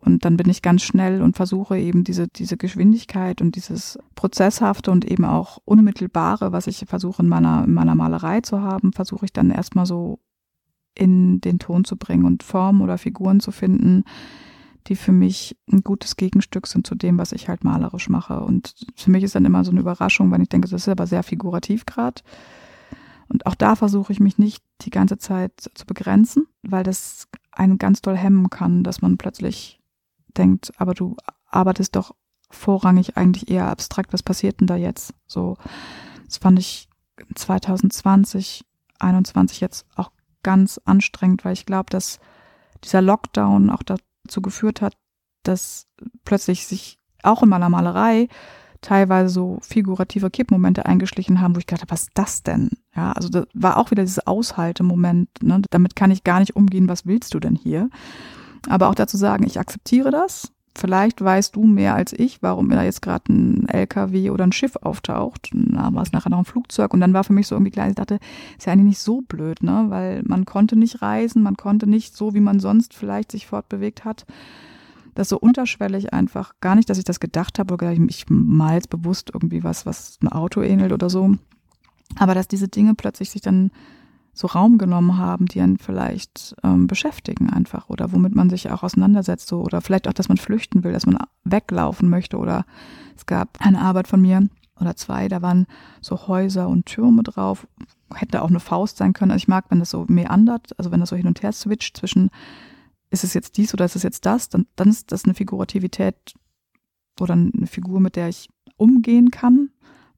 Und 0.00 0.24
dann 0.26 0.36
bin 0.36 0.50
ich 0.50 0.60
ganz 0.60 0.82
schnell 0.82 1.22
und 1.22 1.34
versuche 1.34 1.78
eben 1.78 2.04
diese, 2.04 2.28
diese 2.28 2.58
Geschwindigkeit 2.58 3.40
und 3.40 3.56
dieses 3.56 3.98
Prozesshafte 4.14 4.90
und 4.90 5.04
eben 5.04 5.24
auch 5.24 5.58
Unmittelbare, 5.64 6.52
was 6.52 6.66
ich 6.66 6.84
versuche 6.86 7.22
in 7.22 7.28
meiner, 7.28 7.64
in 7.64 7.72
meiner 7.72 7.94
Malerei 7.94 8.42
zu 8.42 8.60
haben, 8.60 8.92
versuche 8.92 9.24
ich 9.24 9.32
dann 9.32 9.50
erstmal 9.50 9.86
so 9.86 10.18
in 10.94 11.40
den 11.40 11.58
Ton 11.58 11.84
zu 11.84 11.96
bringen 11.96 12.26
und 12.26 12.42
Formen 12.42 12.82
oder 12.82 12.98
Figuren 12.98 13.40
zu 13.40 13.50
finden, 13.50 14.04
die 14.86 14.96
für 14.96 15.12
mich 15.12 15.56
ein 15.72 15.82
gutes 15.82 16.16
Gegenstück 16.16 16.66
sind 16.66 16.86
zu 16.86 16.94
dem, 16.94 17.16
was 17.16 17.32
ich 17.32 17.48
halt 17.48 17.64
malerisch 17.64 18.08
mache. 18.08 18.40
Und 18.40 18.74
für 18.94 19.10
mich 19.10 19.24
ist 19.24 19.34
dann 19.34 19.46
immer 19.46 19.64
so 19.64 19.70
eine 19.70 19.80
Überraschung, 19.80 20.30
wenn 20.30 20.42
ich 20.42 20.50
denke, 20.50 20.68
das 20.68 20.82
ist 20.82 20.88
aber 20.88 21.06
sehr 21.06 21.22
figurativ 21.22 21.86
gerade. 21.86 22.20
Und 23.34 23.46
auch 23.46 23.56
da 23.56 23.74
versuche 23.74 24.12
ich 24.12 24.20
mich 24.20 24.38
nicht 24.38 24.62
die 24.82 24.90
ganze 24.90 25.18
Zeit 25.18 25.50
zu 25.74 25.86
begrenzen, 25.86 26.46
weil 26.62 26.84
das 26.84 27.26
einen 27.50 27.78
ganz 27.78 28.00
doll 28.00 28.16
hemmen 28.16 28.48
kann, 28.48 28.84
dass 28.84 29.02
man 29.02 29.18
plötzlich 29.18 29.80
denkt, 30.36 30.70
aber 30.76 30.94
du 30.94 31.16
arbeitest 31.46 31.96
doch 31.96 32.14
vorrangig 32.48 33.16
eigentlich 33.16 33.50
eher 33.50 33.66
abstrakt, 33.66 34.12
was 34.12 34.22
passiert 34.22 34.60
denn 34.60 34.68
da 34.68 34.76
jetzt? 34.76 35.14
So, 35.26 35.56
das 36.26 36.36
fand 36.36 36.60
ich 36.60 36.88
2020, 37.34 38.64
21 39.00 39.60
jetzt 39.60 39.84
auch 39.96 40.12
ganz 40.44 40.80
anstrengend, 40.84 41.44
weil 41.44 41.54
ich 41.54 41.66
glaube, 41.66 41.90
dass 41.90 42.20
dieser 42.84 43.02
Lockdown 43.02 43.68
auch 43.68 43.82
dazu 43.82 44.42
geführt 44.42 44.80
hat, 44.80 44.96
dass 45.42 45.88
plötzlich 46.24 46.68
sich 46.68 47.00
auch 47.24 47.42
in 47.42 47.48
meiner 47.48 47.68
Malerei 47.68 48.28
teilweise 48.84 49.28
so 49.28 49.58
figurative 49.62 50.30
Kippmomente 50.30 50.86
eingeschlichen 50.86 51.40
haben, 51.40 51.54
wo 51.54 51.58
ich 51.58 51.66
gedacht 51.66 51.82
habe, 51.82 51.92
was 51.92 52.02
ist 52.02 52.10
das 52.14 52.42
denn? 52.42 52.70
Ja, 52.94 53.12
also 53.12 53.28
da 53.28 53.44
war 53.54 53.78
auch 53.78 53.90
wieder 53.90 54.02
dieses 54.02 54.26
Aushaltemoment, 54.26 55.28
ne? 55.42 55.62
damit 55.70 55.96
kann 55.96 56.10
ich 56.10 56.24
gar 56.24 56.40
nicht 56.40 56.54
umgehen, 56.56 56.88
was 56.88 57.06
willst 57.06 57.34
du 57.34 57.40
denn 57.40 57.56
hier? 57.56 57.88
Aber 58.68 58.88
auch 58.88 58.94
dazu 58.94 59.16
sagen, 59.16 59.46
ich 59.46 59.58
akzeptiere 59.58 60.10
das 60.10 60.54
vielleicht 60.76 61.22
weißt 61.22 61.54
du 61.56 61.64
mehr 61.64 61.94
als 61.94 62.12
ich, 62.12 62.42
warum 62.42 62.68
da 62.68 62.82
jetzt 62.82 63.02
gerade 63.02 63.32
ein 63.32 63.68
LKW 63.68 64.30
oder 64.30 64.44
ein 64.44 64.52
Schiff 64.52 64.76
auftaucht. 64.76 65.50
Da 65.52 65.90
war 65.92 66.02
es 66.02 66.12
nachher 66.12 66.30
noch 66.30 66.38
ein 66.38 66.44
Flugzeug 66.44 66.92
und 66.92 67.00
dann 67.00 67.14
war 67.14 67.24
für 67.24 67.32
mich 67.32 67.46
so 67.46 67.54
irgendwie 67.54 67.70
klar, 67.70 67.88
ich 67.88 67.94
dachte, 67.94 68.18
ist 68.58 68.66
ja 68.66 68.72
eigentlich 68.72 68.86
nicht 68.86 68.98
so 68.98 69.20
blöd, 69.20 69.62
ne? 69.62 69.86
Weil 69.88 70.22
man 70.24 70.44
konnte 70.44 70.76
nicht 70.76 71.02
reisen, 71.02 71.42
man 71.42 71.56
konnte 71.56 71.86
nicht 71.86 72.16
so, 72.16 72.34
wie 72.34 72.40
man 72.40 72.60
sonst 72.60 72.94
vielleicht 72.94 73.32
sich 73.32 73.46
fortbewegt 73.46 74.04
hat. 74.04 74.26
Das 75.14 75.28
so 75.28 75.38
unterschwellig 75.38 76.12
einfach, 76.12 76.54
gar 76.60 76.74
nicht, 76.74 76.90
dass 76.90 76.98
ich 76.98 77.04
das 77.04 77.20
gedacht 77.20 77.58
habe 77.58 77.74
oder 77.74 77.92
ich 77.92 78.26
mal 78.28 78.74
jetzt 78.74 78.90
bewusst 78.90 79.30
irgendwie 79.32 79.62
was, 79.62 79.86
was 79.86 80.18
ein 80.22 80.28
Auto 80.28 80.62
ähnelt 80.62 80.92
oder 80.92 81.08
so. 81.08 81.36
Aber 82.16 82.34
dass 82.34 82.48
diese 82.48 82.68
Dinge 82.68 82.94
plötzlich 82.94 83.30
sich 83.30 83.42
dann 83.42 83.70
so 84.34 84.48
Raum 84.48 84.78
genommen 84.78 85.16
haben, 85.16 85.46
die 85.46 85.60
einen 85.60 85.78
vielleicht 85.78 86.56
ähm, 86.64 86.88
beschäftigen 86.88 87.50
einfach 87.50 87.88
oder 87.88 88.12
womit 88.12 88.34
man 88.34 88.50
sich 88.50 88.70
auch 88.70 88.82
auseinandersetzt 88.82 89.46
so, 89.46 89.62
oder 89.62 89.80
vielleicht 89.80 90.08
auch, 90.08 90.12
dass 90.12 90.28
man 90.28 90.36
flüchten 90.36 90.82
will, 90.82 90.92
dass 90.92 91.06
man 91.06 91.18
weglaufen 91.44 92.08
möchte 92.08 92.36
oder 92.36 92.66
es 93.16 93.26
gab 93.26 93.58
eine 93.60 93.80
Arbeit 93.80 94.08
von 94.08 94.20
mir 94.20 94.48
oder 94.80 94.96
zwei, 94.96 95.28
da 95.28 95.40
waren 95.40 95.66
so 96.00 96.26
Häuser 96.26 96.68
und 96.68 96.86
Türme 96.86 97.22
drauf, 97.22 97.68
hätte 98.12 98.42
auch 98.42 98.48
eine 98.48 98.58
Faust 98.58 98.96
sein 98.96 99.12
können. 99.12 99.30
Also 99.30 99.42
ich 99.42 99.48
mag, 99.48 99.66
wenn 99.68 99.78
das 99.78 99.90
so 99.90 100.04
meandert, 100.08 100.76
also 100.78 100.90
wenn 100.90 101.00
das 101.00 101.10
so 101.10 101.16
hin 101.16 101.28
und 101.28 101.42
her 101.42 101.52
switcht 101.52 101.96
zwischen 101.96 102.30
ist 103.14 103.24
es 103.24 103.32
jetzt 103.32 103.56
dies 103.56 103.72
oder 103.72 103.84
ist 103.84 103.96
es 103.96 104.02
jetzt 104.02 104.26
das, 104.26 104.48
dann, 104.48 104.66
dann 104.76 104.90
ist 104.90 105.12
das 105.12 105.24
eine 105.24 105.34
Figurativität 105.34 106.34
oder 107.20 107.34
eine 107.34 107.66
Figur, 107.66 108.00
mit 108.00 108.16
der 108.16 108.28
ich 108.28 108.50
umgehen 108.76 109.30
kann, 109.30 109.70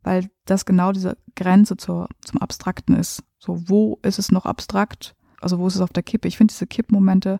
weil 0.03 0.31
das 0.47 0.65
genau 0.65 0.93
diese 0.93 1.17
Grenze 1.37 1.77
zur, 1.77 2.09
zum 2.23 2.41
Abstrakten 2.41 2.97
ist. 2.97 3.23
So, 3.39 3.69
wo 3.69 3.99
ist 4.03 4.19
es 4.19 4.33
noch 4.33 4.47
abstrakt? 4.47 5.15
Also 5.41 5.59
wo 5.59 5.67
ist 5.67 5.77
es 5.77 5.83
auf 5.83 5.93
der 5.93 6.03
Kippe? 6.03 6.27
Ich 6.27 6.39
finde 6.39 6.53
diese 6.53 6.67
Kippmomente 6.67 7.39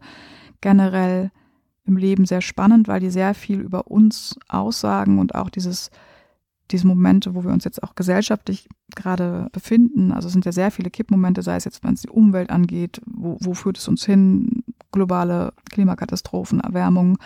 generell 0.61 1.33
im 1.85 1.97
Leben 1.97 2.27
sehr 2.27 2.43
spannend, 2.43 2.87
weil 2.87 3.01
die 3.01 3.11
sehr 3.11 3.33
viel 3.33 3.61
über 3.61 3.87
uns 3.87 4.39
aussagen 4.49 5.19
und 5.19 5.35
auch 5.35 5.49
dieses, 5.49 5.91
diese 6.71 6.87
Momente, 6.87 7.35
wo 7.35 7.45
wir 7.45 7.53
uns 7.53 7.65
jetzt 7.65 7.83
auch 7.83 7.95
gesellschaftlich 7.95 8.69
gerade 8.95 9.49
befinden. 9.53 10.13
Also 10.13 10.27
es 10.27 10.33
sind 10.33 10.45
ja 10.45 10.53
sehr 10.53 10.71
viele 10.71 10.91
Kippmomente, 10.91 11.43
sei 11.43 11.57
es 11.57 11.65
jetzt, 11.65 11.85
wenn 11.85 11.95
es 11.95 12.03
die 12.03 12.09
Umwelt 12.09 12.51
angeht, 12.51 13.01
wo, 13.07 13.37
wo 13.41 13.55
führt 13.55 13.79
es 13.79 13.89
uns 13.89 14.05
hin? 14.05 14.65
Globale 14.93 15.53
Klimakatastrophen, 15.71 16.61
Erwärmung. 16.61 17.19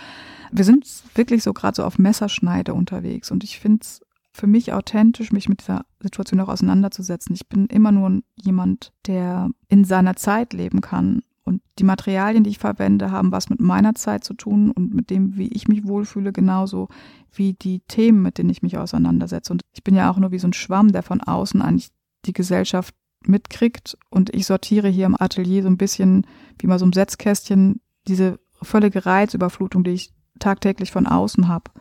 Wir 0.51 0.65
sind 0.65 0.87
wirklich 1.15 1.43
so 1.43 1.53
gerade 1.53 1.77
so 1.77 1.85
auf 1.85 1.99
Messerschneide 1.99 2.75
unterwegs 2.75 3.31
und 3.31 3.45
ich 3.45 3.61
finde 3.61 3.81
es 3.83 4.01
für 4.33 4.47
mich 4.47 4.73
authentisch, 4.73 5.33
mich 5.33 5.49
mit 5.49 5.61
dieser 5.61 5.85
Situation 6.01 6.41
auch 6.41 6.49
auseinanderzusetzen. 6.49 7.35
Ich 7.35 7.49
bin 7.49 7.67
immer 7.67 7.93
nur 7.93 8.23
jemand, 8.37 8.93
der 9.07 9.51
in 9.69 9.85
seiner 9.85 10.17
Zeit 10.17 10.53
leben 10.53 10.81
kann. 10.81 11.23
Und 11.51 11.63
die 11.81 11.85
Materialien, 11.85 12.45
die 12.45 12.51
ich 12.51 12.59
verwende, 12.59 13.11
haben 13.11 13.33
was 13.33 13.51
mit 13.51 13.61
meiner 13.61 13.97
Zeit 13.97 14.23
zu 14.23 14.35
tun 14.35 14.71
und 14.71 14.95
mit 14.95 15.11
dem, 15.11 15.37
wie 15.37 15.49
ich 15.49 15.67
mich 15.67 15.85
wohlfühle, 15.85 16.33
genauso 16.33 16.89
wie 17.33 17.55
die 17.55 17.81
Themen, 17.89 18.23
mit 18.23 18.39
denen 18.39 18.51
ich 18.51 18.63
mich 18.63 18.79
auseinandersetze. 18.79 19.53
Und 19.53 19.63
ich 19.73 19.83
bin 19.83 19.97
ja 19.97 20.11
auch 20.11 20.17
nur 20.17 20.31
wie 20.31 20.39
so 20.39 20.47
ein 20.47 20.53
Schwamm, 20.53 20.93
der 20.93 21.03
von 21.03 21.21
außen 21.21 21.61
eigentlich 21.61 21.91
die 22.25 22.33
Gesellschaft 22.33 22.95
mitkriegt. 23.27 23.99
Und 24.11 24.33
ich 24.33 24.47
sortiere 24.47 24.89
hier 24.89 25.07
im 25.07 25.21
Atelier 25.21 25.63
so 25.63 25.69
ein 25.69 25.77
bisschen, 25.77 26.25
wie 26.61 26.69
mal 26.69 26.79
so 26.79 26.87
ein 26.87 26.93
Setzkästchen, 26.93 27.81
diese 28.07 28.39
völlige 28.63 29.05
Reizüberflutung, 29.05 29.83
die 29.83 29.91
ich 29.91 30.15
tagtäglich 30.39 30.93
von 30.93 31.09
außen 31.09 31.49
habe. 31.49 31.73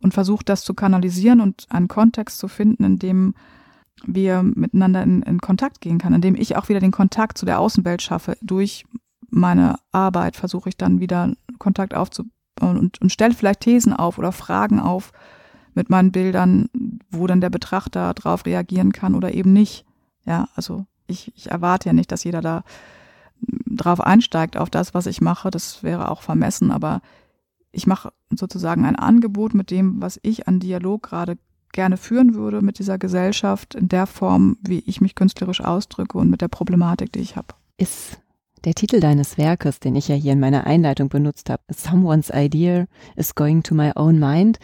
Und 0.00 0.14
versuche 0.14 0.44
das 0.44 0.62
zu 0.62 0.74
kanalisieren 0.74 1.40
und 1.40 1.66
einen 1.70 1.88
Kontext 1.88 2.38
zu 2.38 2.48
finden, 2.48 2.82
in 2.82 2.98
dem 2.98 3.34
wir 4.04 4.42
miteinander 4.42 5.02
in, 5.02 5.22
in 5.22 5.40
Kontakt 5.40 5.80
gehen 5.80 5.98
kann, 5.98 6.14
indem 6.14 6.34
ich 6.34 6.56
auch 6.56 6.68
wieder 6.68 6.80
den 6.80 6.92
Kontakt 6.92 7.38
zu 7.38 7.46
der 7.46 7.60
Außenwelt 7.60 8.02
schaffe. 8.02 8.36
Durch 8.42 8.84
meine 9.30 9.76
Arbeit 9.92 10.36
versuche 10.36 10.68
ich 10.68 10.76
dann 10.76 11.00
wieder 11.00 11.32
Kontakt 11.58 11.94
aufzubauen 11.94 12.30
und, 12.60 13.00
und 13.00 13.12
stelle 13.12 13.34
vielleicht 13.34 13.60
Thesen 13.60 13.92
auf 13.92 14.18
oder 14.18 14.32
Fragen 14.32 14.80
auf 14.80 15.12
mit 15.74 15.90
meinen 15.90 16.12
Bildern, 16.12 16.68
wo 17.10 17.26
dann 17.26 17.40
der 17.40 17.50
Betrachter 17.50 18.14
darauf 18.14 18.46
reagieren 18.46 18.92
kann 18.92 19.14
oder 19.14 19.34
eben 19.34 19.52
nicht. 19.52 19.84
Ja, 20.24 20.48
also 20.54 20.86
ich, 21.06 21.32
ich 21.36 21.50
erwarte 21.50 21.88
ja 21.88 21.92
nicht, 21.92 22.10
dass 22.12 22.24
jeder 22.24 22.40
da 22.40 22.64
drauf 23.66 24.00
einsteigt 24.00 24.56
auf 24.56 24.70
das, 24.70 24.94
was 24.94 25.06
ich 25.06 25.20
mache. 25.20 25.50
Das 25.50 25.82
wäre 25.82 26.10
auch 26.10 26.22
vermessen, 26.22 26.70
aber 26.70 27.02
ich 27.72 27.86
mache 27.86 28.12
sozusagen 28.30 28.86
ein 28.86 28.96
Angebot 28.96 29.54
mit 29.54 29.70
dem, 29.70 30.00
was 30.00 30.18
ich 30.22 30.48
an 30.48 30.60
Dialog 30.60 31.02
gerade 31.02 31.36
gerne 31.76 31.96
führen 31.96 32.34
würde 32.34 32.60
mit 32.62 32.80
dieser 32.80 32.98
Gesellschaft 32.98 33.76
in 33.76 33.88
der 33.88 34.06
Form, 34.06 34.56
wie 34.62 34.82
ich 34.86 35.00
mich 35.00 35.14
künstlerisch 35.14 35.60
ausdrücke 35.60 36.18
und 36.18 36.28
mit 36.28 36.40
der 36.40 36.48
Problematik, 36.48 37.12
die 37.12 37.20
ich 37.20 37.36
habe. 37.36 37.54
Ist 37.76 38.18
der 38.64 38.74
Titel 38.74 38.98
deines 38.98 39.38
Werkes, 39.38 39.78
den 39.78 39.94
ich 39.94 40.08
ja 40.08 40.16
hier 40.16 40.32
in 40.32 40.40
meiner 40.40 40.66
Einleitung 40.66 41.08
benutzt 41.08 41.50
habe, 41.50 41.62
Someone's 41.70 42.30
Idea 42.34 42.86
is 43.14 43.36
Going 43.36 43.62
to 43.62 43.74
My 43.76 43.92
Own 43.94 44.18
Mind, 44.18 44.58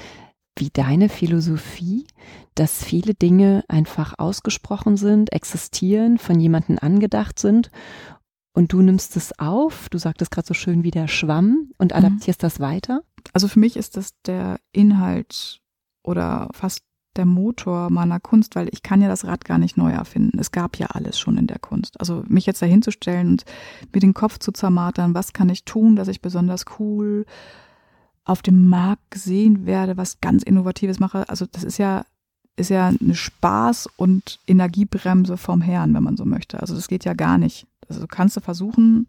wie 0.59 0.71
deine 0.71 1.09
Philosophie, 1.09 2.07
dass 2.57 2.83
viele 2.83 3.15
Dinge 3.15 3.65
einfach 3.69 4.15
ausgesprochen 4.19 4.97
sind, 4.97 5.33
existieren, 5.33 6.19
von 6.19 6.41
jemandem 6.41 6.79
angedacht 6.81 7.39
sind 7.39 7.71
und 8.55 8.73
du 8.73 8.83
nimmst 8.83 9.17
es 9.17 9.39
auf, 9.39 9.89
du 9.89 9.99
sagtest 9.99 10.31
gerade 10.31 10.47
so 10.47 10.55
schön 10.55 10.85
wie 10.85 10.91
der 10.91 11.09
Schwamm 11.09 11.71
und 11.79 11.93
mhm. 11.93 11.99
adaptierst 11.99 12.41
mhm. 12.41 12.47
das 12.47 12.61
weiter? 12.61 13.03
Also 13.33 13.49
für 13.49 13.59
mich 13.59 13.77
ist 13.77 13.97
das 13.97 14.11
der 14.27 14.59
Inhalt 14.73 15.61
oder 16.03 16.49
fast 16.53 16.83
der 17.17 17.27
Motor 17.27 17.91
meiner 17.91 18.21
Kunst, 18.21 18.57
weil 18.57 18.69
ich 18.73 18.83
kann 18.83 19.03
ja 19.03 19.09
das 19.09 19.25
Rad 19.25 19.45
gar 19.45 19.59
nicht 19.59 19.77
neu 19.77 19.91
erfinden. 19.91 20.39
Es 20.39 20.53
gab 20.53 20.79
ja 20.79 20.89
alles 20.89 21.19
schon 21.19 21.37
in 21.37 21.47
der 21.47 21.59
Kunst. 21.59 21.99
Also 22.01 22.25
mich 22.29 22.47
jetzt 22.47 22.63
dahinzustellen 22.63 23.29
und 23.29 23.45
mir 23.93 24.01
den 24.01 24.15
Kopf 24.15 24.39
zu 24.39 24.53
zermartern, 24.53 25.15
was 25.15 25.33
kann 25.33 25.49
ich 25.49 25.65
tun, 25.65 25.97
dass 25.97 26.09
ich 26.09 26.21
besonders 26.21 26.65
cool 26.79 27.27
auf 28.25 28.43
dem 28.43 28.69
Markt 28.69 29.11
gesehen 29.11 29.67
werde, 29.67 29.97
was 29.97 30.21
ganz 30.21 30.43
Innovatives 30.43 31.01
mache. 31.01 31.29
Also 31.29 31.47
das 31.51 31.65
ist 31.65 31.79
ja, 31.79 32.05
ist 32.57 32.71
ja 32.71 32.89
eine 32.89 33.15
Spaß- 33.15 33.89
und 33.97 34.39
Energiebremse 34.47 35.37
vom 35.37 35.61
Herrn, 35.61 35.95
wenn 35.95 36.05
man 36.05 36.17
so 36.17 36.25
möchte. 36.25 36.61
Also 36.61 36.75
das 36.75 36.89
geht 36.89 37.05
ja 37.05 37.15
gar 37.15 37.39
nicht. 37.39 37.67
Also 37.89 38.07
kannst 38.07 38.37
du 38.37 38.41
versuchen, 38.41 39.07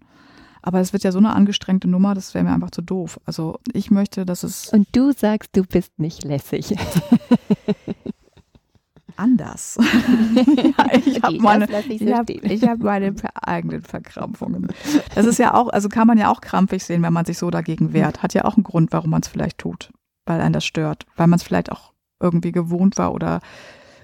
aber 0.63 0.79
es 0.79 0.93
wird 0.93 1.03
ja 1.03 1.11
so 1.11 1.19
eine 1.19 1.33
angestrengte 1.33 1.89
Nummer, 1.89 2.15
das 2.15 2.33
wäre 2.33 2.45
mir 2.45 2.53
einfach 2.53 2.71
zu 2.71 2.81
doof. 2.81 3.19
Also 3.25 3.59
ich 3.73 3.91
möchte, 3.91 4.25
dass 4.25 4.43
es. 4.43 4.69
Und 4.69 4.87
du 4.93 5.11
sagst, 5.11 5.55
du 5.55 5.63
bist 5.63 5.99
nicht 5.99 6.23
lässig. 6.23 6.73
Anders. 9.15 9.77
ja, 10.35 10.85
ich 11.05 11.21
habe 11.21 11.37
meine, 11.39 11.67
ich 11.89 12.11
hab, 12.11 12.29
ich 12.29 12.63
hab 12.63 12.79
meine 12.79 13.13
eigenen 13.35 13.83
Verkrampfungen. 13.83 14.69
Das 15.13 15.25
ist 15.27 15.37
ja 15.37 15.53
auch, 15.53 15.67
also 15.69 15.87
kann 15.89 16.07
man 16.07 16.17
ja 16.17 16.31
auch 16.31 16.41
krampfig 16.41 16.83
sehen, 16.83 17.03
wenn 17.03 17.13
man 17.13 17.25
sich 17.25 17.37
so 17.37 17.51
dagegen 17.51 17.93
wehrt. 17.93 18.23
Hat 18.23 18.33
ja 18.33 18.45
auch 18.45 18.55
einen 18.55 18.63
Grund, 18.63 18.91
warum 18.91 19.11
man 19.11 19.21
es 19.21 19.27
vielleicht 19.27 19.59
tut, 19.59 19.91
weil 20.25 20.41
einen 20.41 20.53
das 20.53 20.65
stört, 20.65 21.05
weil 21.15 21.27
man 21.27 21.37
es 21.37 21.43
vielleicht 21.43 21.71
auch 21.71 21.91
irgendwie 22.19 22.53
gewohnt 22.53 22.97
war 22.97 23.13
oder 23.13 23.41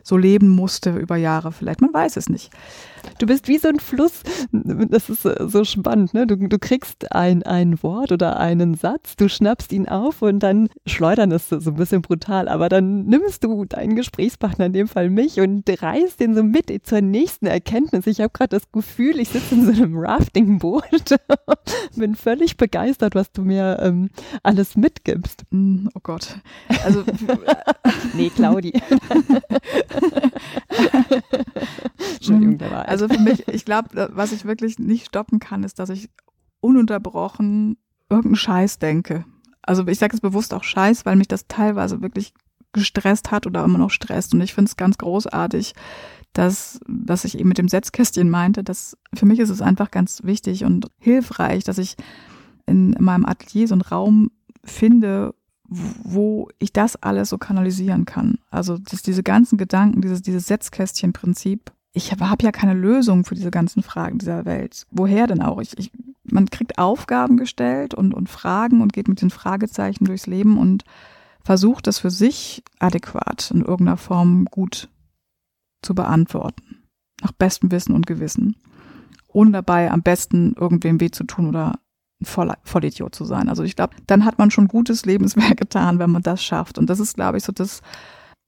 so 0.04 0.18
leben 0.18 0.50
musste 0.50 0.96
über 0.96 1.16
Jahre 1.16 1.52
vielleicht. 1.52 1.82
Man 1.82 1.94
weiß 1.94 2.18
es 2.18 2.30
nicht. 2.30 2.52
Du 3.18 3.26
bist 3.26 3.48
wie 3.48 3.58
so 3.58 3.68
ein 3.68 3.80
Fluss. 3.80 4.22
Das 4.52 5.10
ist 5.10 5.24
so 5.24 5.64
spannend. 5.64 6.14
Ne? 6.14 6.28
Du, 6.28 6.36
du 6.36 6.60
kriegst 6.60 7.12
ein, 7.12 7.44
ein 7.44 7.82
Wort 7.84 8.12
oder 8.12 8.40
einen 8.40 8.76
Satz, 8.76 9.16
du 9.16 9.30
schnappst 9.30 9.72
ihn 9.72 9.88
auf 9.88 10.22
und 10.22 10.40
dann 10.40 10.70
schleudern 10.86 11.32
es 11.32 11.50
so 11.50 11.72
ein 11.72 11.76
bisschen 11.76 12.02
brutal. 12.02 12.48
Aber 12.48 12.70
dann 12.70 13.06
nimmst 13.06 13.44
du 13.44 13.66
deinen 13.66 13.96
Gesprächspartner, 13.96 14.68
in 14.68 14.74
dem 14.74 14.88
Fall 14.88 15.10
mich, 15.10 15.40
und 15.40 15.64
reißt 15.70 16.20
den 16.20 16.36
so 16.36 16.44
mit 16.44 16.70
zur 16.84 17.02
nächsten 17.02 17.46
Erkenntnis. 17.46 18.08
Ich 18.08 18.22
habe 18.22 18.32
gerade 18.32 18.58
das 18.58 18.72
Gefühl, 18.72 19.20
ich 19.20 19.30
sitze 19.30 19.56
in 19.56 19.66
so 19.66 19.72
einem 19.72 19.98
Rafting-Boot. 19.98 21.16
Bin 21.96 22.16
völlig 22.16 22.58
begeistert, 22.58 23.16
was 23.16 23.32
du 23.32 23.42
mir 23.42 23.80
ähm, 23.82 24.10
alles 24.44 24.76
mitgibst. 24.76 25.44
Mm, 25.50 25.88
oh 25.96 26.00
Gott. 26.02 26.38
Also, 26.84 27.04
nee, 28.14 28.30
Claudi. 28.30 28.74
Entschuldigung, 32.16 32.58
der 32.58 32.72
war 32.72 32.88
Also 32.88 33.08
für 33.08 33.20
mich, 33.20 33.48
ich 33.48 33.66
glaube, 33.66 34.10
was 34.14 34.32
ich 34.32 34.46
wirklich 34.46 34.80
nicht 34.80 35.06
stoppen 35.06 35.40
kann, 35.40 35.64
ist, 35.64 35.80
dass 35.80 35.90
ich 35.90 36.10
ununterbrochen 36.62 37.78
irgendeinen 38.10 38.36
Scheiß 38.36 38.80
denke. 38.80 39.26
Also 39.62 39.88
ich 39.88 40.00
sage 40.00 40.16
es 40.16 40.22
bewusst 40.22 40.54
auch 40.54 40.64
Scheiß, 40.64 41.06
weil 41.06 41.16
mich 41.16 41.28
das 41.28 41.48
teilweise 41.48 42.02
wirklich 42.02 42.34
gestresst 42.74 43.32
hat 43.32 43.48
oder 43.48 43.64
immer 43.64 43.78
noch 43.78 43.92
stresst. 43.92 44.34
Und 44.34 44.42
ich 44.42 44.54
finde 44.54 44.70
es 44.70 44.78
ganz 44.78 44.98
großartig, 44.98 45.74
dass, 46.34 46.80
was 46.88 47.26
ich 47.26 47.40
eben 47.40 47.50
mit 47.50 47.58
dem 47.58 47.68
Setzkästchen 47.68 48.30
meinte, 48.30 48.64
dass 48.64 48.98
für 49.14 49.26
mich 49.26 49.40
ist 49.40 49.50
es 49.50 49.62
einfach 49.62 49.92
ganz 49.92 50.24
wichtig 50.24 50.64
und 50.64 50.88
hilfreich, 50.98 51.64
dass 51.64 51.78
ich 51.78 51.96
in 52.66 52.96
meinem 53.00 53.26
Atelier 53.26 53.68
so 53.68 53.74
einen 53.74 53.82
Raum 53.82 54.32
finde, 54.64 55.34
wo 55.70 56.50
ich 56.58 56.74
das 56.74 56.96
alles 56.96 57.30
so 57.30 57.38
kanalisieren 57.38 58.06
kann. 58.06 58.40
Also 58.50 58.78
dass 58.78 59.02
diese 59.02 59.24
ganzen 59.24 59.58
Gedanken, 59.58 60.02
dieses, 60.02 60.22
dieses 60.22 60.48
Setzkästchen-Prinzip, 60.48 61.72
ich 61.94 62.12
habe 62.12 62.30
hab 62.30 62.44
ja 62.44 62.52
keine 62.52 62.74
Lösung 62.74 63.26
für 63.26 63.36
diese 63.36 63.52
ganzen 63.52 63.84
Fragen 63.84 64.20
dieser 64.20 64.46
Welt. 64.46 64.86
Woher 64.92 65.28
denn 65.28 65.42
auch? 65.42 65.60
Ich, 65.60 65.78
ich, 65.78 65.92
man 66.24 66.50
kriegt 66.50 66.78
Aufgaben 66.78 67.38
gestellt 67.38 67.94
und, 67.94 68.14
und 68.14 68.30
Fragen 68.30 68.82
und 68.82 68.94
geht 68.94 69.08
mit 69.08 69.22
den 69.22 69.32
Fragezeichen 69.32 70.06
durchs 70.06 70.28
Leben 70.28 70.58
und 70.58 70.84
versucht 71.44 71.88
das 71.88 72.00
für 72.00 72.12
sich 72.12 72.64
adäquat 72.80 73.52
in 73.52 73.62
irgendeiner 73.62 73.98
Form 73.98 74.46
gut 74.46 74.90
zu 75.82 75.96
beantworten. 75.96 76.84
Nach 77.22 77.32
bestem 77.32 77.72
Wissen 77.72 77.96
und 77.96 78.08
Gewissen. 78.08 78.56
Ohne 79.28 79.52
dabei 79.52 79.92
am 79.92 80.02
besten 80.02 80.54
irgendwem 80.54 81.00
weh 81.02 81.12
zu 81.12 81.24
tun 81.24 81.48
oder 81.48 81.80
ein 82.22 82.26
Voll 82.26 82.54
Vollidiot 82.64 83.16
zu 83.16 83.26
sein. 83.26 83.50
Also 83.50 83.64
ich 83.64 83.76
glaube, 83.76 83.96
dann 84.08 84.26
hat 84.26 84.38
man 84.38 84.52
schon 84.52 84.68
gutes 84.68 85.06
Lebenswerk 85.06 85.58
getan, 85.58 86.00
wenn 86.00 86.12
man 86.12 86.22
das 86.22 86.44
schafft. 86.44 86.78
Und 86.78 86.90
das 86.90 87.00
ist, 87.00 87.16
glaube 87.16 87.38
ich, 87.38 87.44
so 87.44 87.52
das, 87.52 87.82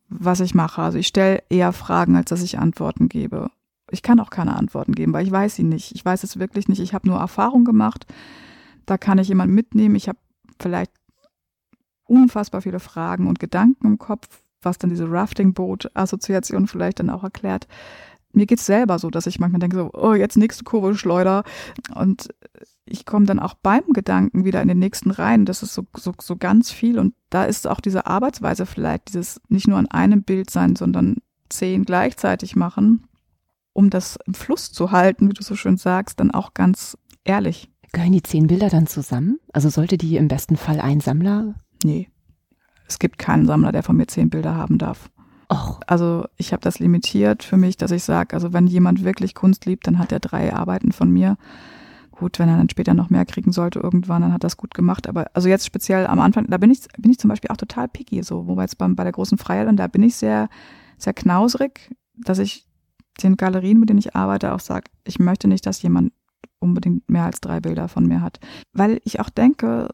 was 0.09 0.39
ich 0.39 0.53
mache. 0.53 0.81
Also 0.81 0.97
ich 0.97 1.07
stelle 1.07 1.43
eher 1.49 1.71
Fragen, 1.73 2.15
als 2.15 2.29
dass 2.29 2.41
ich 2.41 2.59
Antworten 2.59 3.09
gebe. 3.09 3.49
Ich 3.89 4.01
kann 4.01 4.19
auch 4.19 4.29
keine 4.29 4.55
Antworten 4.55 4.93
geben, 4.93 5.13
weil 5.13 5.25
ich 5.25 5.31
weiß 5.31 5.55
sie 5.55 5.63
nicht. 5.63 5.93
Ich 5.95 6.03
weiß 6.03 6.23
es 6.23 6.39
wirklich 6.39 6.67
nicht. 6.67 6.79
Ich 6.79 6.93
habe 6.93 7.07
nur 7.07 7.19
Erfahrung 7.19 7.65
gemacht. 7.65 8.05
Da 8.85 8.97
kann 8.97 9.17
ich 9.17 9.27
jemanden 9.27 9.55
mitnehmen. 9.55 9.95
Ich 9.95 10.07
habe 10.07 10.19
vielleicht 10.59 10.91
unfassbar 12.05 12.61
viele 12.61 12.79
Fragen 12.79 13.27
und 13.27 13.39
Gedanken 13.39 13.87
im 13.87 13.99
Kopf, 13.99 14.41
was 14.61 14.77
dann 14.77 14.89
diese 14.89 15.09
Rafting-Boot-Assoziation 15.09 16.67
vielleicht 16.67 16.99
dann 16.99 17.09
auch 17.09 17.23
erklärt. 17.23 17.67
Mir 18.33 18.45
geht's 18.45 18.65
selber 18.65 18.99
so, 18.99 19.09
dass 19.09 19.27
ich 19.27 19.39
manchmal 19.39 19.59
denke 19.59 19.77
so, 19.77 19.89
oh, 19.93 20.13
jetzt 20.13 20.37
nächste 20.37 20.63
Kurve 20.63 20.95
Schleuder. 20.95 21.43
Und 21.95 22.29
ich 22.85 23.05
komme 23.05 23.25
dann 23.25 23.39
auch 23.39 23.53
beim 23.55 23.83
Gedanken 23.93 24.45
wieder 24.45 24.61
in 24.61 24.67
den 24.67 24.79
nächsten 24.79 25.11
rein. 25.11 25.45
Das 25.45 25.63
ist 25.63 25.73
so, 25.73 25.83
so, 25.95 26.13
so 26.19 26.35
ganz 26.35 26.71
viel. 26.71 26.99
Und 26.99 27.13
da 27.29 27.45
ist 27.45 27.67
auch 27.67 27.79
diese 27.79 28.07
Arbeitsweise 28.07 28.65
vielleicht, 28.65 29.09
dieses 29.09 29.41
nicht 29.49 29.67
nur 29.67 29.77
an 29.77 29.87
einem 29.87 30.23
Bild 30.23 30.49
sein, 30.49 30.75
sondern 30.75 31.17
zehn 31.49 31.85
gleichzeitig 31.85 32.55
machen, 32.55 33.07
um 33.73 33.89
das 33.89 34.17
im 34.25 34.33
Fluss 34.33 34.71
zu 34.71 34.91
halten, 34.91 35.29
wie 35.29 35.33
du 35.33 35.43
so 35.43 35.55
schön 35.55 35.77
sagst, 35.77 36.19
dann 36.19 36.31
auch 36.31 36.53
ganz 36.53 36.97
ehrlich. 37.23 37.69
Gehören 37.93 38.13
die 38.13 38.23
zehn 38.23 38.47
Bilder 38.47 38.69
dann 38.69 38.87
zusammen? 38.87 39.39
Also 39.51 39.69
sollte 39.69 39.97
die 39.97 40.15
im 40.15 40.27
besten 40.27 40.55
Fall 40.55 40.79
ein 40.79 41.01
Sammler? 41.01 41.55
Nee. 41.83 42.09
Es 42.87 42.99
gibt 42.99 43.17
keinen 43.17 43.45
Sammler, 43.45 43.71
der 43.71 43.83
von 43.83 43.97
mir 43.97 44.07
zehn 44.07 44.29
Bilder 44.29 44.55
haben 44.55 44.77
darf. 44.77 45.09
Och. 45.51 45.81
Also 45.85 46.25
ich 46.37 46.53
habe 46.53 46.61
das 46.61 46.79
limitiert 46.79 47.43
für 47.43 47.57
mich, 47.57 47.75
dass 47.75 47.91
ich 47.91 48.03
sage, 48.03 48.33
also 48.33 48.53
wenn 48.53 48.67
jemand 48.67 49.03
wirklich 49.03 49.35
Kunst 49.35 49.65
liebt, 49.65 49.85
dann 49.85 49.99
hat 49.99 50.11
er 50.11 50.19
drei 50.19 50.53
Arbeiten 50.53 50.91
von 50.93 51.11
mir 51.11 51.37
gut, 52.11 52.39
wenn 52.39 52.47
er 52.47 52.57
dann 52.57 52.69
später 52.69 52.93
noch 52.93 53.09
mehr 53.09 53.25
kriegen 53.25 53.51
sollte 53.51 53.79
irgendwann, 53.79 54.21
dann 54.21 54.33
hat 54.33 54.43
das 54.43 54.55
gut 54.55 54.73
gemacht. 54.73 55.09
Aber 55.09 55.25
also 55.33 55.49
jetzt 55.49 55.65
speziell 55.65 56.07
am 56.07 56.19
Anfang, 56.19 56.45
da 56.47 56.57
bin 56.57 56.69
ich, 56.69 56.81
bin 56.97 57.11
ich 57.11 57.19
zum 57.19 57.29
Beispiel 57.29 57.49
auch 57.49 57.57
total 57.57 57.87
picky, 57.87 58.21
so, 58.23 58.47
wobei 58.47 58.61
jetzt 58.61 58.77
beim, 58.77 58.95
bei 58.95 59.03
der 59.03 59.11
großen 59.11 59.37
Freiheit, 59.37 59.67
und 59.67 59.77
da 59.77 59.87
bin 59.87 60.03
ich 60.03 60.15
sehr, 60.15 60.47
sehr 60.97 61.13
knausrig, 61.13 61.89
dass 62.15 62.39
ich 62.39 62.67
den 63.23 63.37
Galerien, 63.37 63.79
mit 63.79 63.89
denen 63.89 63.99
ich 63.99 64.15
arbeite, 64.15 64.53
auch 64.53 64.59
sage, 64.59 64.89
ich 65.03 65.19
möchte 65.19 65.47
nicht, 65.47 65.65
dass 65.65 65.81
jemand 65.81 66.13
unbedingt 66.59 67.09
mehr 67.09 67.25
als 67.25 67.41
drei 67.41 67.59
Bilder 67.59 67.87
von 67.87 68.05
mir 68.05 68.21
hat. 68.21 68.39
Weil 68.71 69.01
ich 69.03 69.19
auch 69.19 69.29
denke, 69.29 69.89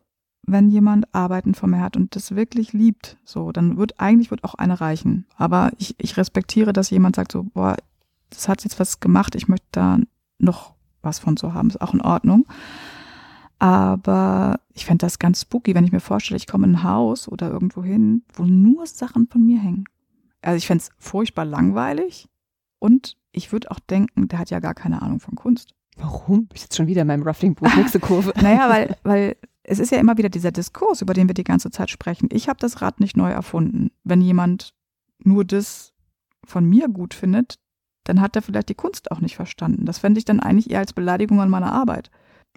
wenn 0.47 0.69
jemand 0.69 1.13
Arbeiten 1.13 1.53
von 1.53 1.69
mir 1.69 1.81
hat 1.81 1.97
und 1.97 2.15
das 2.15 2.35
wirklich 2.35 2.71
liebt, 2.73 3.17
so, 3.25 3.51
dann 3.51 3.77
wird 3.77 3.99
eigentlich 3.99 4.31
wird 4.31 4.45
auch 4.45 4.55
eine 4.55 4.79
reichen. 4.79 5.25
Aber 5.35 5.71
ich, 5.77 5.95
ich 5.99 6.15
respektiere, 6.15 6.71
dass 6.71 6.89
jemand 6.89 7.17
sagt 7.17 7.33
so, 7.33 7.43
boah, 7.43 7.75
das 8.29 8.47
hat 8.47 8.63
jetzt 8.63 8.79
was 8.79 9.01
gemacht, 9.01 9.35
ich 9.35 9.49
möchte 9.49 9.67
da 9.71 9.99
noch 10.39 10.73
was 11.01 11.19
von 11.19 11.35
zu 11.37 11.53
haben, 11.53 11.69
ist 11.69 11.81
auch 11.81 11.93
in 11.93 12.01
Ordnung. 12.01 12.47
Aber 13.59 14.59
ich 14.73 14.85
fände 14.85 15.05
das 15.05 15.19
ganz 15.19 15.41
spooky, 15.41 15.75
wenn 15.75 15.83
ich 15.83 15.91
mir 15.91 15.99
vorstelle, 15.99 16.37
ich 16.37 16.47
komme 16.47 16.65
in 16.65 16.75
ein 16.75 16.83
Haus 16.83 17.27
oder 17.27 17.49
irgendwo 17.49 17.83
hin, 17.83 18.23
wo 18.33 18.43
nur 18.43 18.85
Sachen 18.87 19.27
von 19.27 19.45
mir 19.45 19.59
hängen. 19.59 19.85
Also 20.41 20.57
ich 20.57 20.67
fände 20.67 20.83
es 20.83 20.91
furchtbar 20.97 21.45
langweilig 21.45 22.29
und 22.79 23.17
ich 23.31 23.51
würde 23.51 23.69
auch 23.71 23.79
denken, 23.79 24.27
der 24.27 24.39
hat 24.39 24.49
ja 24.49 24.59
gar 24.59 24.73
keine 24.75 25.01
Ahnung 25.01 25.19
von 25.19 25.35
Kunst. 25.35 25.73
Warum? 25.97 26.47
Ich 26.53 26.61
sitze 26.61 26.77
schon 26.77 26.87
wieder 26.87 27.01
in 27.01 27.07
meinem 27.07 27.23
Ruffling-Buch, 27.23 27.75
nächste 27.75 27.99
Kurve. 28.01 28.31
naja, 28.41 28.69
weil, 28.69 28.95
weil 29.03 29.35
es 29.69 29.79
ist 29.79 29.91
ja 29.91 29.99
immer 29.99 30.17
wieder 30.17 30.29
dieser 30.29 30.51
Diskurs, 30.51 31.01
über 31.01 31.13
den 31.13 31.27
wir 31.27 31.33
die 31.33 31.43
ganze 31.43 31.69
Zeit 31.69 31.89
sprechen. 31.89 32.29
Ich 32.31 32.47
habe 32.47 32.57
das 32.59 32.81
Rad 32.81 33.01
nicht 33.01 33.17
neu 33.17 33.29
erfunden. 33.29 33.91
Wenn 34.05 34.21
jemand 34.21 34.73
nur 35.19 35.43
das 35.43 35.93
von 36.45 36.65
mir 36.65 36.87
gut 36.87 37.13
findet, 37.13 37.59
dann 38.05 38.21
hat 38.21 38.37
er 38.37 38.41
vielleicht 38.41 38.69
die 38.69 38.75
Kunst 38.75 39.11
auch 39.11 39.19
nicht 39.19 39.35
verstanden. 39.35 39.85
Das 39.85 39.97
fände 39.99 40.19
ich 40.19 40.25
dann 40.25 40.39
eigentlich 40.39 40.71
eher 40.71 40.79
als 40.79 40.93
Beleidigung 40.93 41.41
an 41.41 41.49
meiner 41.49 41.73
Arbeit. 41.73 42.09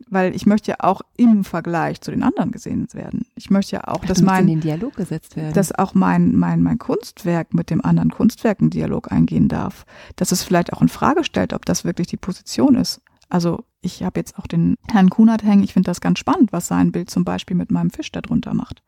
Weil 0.08 0.34
ich 0.36 0.46
möchte 0.46 0.70
ja 0.70 0.76
auch 0.78 1.02
im 1.16 1.42
Vergleich 1.42 2.00
zu 2.00 2.12
den 2.12 2.22
anderen 2.22 2.52
gesehen 2.52 2.86
werden. 2.92 3.26
Ich 3.34 3.50
möchte 3.50 3.76
ja 3.76 3.88
auch, 3.88 4.00
Ach, 4.02 4.06
dass 4.06 4.22
mein, 4.22 4.44
in 4.44 4.54
den 4.54 4.60
Dialog 4.60 4.94
gesetzt 4.94 5.36
werden. 5.36 5.52
dass 5.52 5.76
auch 5.76 5.94
mein, 5.94 6.36
mein, 6.36 6.62
mein 6.62 6.78
Kunstwerk 6.78 7.52
mit 7.52 7.70
dem 7.70 7.84
anderen 7.84 8.10
Kunstwerk 8.10 8.60
in 8.60 8.70
Dialog 8.70 9.10
eingehen 9.10 9.48
darf. 9.48 9.84
Dass 10.14 10.30
es 10.30 10.44
vielleicht 10.44 10.72
auch 10.72 10.80
in 10.80 10.88
Frage 10.88 11.24
stellt, 11.24 11.52
ob 11.52 11.66
das 11.66 11.84
wirklich 11.84 12.06
die 12.06 12.16
Position 12.16 12.76
ist. 12.76 13.02
Also 13.30 13.64
ich 13.80 14.02
habe 14.02 14.20
jetzt 14.20 14.38
auch 14.38 14.46
den 14.46 14.76
Herrn 14.90 15.08
Kunert 15.10 15.42
hängen. 15.42 15.62
Ich 15.62 15.72
finde 15.72 15.88
das 15.88 16.00
ganz 16.00 16.18
spannend, 16.18 16.52
was 16.52 16.66
sein 16.66 16.92
Bild 16.92 17.10
zum 17.10 17.24
Beispiel 17.24 17.56
mit 17.56 17.70
meinem 17.70 17.90
Fisch 17.90 18.12
darunter 18.12 18.54
macht 18.54 18.82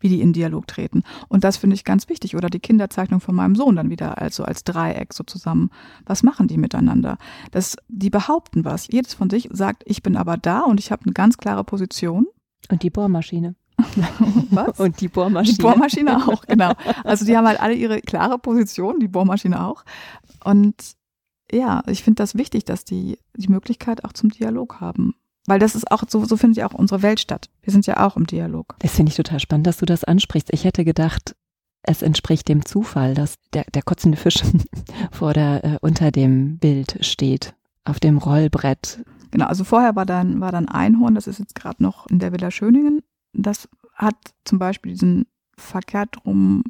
wie 0.00 0.08
die 0.08 0.20
in 0.20 0.32
Dialog 0.32 0.66
treten. 0.66 1.02
Und 1.28 1.44
das 1.44 1.56
finde 1.56 1.74
ich 1.74 1.84
ganz 1.84 2.08
wichtig. 2.08 2.36
Oder 2.36 2.50
die 2.50 2.60
Kinderzeichnung 2.60 3.20
von 3.20 3.34
meinem 3.34 3.56
Sohn 3.56 3.76
dann 3.76 3.90
wieder, 3.90 4.18
also 4.18 4.44
als 4.44 4.64
Dreieck 4.64 5.12
so 5.12 5.24
zusammen. 5.24 5.70
Was 6.06 6.22
machen 6.22 6.48
die 6.48 6.58
miteinander? 6.58 7.18
Das, 7.50 7.76
die 7.88 8.10
behaupten 8.10 8.64
was. 8.64 8.88
Jedes 8.88 9.14
von 9.14 9.30
sich 9.30 9.48
sagt, 9.52 9.82
ich 9.86 10.02
bin 10.02 10.16
aber 10.16 10.36
da 10.36 10.60
und 10.60 10.80
ich 10.80 10.92
habe 10.92 11.02
eine 11.04 11.12
ganz 11.12 11.38
klare 11.38 11.64
Position. 11.64 12.26
Und 12.70 12.82
die 12.82 12.90
Bohrmaschine. 12.90 13.54
Was? 14.50 14.80
Und 14.80 15.00
die 15.00 15.06
Bohrmaschine. 15.06 15.56
Die 15.56 15.62
Bohrmaschine 15.62 16.16
auch, 16.26 16.44
genau. 16.44 16.72
Also 17.04 17.24
die 17.24 17.36
haben 17.36 17.46
halt 17.46 17.60
alle 17.60 17.74
ihre 17.74 18.00
klare 18.00 18.36
Position, 18.36 18.98
die 18.98 19.06
Bohrmaschine 19.06 19.64
auch. 19.64 19.84
Und 20.44 20.74
ja, 21.50 21.82
ich 21.86 22.02
finde 22.02 22.22
das 22.22 22.34
wichtig, 22.34 22.64
dass 22.64 22.84
die 22.84 23.18
die 23.36 23.48
Möglichkeit 23.48 24.04
auch 24.04 24.12
zum 24.12 24.30
Dialog 24.30 24.80
haben. 24.80 25.14
Weil 25.46 25.58
das 25.58 25.74
ist 25.74 25.90
auch, 25.90 26.02
so, 26.06 26.24
so 26.26 26.36
findet 26.36 26.58
ja 26.58 26.68
auch 26.68 26.74
unsere 26.74 27.00
Welt 27.00 27.20
statt. 27.20 27.48
Wir 27.62 27.72
sind 27.72 27.86
ja 27.86 28.06
auch 28.06 28.16
im 28.16 28.26
Dialog. 28.26 28.76
Das 28.80 28.92
finde 28.92 29.10
ich 29.10 29.16
total 29.16 29.40
spannend, 29.40 29.66
dass 29.66 29.78
du 29.78 29.86
das 29.86 30.04
ansprichst. 30.04 30.52
Ich 30.52 30.64
hätte 30.64 30.84
gedacht, 30.84 31.34
es 31.82 32.02
entspricht 32.02 32.48
dem 32.48 32.66
Zufall, 32.66 33.14
dass 33.14 33.36
der, 33.54 33.64
der 33.72 33.82
kotzende 33.82 34.18
Fisch 34.18 34.42
vor 35.10 35.32
der, 35.32 35.64
äh, 35.64 35.78
unter 35.80 36.10
dem 36.10 36.58
Bild 36.58 36.98
steht, 37.00 37.54
auf 37.84 37.98
dem 37.98 38.18
Rollbrett. 38.18 39.02
Genau, 39.30 39.46
also 39.46 39.64
vorher 39.64 39.96
war 39.96 40.04
dann, 40.04 40.40
war 40.40 40.52
dann 40.52 40.68
Einhorn, 40.68 41.14
das 41.14 41.26
ist 41.26 41.38
jetzt 41.38 41.54
gerade 41.54 41.82
noch 41.82 42.06
in 42.08 42.18
der 42.18 42.32
Villa 42.32 42.50
Schöningen. 42.50 43.02
Das 43.32 43.68
hat 43.94 44.16
zum 44.44 44.58
Beispiel 44.58 44.92
diesen 44.92 45.26
verkehrt 45.56 46.26
rum 46.26 46.64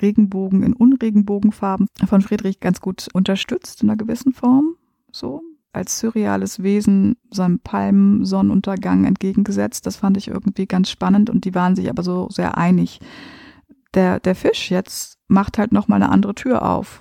Regenbogen 0.00 0.62
in 0.62 0.72
Unregenbogenfarben 0.72 1.86
von 2.06 2.20
Friedrich 2.22 2.60
ganz 2.60 2.80
gut 2.80 3.08
unterstützt 3.12 3.82
in 3.82 3.90
einer 3.90 3.96
gewissen 3.96 4.32
Form. 4.32 4.76
So, 5.12 5.42
als 5.72 5.98
surreales 5.98 6.62
Wesen 6.62 7.16
seinem 7.30 7.60
Palmsonnenuntergang 7.60 9.04
entgegengesetzt. 9.04 9.86
Das 9.86 9.96
fand 9.96 10.16
ich 10.16 10.28
irgendwie 10.28 10.66
ganz 10.66 10.90
spannend 10.90 11.30
und 11.30 11.44
die 11.44 11.54
waren 11.54 11.76
sich 11.76 11.88
aber 11.88 12.02
so 12.02 12.28
sehr 12.30 12.58
einig. 12.58 13.00
Der, 13.94 14.20
der 14.20 14.34
Fisch 14.34 14.70
jetzt 14.70 15.18
macht 15.28 15.58
halt 15.58 15.72
nochmal 15.72 16.02
eine 16.02 16.12
andere 16.12 16.34
Tür 16.34 16.68
auf. 16.68 17.00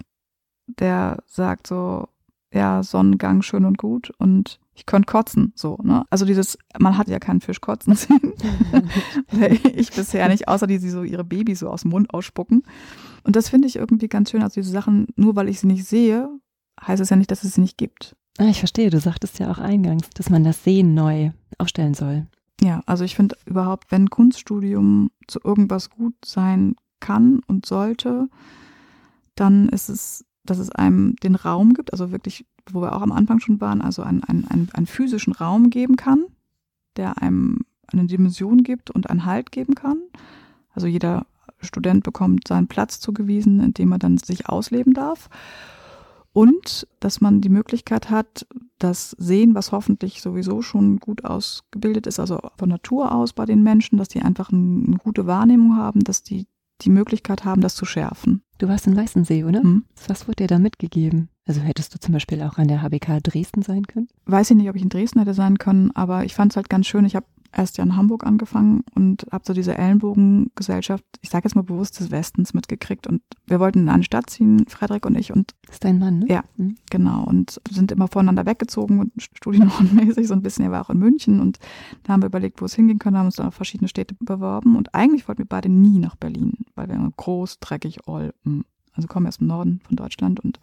Der 0.68 1.24
sagt 1.26 1.68
so, 1.68 2.08
ja, 2.54 2.84
Sonnengang 2.84 3.42
schön 3.42 3.66
und 3.66 3.78
gut 3.78 4.12
und 4.18 4.60
ich 4.80 4.86
könnte 4.86 5.08
kotzen, 5.08 5.52
so, 5.56 5.78
ne? 5.84 6.06
Also 6.10 6.24
dieses, 6.24 6.58
man 6.80 6.98
hat 6.98 7.10
ja 7.10 7.20
keinen 7.20 7.42
Fisch 7.42 7.60
kotzen 7.60 7.96
sehen. 7.96 8.34
ich 9.76 9.92
bisher 9.92 10.30
nicht, 10.30 10.48
außer 10.48 10.68
die 10.68 10.78
sie 10.78 10.90
so 10.90 11.04
ihre 11.04 11.26
Babys 11.26 11.60
so 11.60 11.70
aus 11.70 11.82
dem 11.82 11.92
Mund 11.92 12.14
ausspucken. 12.14 12.64
Und 13.24 13.36
das 13.36 13.50
finde 13.50 13.68
ich 13.68 13.76
irgendwie 13.76 14.08
ganz 14.08 14.32
schön. 14.32 14.42
Also 14.42 14.62
diese 14.62 14.72
Sachen, 14.72 15.08
nur 15.18 15.36
weil 15.36 15.50
ich 15.50 15.60
sie 15.60 15.68
nicht 15.68 15.84
sehe, 15.84 16.30
heißt 16.82 17.02
es 17.02 17.10
ja 17.10 17.18
nicht, 17.18 17.30
dass 17.30 17.44
es 17.44 17.56
sie 17.56 17.62
nicht 17.62 17.78
gibt. 17.78 18.16
Ah, 18.38 18.46
ich 18.46 18.60
verstehe, 18.60 18.90
du 18.90 19.02
sagtest 19.02 19.38
ja 19.40 19.52
auch 19.52 19.58
eingangs, 19.58 20.10
dass 20.16 20.30
man 20.30 20.46
das 20.46 20.64
Sehen 20.64 20.94
neu 20.94 21.32
aufstellen 21.58 21.94
soll. 21.94 22.26
Ja, 22.62 22.82
also 22.86 23.04
ich 23.04 23.18
finde 23.18 23.36
überhaupt, 23.46 23.92
wenn 23.92 24.10
Kunststudium 24.10 25.12
zu 25.28 25.42
irgendwas 25.44 25.90
gut 25.90 26.16
sein 26.24 26.76
kann 27.02 27.42
und 27.48 27.66
sollte, 27.66 28.30
dann 29.36 29.68
ist 29.68 29.90
es, 29.90 30.26
dass 30.46 30.58
es 30.58 30.72
einem 30.72 31.18
den 31.18 31.36
Raum 31.36 31.74
gibt, 31.74 31.92
also 31.92 32.12
wirklich, 32.12 32.46
wo 32.74 32.82
wir 32.82 32.96
auch 32.96 33.02
am 33.02 33.12
Anfang 33.12 33.40
schon 33.40 33.62
waren, 33.62 33.82
also 33.82 34.04
einen, 34.04 34.24
einen, 34.24 34.70
einen, 34.74 34.86
physischen 34.86 35.34
Raum 35.34 35.70
geben 35.70 35.96
kann, 35.96 36.26
der 36.96 37.22
einem 37.22 37.60
eine 37.88 38.06
Dimension 38.06 38.64
gibt 38.64 38.92
und 38.92 39.10
einen 39.10 39.26
Halt 39.26 39.52
geben 39.52 39.76
kann. 39.76 39.98
Also 40.74 40.88
jeder 40.88 41.26
Student 41.60 42.04
bekommt 42.04 42.48
seinen 42.48 42.68
Platz 42.68 43.00
zugewiesen, 43.00 43.60
in 43.60 43.74
dem 43.74 43.92
er 43.92 44.00
dann 44.00 44.18
sich 44.18 44.48
ausleben 44.48 44.94
darf. 44.94 45.30
Und 46.32 46.88
dass 47.00 47.22
man 47.22 47.42
die 47.42 47.50
Möglichkeit 47.50 48.10
hat, 48.10 48.46
das 48.78 49.12
Sehen, 49.12 49.56
was 49.56 49.72
hoffentlich 49.72 50.22
sowieso 50.22 50.62
schon 50.62 51.00
gut 51.00 51.26
ausgebildet 51.26 52.08
ist, 52.08 52.20
also 52.20 52.40
von 52.56 52.70
Natur 52.70 53.14
aus 53.14 53.34
bei 53.34 53.46
den 53.46 53.64
Menschen, 53.64 53.98
dass 53.98 54.08
die 54.08 54.22
einfach 54.22 54.52
eine 54.52 54.98
gute 54.98 55.26
Wahrnehmung 55.26 55.76
haben, 55.76 56.02
dass 56.02 56.24
die 56.24 56.46
die 56.82 56.90
Möglichkeit 56.90 57.46
haben, 57.46 57.62
das 57.62 57.76
zu 57.76 57.86
schärfen. 57.86 58.42
Du 58.58 58.68
warst 58.68 58.88
in 58.88 58.96
Weißensee, 58.96 59.44
oder? 59.44 59.64
Mhm. 59.64 59.86
Was 60.08 60.28
wurde 60.28 60.44
dir 60.44 60.48
da 60.48 60.60
mitgegeben? 60.60 61.30
Also 61.50 61.62
hättest 61.62 61.96
du 61.96 62.00
zum 62.00 62.14
Beispiel 62.14 62.44
auch 62.44 62.60
an 62.60 62.68
der 62.68 62.84
HBK 62.84 63.24
Dresden 63.24 63.64
sein 63.64 63.88
können? 63.88 64.08
Weiß 64.28 64.52
ich 64.52 64.56
nicht, 64.56 64.70
ob 64.70 64.76
ich 64.76 64.84
in 64.84 64.90
Dresden 64.90 65.18
hätte 65.18 65.34
sein 65.34 65.58
können, 65.58 65.90
aber 65.96 66.24
ich 66.24 66.36
fand 66.36 66.52
es 66.52 66.56
halt 66.56 66.70
ganz 66.70 66.86
schön. 66.86 67.06
Ich 67.06 67.16
habe 67.16 67.26
erst 67.52 67.80
ja 67.80 67.84
in 67.84 67.96
Hamburg 67.96 68.24
angefangen 68.24 68.84
und 68.94 69.26
habe 69.32 69.44
so 69.48 69.54
diese 69.54 69.76
Ellenbogengesellschaft, 69.76 71.04
ich 71.22 71.32
sage 71.32 71.46
jetzt 71.46 71.56
mal 71.56 71.64
bewusst 71.64 72.00
des 72.00 72.12
Westens 72.12 72.54
mitgekriegt 72.54 73.08
und 73.08 73.24
wir 73.48 73.60
wollten 73.60 73.80
in 73.80 73.90
eine 73.90 74.04
Stadt 74.04 74.30
ziehen, 74.30 74.68
Frederik 74.68 75.08
und 75.08 75.16
ich 75.16 75.34
und 75.34 75.56
das 75.66 75.78
ist 75.78 75.84
dein 75.84 75.98
Mann, 75.98 76.20
ne? 76.20 76.28
Ja, 76.30 76.44
mhm. 76.58 76.76
genau 76.92 77.24
und 77.24 77.60
sind 77.72 77.92
immer 77.92 78.08
voneinander 78.08 78.46
weggezogen 78.46 79.00
und 79.00 79.12
studienmäßig 79.18 80.28
so 80.28 80.36
ein 80.36 80.44
bisschen, 80.44 80.66
er 80.66 80.72
war 80.72 80.82
auch 80.82 80.92
in 80.92 81.00
München 81.00 81.40
und 81.40 81.58
da 82.04 82.14
haben 82.14 82.22
wir 82.22 82.28
überlegt, 82.28 82.62
wo 82.62 82.66
es 82.66 82.76
hingehen 82.76 83.00
können, 83.00 83.18
haben 83.18 83.26
uns 83.26 83.38
dann 83.38 83.48
auf 83.48 83.56
verschiedene 83.56 83.88
Städte 83.88 84.16
beworben 84.20 84.76
und 84.76 84.94
eigentlich 84.94 85.28
wollten 85.28 85.40
wir 85.40 85.50
beide 85.50 85.70
nie 85.70 85.98
nach 85.98 86.16
Berlin, 86.16 86.54
weil 86.76 86.90
wir 86.90 86.96
immer 86.96 87.12
groß, 87.18 87.60
dreckig, 87.60 88.08
all, 88.08 88.36
also 88.94 89.08
kommen 89.08 89.26
aus 89.26 89.40
dem 89.40 89.48
Norden 89.48 89.82
von 89.88 89.96
Deutschland 89.96 90.40
und 90.42 90.60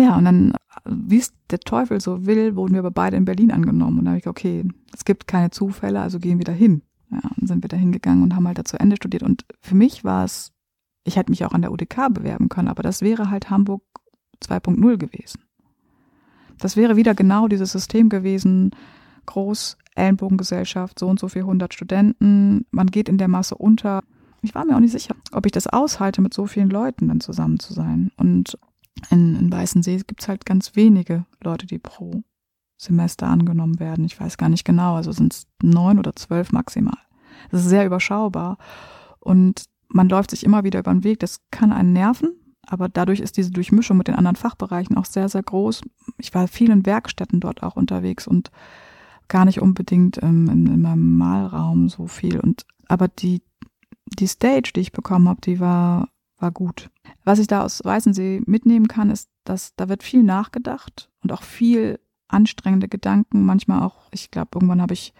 ja, 0.00 0.16
und 0.16 0.24
dann, 0.24 0.52
wie 0.86 1.18
es 1.18 1.34
der 1.50 1.60
Teufel 1.60 2.00
so 2.00 2.24
will, 2.24 2.56
wurden 2.56 2.72
wir 2.72 2.80
aber 2.80 2.90
beide 2.90 3.16
in 3.16 3.26
Berlin 3.26 3.50
angenommen. 3.50 3.98
Und 3.98 4.04
da 4.06 4.12
habe 4.12 4.18
ich 4.18 4.24
gesagt, 4.24 4.38
okay, 4.38 4.64
es 4.94 5.04
gibt 5.04 5.26
keine 5.26 5.50
Zufälle, 5.50 6.00
also 6.00 6.18
gehen 6.18 6.38
wir 6.38 6.44
da 6.44 6.52
hin. 6.52 6.82
Ja, 7.10 7.20
und 7.38 7.46
sind 7.46 7.62
wir 7.62 7.68
da 7.68 7.76
hingegangen 7.76 8.22
und 8.22 8.34
haben 8.34 8.46
halt 8.46 8.58
da 8.58 8.64
zu 8.64 8.80
Ende 8.80 8.96
studiert. 8.96 9.22
Und 9.22 9.44
für 9.60 9.74
mich 9.74 10.02
war 10.04 10.24
es, 10.24 10.52
ich 11.04 11.16
hätte 11.16 11.30
mich 11.30 11.44
auch 11.44 11.52
an 11.52 11.60
der 11.60 11.72
UDK 11.72 12.08
bewerben 12.10 12.48
können, 12.48 12.68
aber 12.68 12.82
das 12.82 13.02
wäre 13.02 13.30
halt 13.30 13.50
Hamburg 13.50 13.82
2.0 14.42 14.96
gewesen. 14.96 15.40
Das 16.58 16.76
wäre 16.76 16.96
wieder 16.96 17.14
genau 17.14 17.48
dieses 17.48 17.72
System 17.72 18.08
gewesen, 18.08 18.70
groß, 19.26 19.76
Ellenbogengesellschaft, 19.96 20.98
so 20.98 21.08
und 21.08 21.18
so 21.18 21.28
viel 21.28 21.42
100 21.42 21.74
Studenten, 21.74 22.64
man 22.70 22.86
geht 22.86 23.08
in 23.08 23.18
der 23.18 23.28
Masse 23.28 23.54
unter. 23.54 24.02
Ich 24.42 24.54
war 24.54 24.64
mir 24.64 24.76
auch 24.76 24.80
nicht 24.80 24.92
sicher, 24.92 25.14
ob 25.32 25.46
ich 25.46 25.52
das 25.52 25.66
aushalte, 25.66 26.22
mit 26.22 26.32
so 26.32 26.46
vielen 26.46 26.70
Leuten 26.70 27.08
dann 27.08 27.20
zusammen 27.20 27.58
zu 27.58 27.72
sein. 27.74 28.10
Und 28.16 28.56
in, 29.10 29.36
in 29.36 29.52
Weißensee 29.52 29.98
gibt 29.98 30.22
es 30.22 30.28
halt 30.28 30.46
ganz 30.46 30.76
wenige 30.76 31.24
Leute, 31.42 31.66
die 31.66 31.78
pro 31.78 32.22
Semester 32.76 33.26
angenommen 33.26 33.78
werden. 33.78 34.04
Ich 34.04 34.18
weiß 34.18 34.38
gar 34.38 34.48
nicht 34.48 34.64
genau, 34.64 34.96
also 34.96 35.12
sind 35.12 35.34
es 35.34 35.46
neun 35.62 35.98
oder 35.98 36.16
zwölf 36.16 36.52
maximal. 36.52 36.98
Das 37.50 37.62
ist 37.62 37.68
sehr 37.68 37.86
überschaubar. 37.86 38.58
Und 39.18 39.64
man 39.88 40.08
läuft 40.08 40.30
sich 40.30 40.44
immer 40.44 40.64
wieder 40.64 40.80
über 40.80 40.92
den 40.92 41.04
Weg. 41.04 41.20
Das 41.20 41.40
kann 41.50 41.72
einen 41.72 41.92
nerven, 41.92 42.30
aber 42.66 42.88
dadurch 42.88 43.20
ist 43.20 43.36
diese 43.36 43.50
Durchmischung 43.50 43.96
mit 43.96 44.08
den 44.08 44.14
anderen 44.14 44.36
Fachbereichen 44.36 44.96
auch 44.96 45.04
sehr, 45.04 45.28
sehr 45.28 45.42
groß. 45.42 45.82
Ich 46.18 46.34
war 46.34 46.48
viel 46.48 46.70
in 46.70 46.86
Werkstätten 46.86 47.40
dort 47.40 47.62
auch 47.62 47.76
unterwegs 47.76 48.26
und 48.26 48.50
gar 49.28 49.44
nicht 49.44 49.60
unbedingt 49.60 50.22
ähm, 50.22 50.48
in, 50.48 50.66
in, 50.66 50.82
meinem 50.82 51.16
Malraum 51.16 51.88
so 51.88 52.06
viel. 52.06 52.40
Und 52.40 52.64
aber 52.88 53.08
die, 53.08 53.42
die 54.18 54.26
Stage, 54.26 54.72
die 54.74 54.80
ich 54.80 54.92
bekommen 54.92 55.28
habe, 55.28 55.40
die 55.40 55.60
war 55.60 56.08
war 56.40 56.50
gut. 56.50 56.90
Was 57.24 57.38
ich 57.38 57.46
da 57.46 57.62
aus 57.62 57.80
Weißensee 57.84 58.42
mitnehmen 58.46 58.88
kann, 58.88 59.10
ist, 59.10 59.30
dass 59.44 59.74
da 59.76 59.88
wird 59.88 60.02
viel 60.02 60.22
nachgedacht 60.22 61.10
und 61.22 61.32
auch 61.32 61.42
viel 61.42 62.00
anstrengende 62.28 62.88
Gedanken. 62.88 63.44
Manchmal 63.44 63.82
auch, 63.82 64.08
ich 64.12 64.30
glaube, 64.30 64.50
irgendwann 64.54 64.82
habe 64.82 64.94
ich 64.94 65.12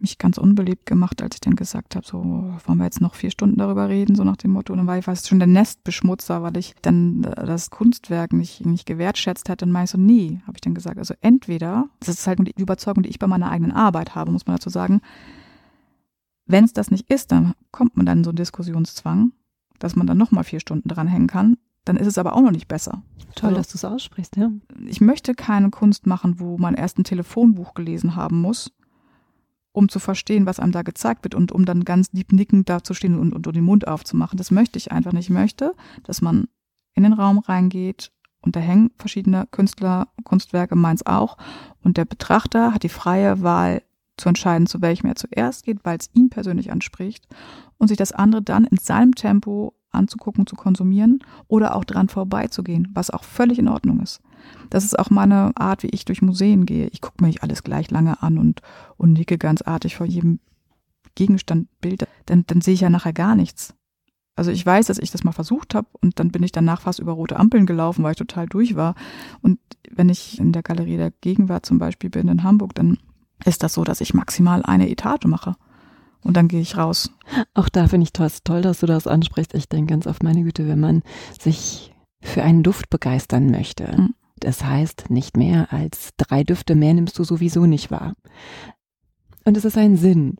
mich 0.00 0.18
ganz 0.18 0.38
unbeliebt 0.38 0.86
gemacht, 0.86 1.22
als 1.22 1.36
ich 1.36 1.40
dann 1.40 1.56
gesagt 1.56 1.94
habe, 1.94 2.06
so 2.06 2.18
wollen 2.64 2.78
wir 2.78 2.84
jetzt 2.84 3.00
noch 3.00 3.14
vier 3.14 3.30
Stunden 3.30 3.58
darüber 3.58 3.88
reden, 3.88 4.14
so 4.14 4.24
nach 4.24 4.36
dem 4.36 4.52
Motto. 4.52 4.72
Und 4.72 4.78
dann 4.78 4.86
war 4.86 4.98
ich 4.98 5.04
fast 5.04 5.28
schon 5.28 5.38
der 5.38 5.48
Nestbeschmutzer, 5.48 6.42
weil 6.42 6.56
ich 6.56 6.74
dann 6.82 7.22
das 7.22 7.70
Kunstwerk 7.70 8.32
nicht, 8.32 8.64
nicht 8.64 8.86
gewertschätzt 8.86 9.48
hätte. 9.48 9.66
Und 9.66 9.72
meinte 9.72 9.92
so, 9.92 9.98
nee, 9.98 10.40
habe 10.46 10.56
ich 10.56 10.62
dann 10.62 10.74
gesagt. 10.74 10.98
Also 10.98 11.14
entweder, 11.20 11.88
das 12.00 12.08
ist 12.08 12.26
halt 12.26 12.38
die 12.40 12.60
Überzeugung, 12.60 13.02
die 13.02 13.10
ich 13.10 13.18
bei 13.18 13.26
meiner 13.26 13.50
eigenen 13.50 13.72
Arbeit 13.72 14.14
habe, 14.14 14.32
muss 14.32 14.46
man 14.46 14.56
dazu 14.56 14.70
sagen, 14.70 15.00
wenn 16.46 16.64
es 16.64 16.72
das 16.72 16.90
nicht 16.90 17.10
ist, 17.10 17.30
dann 17.30 17.54
kommt 17.70 17.96
man 17.96 18.06
dann 18.06 18.18
in 18.18 18.24
so 18.24 18.30
einen 18.30 18.36
Diskussionszwang 18.36 19.32
dass 19.80 19.96
man 19.96 20.06
dann 20.06 20.18
nochmal 20.18 20.44
vier 20.44 20.60
Stunden 20.60 20.88
dranhängen 20.88 21.26
kann. 21.26 21.56
dann 21.84 21.96
ist 21.96 22.06
es 22.06 22.18
aber 22.18 22.36
auch 22.36 22.42
noch 22.42 22.52
nicht 22.52 22.68
besser. 22.68 23.02
Toll, 23.34 23.48
also, 23.48 23.56
dass 23.56 23.68
du 23.68 23.76
es 23.76 23.84
aussprichst, 23.84 24.36
ja. 24.36 24.52
Ich 24.86 25.00
möchte 25.00 25.34
keine 25.34 25.70
Kunst 25.70 26.06
machen, 26.06 26.38
wo 26.38 26.58
man 26.58 26.74
erst 26.74 26.98
ein 26.98 27.04
Telefonbuch 27.04 27.74
gelesen 27.74 28.14
haben 28.14 28.40
muss, 28.40 28.72
um 29.72 29.88
zu 29.88 29.98
verstehen, 29.98 30.46
was 30.46 30.60
einem 30.60 30.72
da 30.72 30.82
gezeigt 30.82 31.24
wird 31.24 31.34
und 31.34 31.50
um 31.50 31.64
dann 31.64 31.84
ganz 31.84 32.10
deep 32.10 32.32
nickend 32.32 32.68
da 32.68 32.84
zu 32.84 32.92
stehen 32.94 33.18
und, 33.18 33.32
und 33.32 33.46
den 33.46 33.64
Mund 33.64 33.88
aufzumachen. 33.88 34.36
Das 34.36 34.50
möchte 34.50 34.78
ich 34.78 34.92
einfach 34.92 35.12
nicht. 35.12 35.30
Ich 35.30 35.34
möchte, 35.34 35.74
dass 36.04 36.20
man 36.20 36.48
in 36.94 37.02
den 37.02 37.14
Raum 37.14 37.38
reingeht 37.38 38.12
und 38.42 38.56
da 38.56 38.60
hängen 38.60 38.90
verschiedene 38.96 39.46
Künstler, 39.50 40.08
Kunstwerke, 40.24 40.76
meins 40.76 41.06
auch. 41.06 41.38
Und 41.82 41.96
der 41.96 42.04
Betrachter 42.04 42.74
hat 42.74 42.82
die 42.82 42.88
freie 42.88 43.42
Wahl 43.42 43.82
zu 44.16 44.28
entscheiden, 44.28 44.66
zu 44.66 44.82
welchem 44.82 45.06
er 45.06 45.16
zuerst 45.16 45.64
geht, 45.64 45.78
weil 45.84 45.98
es 45.98 46.10
ihn 46.12 46.30
persönlich 46.30 46.70
anspricht 46.70 47.26
und 47.80 47.88
sich 47.88 47.96
das 47.96 48.12
andere 48.12 48.42
dann 48.42 48.64
in 48.64 48.76
seinem 48.76 49.14
Tempo 49.14 49.74
anzugucken, 49.90 50.46
zu 50.46 50.54
konsumieren 50.54 51.18
oder 51.48 51.74
auch 51.74 51.84
dran 51.84 52.08
vorbeizugehen, 52.08 52.88
was 52.94 53.10
auch 53.10 53.24
völlig 53.24 53.58
in 53.58 53.66
Ordnung 53.66 54.00
ist. 54.00 54.20
Das 54.68 54.84
ist 54.84 54.98
auch 54.98 55.10
meine 55.10 55.50
Art, 55.56 55.82
wie 55.82 55.88
ich 55.88 56.04
durch 56.04 56.22
Museen 56.22 56.66
gehe. 56.66 56.86
Ich 56.92 57.00
gucke 57.00 57.16
mir 57.20 57.26
nicht 57.26 57.42
alles 57.42 57.64
gleich 57.64 57.90
lange 57.90 58.22
an 58.22 58.38
und, 58.38 58.62
und 58.96 59.14
nicke 59.14 59.38
ganz 59.38 59.62
artig 59.62 59.96
vor 59.96 60.06
jedem 60.06 60.38
Gegenstand 61.16 61.68
Bilder. 61.80 62.06
Dann, 62.26 62.44
dann 62.46 62.60
sehe 62.60 62.74
ich 62.74 62.82
ja 62.82 62.90
nachher 62.90 63.12
gar 63.12 63.34
nichts. 63.34 63.74
Also 64.36 64.52
ich 64.52 64.64
weiß, 64.64 64.86
dass 64.86 64.98
ich 64.98 65.10
das 65.10 65.24
mal 65.24 65.32
versucht 65.32 65.74
habe 65.74 65.88
und 66.00 66.18
dann 66.20 66.30
bin 66.30 66.42
ich 66.42 66.52
danach 66.52 66.82
fast 66.82 67.00
über 67.00 67.12
rote 67.12 67.38
Ampeln 67.38 67.66
gelaufen, 67.66 68.04
weil 68.04 68.12
ich 68.12 68.18
total 68.18 68.46
durch 68.46 68.76
war. 68.76 68.94
Und 69.42 69.58
wenn 69.90 70.08
ich 70.08 70.38
in 70.38 70.52
der 70.52 70.62
Galerie 70.62 70.96
der 70.96 71.10
Gegenwart 71.10 71.66
zum 71.66 71.78
Beispiel 71.78 72.10
bin 72.10 72.28
in 72.28 72.44
Hamburg, 72.44 72.74
dann 72.74 72.98
ist 73.44 73.62
das 73.62 73.74
so, 73.74 73.84
dass 73.84 74.00
ich 74.00 74.14
maximal 74.14 74.62
eine 74.62 74.88
Etage 74.88 75.24
mache. 75.24 75.56
Und 76.22 76.36
dann 76.36 76.48
gehe 76.48 76.60
ich 76.60 76.76
raus. 76.76 77.10
Auch 77.54 77.68
da 77.68 77.88
finde 77.88 78.04
ich 78.04 78.12
toll, 78.12 78.30
toll, 78.44 78.62
dass 78.62 78.80
du 78.80 78.86
das 78.86 79.06
ansprichst. 79.06 79.54
Ich 79.54 79.68
denke 79.68 79.92
ganz 79.92 80.06
auf 80.06 80.22
meine 80.22 80.42
Güte, 80.42 80.68
wenn 80.68 80.80
man 80.80 81.02
sich 81.38 81.94
für 82.20 82.42
einen 82.42 82.62
Duft 82.62 82.90
begeistern 82.90 83.50
möchte. 83.50 83.96
Mhm. 83.96 84.14
Das 84.38 84.64
heißt, 84.64 85.10
nicht 85.10 85.36
mehr 85.36 85.72
als 85.72 86.10
drei 86.16 86.44
Düfte 86.44 86.74
mehr 86.74 86.94
nimmst 86.94 87.18
du 87.18 87.24
sowieso 87.24 87.66
nicht 87.66 87.90
wahr. 87.90 88.14
Und 89.44 89.56
es 89.56 89.64
ist 89.64 89.78
ein 89.78 89.96
Sinn, 89.96 90.36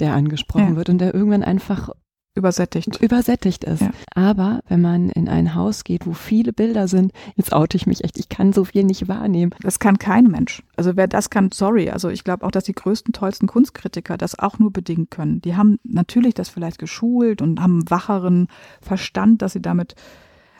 der 0.00 0.14
angesprochen 0.14 0.70
ja. 0.70 0.76
wird 0.76 0.88
und 0.88 0.98
der 0.98 1.14
irgendwann 1.14 1.42
einfach 1.42 1.90
übersättigt. 2.38 2.96
Übersättigt 3.02 3.64
ist. 3.64 3.82
Ja. 3.82 3.90
Aber 4.14 4.60
wenn 4.68 4.80
man 4.80 5.10
in 5.10 5.28
ein 5.28 5.54
Haus 5.54 5.84
geht, 5.84 6.06
wo 6.06 6.12
viele 6.12 6.52
Bilder 6.52 6.88
sind, 6.88 7.12
jetzt 7.36 7.52
oute 7.52 7.76
ich 7.76 7.86
mich 7.86 8.04
echt, 8.04 8.18
ich 8.18 8.28
kann 8.28 8.52
so 8.52 8.64
viel 8.64 8.84
nicht 8.84 9.08
wahrnehmen. 9.08 9.54
Das 9.60 9.78
kann 9.78 9.98
kein 9.98 10.24
Mensch. 10.24 10.62
Also 10.76 10.96
wer 10.96 11.08
das 11.08 11.28
kann, 11.28 11.50
sorry. 11.52 11.90
Also 11.90 12.08
ich 12.08 12.24
glaube 12.24 12.46
auch, 12.46 12.50
dass 12.50 12.64
die 12.64 12.74
größten, 12.74 13.12
tollsten 13.12 13.46
Kunstkritiker 13.46 14.16
das 14.16 14.38
auch 14.38 14.58
nur 14.58 14.72
bedingt 14.72 15.10
können. 15.10 15.42
Die 15.42 15.56
haben 15.56 15.78
natürlich 15.82 16.34
das 16.34 16.48
vielleicht 16.48 16.78
geschult 16.78 17.42
und 17.42 17.60
haben 17.60 17.80
einen 17.80 17.90
wacheren 17.90 18.48
Verstand, 18.80 19.42
dass 19.42 19.52
sie 19.52 19.62
damit 19.62 19.94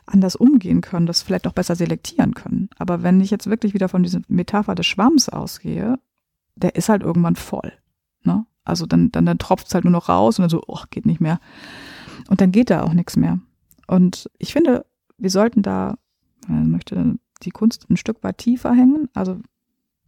anders 0.06 0.36
umgehen 0.36 0.80
können, 0.80 1.06
das 1.06 1.22
vielleicht 1.22 1.46
auch 1.46 1.52
besser 1.52 1.76
selektieren 1.76 2.34
können. 2.34 2.70
Aber 2.78 3.02
wenn 3.02 3.20
ich 3.20 3.30
jetzt 3.30 3.48
wirklich 3.48 3.74
wieder 3.74 3.88
von 3.88 4.02
dieser 4.02 4.20
Metapher 4.28 4.74
des 4.74 4.86
Schwamms 4.86 5.28
ausgehe, 5.28 5.98
der 6.56 6.74
ist 6.74 6.88
halt 6.88 7.02
irgendwann 7.02 7.36
voll. 7.36 7.72
Ne? 8.24 8.46
Also 8.68 8.86
dann, 8.86 9.10
dann, 9.10 9.26
dann 9.26 9.38
tropft 9.38 9.68
es 9.68 9.74
halt 9.74 9.84
nur 9.84 9.92
noch 9.92 10.08
raus 10.08 10.38
und 10.38 10.42
dann 10.42 10.50
so, 10.50 10.62
oh, 10.66 10.82
geht 10.90 11.06
nicht 11.06 11.20
mehr. 11.20 11.40
Und 12.28 12.40
dann 12.40 12.52
geht 12.52 12.70
da 12.70 12.82
auch 12.82 12.92
nichts 12.92 13.16
mehr. 13.16 13.38
Und 13.86 14.30
ich 14.38 14.52
finde, 14.52 14.84
wir 15.16 15.30
sollten 15.30 15.62
da, 15.62 15.96
man 16.46 16.70
möchte 16.70 17.16
die 17.42 17.50
Kunst 17.50 17.88
ein 17.88 17.96
Stück 17.96 18.22
weit 18.22 18.38
tiefer 18.38 18.72
hängen. 18.72 19.08
Also 19.14 19.40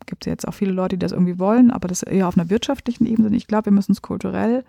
gibt 0.07 0.27
es 0.27 0.31
jetzt 0.31 0.49
auch 0.49 0.55
viele 0.55 0.73
Leute, 0.73 0.97
die 0.97 1.05
das 1.05 1.13
irgendwie 1.13 1.39
wollen, 1.39 1.71
aber 1.71 1.89
das 1.89 2.03
eher 2.03 2.29
auf 2.29 2.37
einer 2.37 2.51
wirtschaftlichen 2.51 3.07
Ebene. 3.07 3.35
Ich 3.37 3.47
glaube, 3.47 3.67
wir 3.67 3.73
müssen 3.73 3.93
es 3.93 4.03
kulturell, 4.03 4.65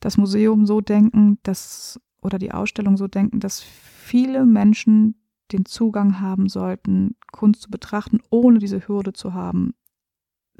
das 0.00 0.16
Museum 0.16 0.66
so 0.66 0.80
denken, 0.80 1.38
dass, 1.42 2.00
oder 2.22 2.38
die 2.38 2.52
Ausstellung 2.52 2.96
so 2.96 3.06
denken, 3.06 3.40
dass 3.40 3.60
viele 3.60 4.46
Menschen 4.46 5.16
den 5.52 5.66
Zugang 5.66 6.20
haben 6.20 6.48
sollten, 6.48 7.16
Kunst 7.32 7.62
zu 7.62 7.70
betrachten, 7.70 8.20
ohne 8.30 8.58
diese 8.58 8.86
Hürde 8.86 9.12
zu 9.12 9.34
haben, 9.34 9.74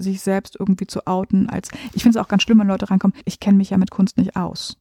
sich 0.02 0.20
selbst 0.20 0.56
irgendwie 0.58 0.86
zu 0.86 1.06
outen 1.06 1.48
als, 1.48 1.70
ich 1.92 2.02
finde 2.02 2.18
es 2.18 2.24
auch 2.24 2.28
ganz 2.28 2.42
schlimm, 2.42 2.58
wenn 2.58 2.68
Leute 2.68 2.90
reinkommen, 2.90 3.16
ich 3.24 3.40
kenne 3.40 3.58
mich 3.58 3.70
ja 3.70 3.78
mit 3.78 3.90
Kunst 3.90 4.16
nicht 4.16 4.36
aus. 4.36 4.76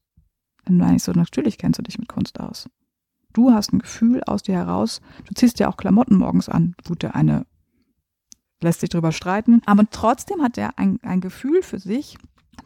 Dann 0.65 0.77
meine 0.77 0.97
ich 0.97 1.03
so, 1.03 1.11
natürlich 1.11 1.57
kennst 1.57 1.79
du 1.79 1.83
dich 1.83 1.97
mit 1.97 2.07
Kunst 2.07 2.39
aus. 2.39 2.69
Du 3.33 3.51
hast 3.51 3.73
ein 3.73 3.79
Gefühl 3.79 4.23
aus 4.23 4.43
dir 4.43 4.55
heraus, 4.55 5.01
du 5.25 5.33
ziehst 5.33 5.59
ja 5.59 5.69
auch 5.69 5.77
Klamotten 5.77 6.17
morgens 6.17 6.49
an. 6.49 6.75
Gut, 6.87 7.03
der 7.03 7.15
eine 7.15 7.45
lässt 8.61 8.81
sich 8.81 8.89
drüber 8.89 9.11
streiten, 9.11 9.61
aber 9.65 9.89
trotzdem 9.89 10.41
hat 10.41 10.57
er 10.57 10.77
ein, 10.77 10.99
ein 11.03 11.21
Gefühl 11.21 11.61
für 11.61 11.79
sich, 11.79 12.17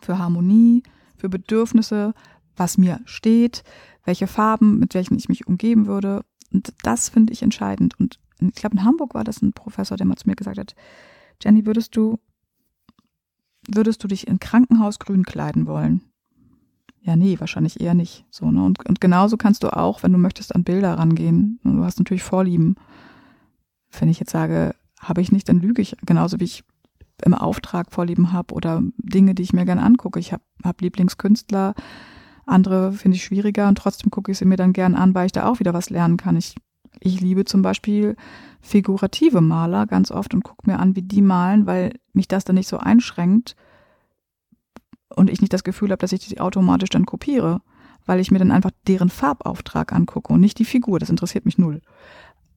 für 0.02 0.18
Harmonie, 0.18 0.84
für 1.18 1.30
Bedürfnisse, 1.30 2.14
was 2.56 2.78
mir 2.78 3.00
steht, 3.06 3.64
welche 4.06 4.28
Farben, 4.28 4.80
mit 4.80 4.94
welchen 4.94 5.18
ich 5.18 5.30
mich 5.30 5.48
umgeben 5.48 5.86
würde. 5.86 6.26
Und 6.52 6.74
das 6.84 7.10
finde 7.10 7.34
ich 7.34 7.42
entscheidend. 7.42 8.00
Und 8.00 8.20
ich 8.40 8.56
glaube, 8.56 8.76
in 8.76 8.84
Hamburg 8.84 9.14
war 9.14 9.24
das 9.24 9.42
ein 9.42 9.54
Professor, 9.54 9.98
der 9.98 10.06
mal 10.06 10.16
zu 10.16 10.28
mir 10.28 10.36
gesagt 10.36 10.58
hat, 10.58 10.76
Jenny, 11.42 11.66
würdest 11.66 11.96
du 11.96 12.20
würdest 13.68 14.04
du 14.04 14.08
dich 14.08 14.28
in 14.28 14.40
Krankenhausgrün 14.40 15.24
kleiden 15.24 15.68
wollen? 15.68 16.02
Ja, 17.02 17.16
nee, 17.16 17.40
wahrscheinlich 17.40 17.82
eher 17.82 17.94
nicht. 17.94 18.26
So, 18.32 18.50
ne? 18.50 18.64
Und, 18.64 18.88
und 18.88 19.02
genauso 19.02 19.36
kannst 19.36 19.64
du 19.64 19.76
auch, 19.76 20.04
wenn 20.04 20.14
du 20.14 20.18
möchtest, 20.18 20.56
an 20.56 20.64
Bilder 20.64 20.98
rangehen. 20.98 21.60
Du 21.64 21.84
hast 21.84 22.00
natürlich 22.00 22.24
Vorlieben. 22.24 22.76
Wenn 24.00 24.08
ich 24.08 24.20
jetzt 24.20 24.32
sage, 24.32 24.74
habe 25.00 25.22
ich 25.22 25.32
nicht, 25.32 25.50
dann 25.50 25.60
lüge 25.60 25.82
ich. 25.82 25.98
Genauso 26.06 26.40
wie 26.40 26.46
ich 26.46 26.64
im 27.26 27.34
Auftrag 27.34 27.92
Vorlieben 27.92 28.32
habe 28.32 28.54
oder 28.54 28.82
Dinge, 28.98 29.36
die 29.36 29.44
ich 29.44 29.54
mir 29.54 29.66
gerne 29.66 29.84
angucke. 29.84 30.20
Ich 30.20 30.32
habe 30.32 30.44
hab 30.64 30.82
Lieblingskünstler, 30.82 31.76
andere 32.46 32.94
finde 32.94 33.18
ich 33.18 33.24
schwieriger 33.24 33.68
und 33.68 33.78
trotzdem 33.78 34.12
gucke 34.12 34.32
ich 34.32 34.38
sie 34.38 34.46
mir 34.46 34.58
dann 34.58 34.74
gern 34.74 34.96
an, 34.96 35.14
weil 35.14 35.28
ich 35.28 35.32
da 35.32 35.48
auch 35.48 35.60
wieder 35.60 35.74
was 35.74 35.90
lernen 35.90 36.18
kann. 36.18 36.36
Ich, 36.36 36.56
ich 37.04 37.20
liebe 37.20 37.46
zum 37.46 37.62
Beispiel 37.62 38.16
figurative 38.62 39.42
Maler 39.42 39.86
ganz 39.86 40.10
oft 40.10 40.34
und 40.34 40.44
gucke 40.44 40.70
mir 40.70 40.80
an, 40.80 40.96
wie 40.96 41.02
die 41.02 41.22
malen, 41.22 41.66
weil 41.66 42.00
mich 42.14 42.28
das 42.28 42.46
dann 42.46 42.56
nicht 42.56 42.70
so 42.70 42.78
einschränkt 42.78 43.56
und 45.10 45.30
ich 45.30 45.42
nicht 45.42 45.54
das 45.54 45.64
Gefühl 45.64 45.92
habe, 45.92 46.00
dass 46.00 46.14
ich 46.14 46.28
die 46.28 46.40
automatisch 46.40 46.90
dann 46.90 47.06
kopiere, 47.06 47.62
weil 48.06 48.20
ich 48.20 48.32
mir 48.32 48.40
dann 48.40 48.52
einfach 48.52 48.72
deren 48.88 49.10
Farbauftrag 49.10 49.92
angucke 49.92 50.32
und 50.32 50.40
nicht 50.40 50.60
die 50.60 50.66
Figur. 50.66 51.00
Das 51.00 51.10
interessiert 51.10 51.46
mich 51.46 51.58
null. 51.58 51.82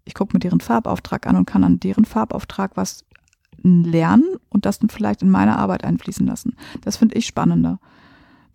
Ich 0.05 0.15
gucke 0.15 0.35
mir 0.35 0.41
deren 0.41 0.61
Farbauftrag 0.61 1.27
an 1.27 1.37
und 1.37 1.47
kann 1.47 1.65
an 1.65 1.81
deren 1.81 2.05
Farbauftrag 2.05 2.77
was 2.77 3.05
lernen 3.63 4.37
und 4.49 4.65
das 4.65 4.79
dann 4.79 4.91
vielleicht 4.91 5.23
in 5.23 5.31
meine 5.31 5.59
Arbeit 5.59 5.83
einfließen 5.83 6.27
lassen. 6.27 6.57
Das 6.83 6.97
finde 6.97 7.17
ich 7.17 7.27
spannender. 7.27 7.81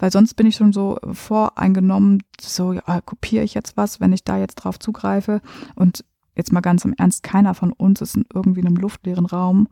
Weil 0.02 0.12
sonst 0.12 0.34
bin 0.34 0.47
ich 0.47 0.56
schon 0.56 0.74
so 0.74 0.97
voreingenommen, 1.14 2.24
so 2.39 2.74
ja, 2.74 3.02
kopiere 3.02 3.43
ich 3.43 3.54
jetzt 3.54 3.78
was, 3.78 3.99
wenn 3.99 4.12
ich 4.14 4.24
da 4.24 4.39
jetzt 4.39 4.56
drauf 4.56 4.80
zugreife. 4.80 5.41
Und 5.76 6.04
jetzt 6.36 6.52
mal 6.52 6.62
ganz 6.62 6.84
im 6.86 6.95
Ernst, 6.97 7.22
keiner 7.22 7.54
von 7.54 7.72
uns 7.72 8.02
ist 8.02 8.16
in 8.16 8.26
irgendwie 8.34 8.62
einem 8.62 8.78
luftleeren 8.78 9.28
Raum 9.28 9.68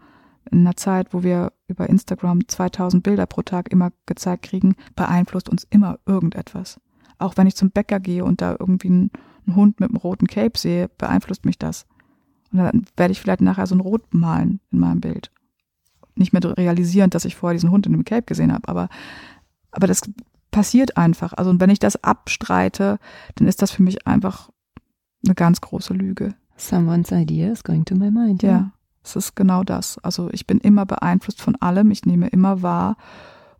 in 0.52 0.60
einer 0.60 0.76
Zeit, 0.76 1.16
wo 1.16 1.24
wir 1.24 1.52
über 1.68 1.90
Instagram 1.90 2.48
2000 2.48 3.02
Bilder 3.02 3.26
pro 3.26 3.42
Tag 3.42 3.72
immer 3.72 3.92
gezeigt 4.06 4.44
kriegen, 4.44 4.76
beeinflusst 4.96 5.50
uns 5.50 5.66
immer 5.72 5.98
irgendetwas. 6.06 6.80
Auch 7.18 7.36
wenn 7.36 7.48
ich 7.48 7.56
zum 7.56 7.72
Bäcker 7.72 8.00
gehe 8.00 8.24
und 8.24 8.40
da 8.40 8.56
irgendwie 8.60 8.90
einen, 8.90 9.12
einen 9.48 9.56
Hund 9.56 9.80
mit 9.80 9.90
einem 9.90 9.98
roten 9.98 10.28
Cape 10.28 10.60
sehe, 10.60 10.90
beeinflusst 11.00 11.44
mich 11.44 11.58
das. 11.58 11.88
Und 12.52 12.60
dann 12.60 12.86
werde 12.96 13.14
ich 13.14 13.20
vielleicht 13.20 13.42
nachher 13.42 13.66
so 13.66 13.74
ein 13.74 13.82
Rot 13.82 14.14
malen 14.14 14.60
in 14.72 14.78
meinem 14.78 15.02
Bild. 15.02 15.32
Nicht 16.14 16.34
mehr 16.34 16.56
realisieren, 16.56 17.10
dass 17.10 17.26
ich 17.26 17.36
vorher 17.36 17.56
diesen 17.56 17.72
Hund 17.72 17.88
in 17.88 17.96
einem 17.96 18.06
Cape 18.06 18.24
gesehen 18.28 18.54
habe, 18.54 18.68
aber, 18.68 18.90
aber 19.72 19.88
das 19.88 20.02
passiert 20.52 20.98
einfach. 20.98 21.34
Also, 21.34 21.50
und 21.50 21.60
wenn 21.60 21.70
ich 21.70 21.80
das 21.80 22.04
abstreite, 22.04 23.00
dann 23.36 23.48
ist 23.48 23.62
das 23.62 23.72
für 23.72 23.84
mich 23.84 24.08
einfach 24.08 24.50
eine 25.26 25.36
ganz 25.36 25.62
große 25.62 25.94
Lüge. 25.94 26.34
Someone's 26.58 27.12
idea 27.12 27.52
is 27.52 27.64
going 27.64 27.86
to 27.86 27.96
my 27.96 28.12
mind. 28.12 28.44
Ja. 28.44 28.50
ja. 28.50 28.72
Es 29.04 29.16
ist 29.16 29.36
genau 29.36 29.64
das. 29.64 29.98
Also 30.00 30.30
ich 30.32 30.46
bin 30.46 30.60
immer 30.60 30.86
beeinflusst 30.86 31.42
von 31.42 31.56
allem, 31.56 31.90
ich 31.92 32.06
nehme 32.06 32.28
immer 32.28 32.62
wahr 32.62 32.98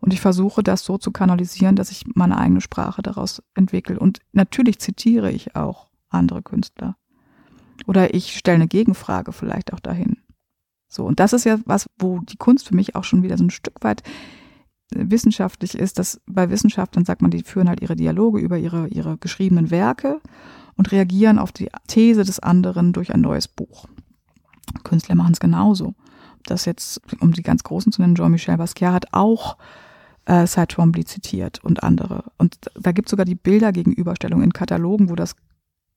und 0.00 0.12
ich 0.12 0.20
versuche 0.20 0.62
das 0.62 0.84
so 0.84 0.98
zu 0.98 1.12
kanalisieren, 1.12 1.76
dass 1.76 1.90
ich 1.90 2.04
meine 2.14 2.38
eigene 2.38 2.60
Sprache 2.60 3.02
daraus 3.02 3.42
entwickle. 3.54 3.98
Und 3.98 4.20
natürlich 4.32 4.78
zitiere 4.78 5.30
ich 5.30 5.56
auch 5.56 5.88
andere 6.08 6.42
Künstler. 6.42 6.96
Oder 7.86 8.14
ich 8.14 8.36
stelle 8.36 8.56
eine 8.56 8.68
Gegenfrage 8.68 9.32
vielleicht 9.32 9.72
auch 9.72 9.80
dahin. 9.80 10.18
So, 10.88 11.04
und 11.04 11.20
das 11.20 11.32
ist 11.32 11.44
ja 11.44 11.58
was, 11.64 11.88
wo 11.98 12.18
die 12.20 12.36
Kunst 12.36 12.68
für 12.68 12.74
mich 12.74 12.96
auch 12.96 13.04
schon 13.04 13.22
wieder 13.22 13.38
so 13.38 13.44
ein 13.44 13.50
Stück 13.50 13.82
weit 13.82 14.02
wissenschaftlich 14.94 15.74
ist, 15.74 15.98
dass 15.98 16.20
bei 16.26 16.50
Wissenschaftlern 16.50 17.04
sagt 17.04 17.22
man, 17.22 17.30
die 17.30 17.42
führen 17.42 17.68
halt 17.68 17.80
ihre 17.80 17.96
Dialoge 17.96 18.40
über 18.40 18.58
ihre, 18.58 18.88
ihre 18.88 19.16
geschriebenen 19.18 19.70
Werke 19.70 20.20
und 20.76 20.92
reagieren 20.92 21.38
auf 21.38 21.52
die 21.52 21.68
These 21.86 22.24
des 22.24 22.40
anderen 22.40 22.92
durch 22.92 23.12
ein 23.12 23.20
neues 23.20 23.48
Buch. 23.48 23.86
Künstler 24.84 25.14
machen 25.14 25.32
es 25.32 25.40
genauso. 25.40 25.94
Das 26.44 26.64
jetzt, 26.64 27.00
um 27.20 27.32
die 27.32 27.42
ganz 27.42 27.62
Großen 27.62 27.92
zu 27.92 28.00
nennen, 28.00 28.14
Jean-Michel 28.14 28.56
Basquiat 28.56 28.94
hat 28.94 29.06
auch 29.12 29.58
äh, 30.24 30.46
Cy 30.46 30.66
Twombly 30.66 31.04
zitiert 31.04 31.62
und 31.62 31.82
andere. 31.82 32.24
Und 32.38 32.56
da 32.74 32.92
gibt 32.92 33.08
es 33.08 33.10
sogar 33.10 33.26
die 33.26 33.34
Bildergegenüberstellung 33.34 34.42
in 34.42 34.52
Katalogen, 34.52 35.10
wo 35.10 35.14
das 35.14 35.36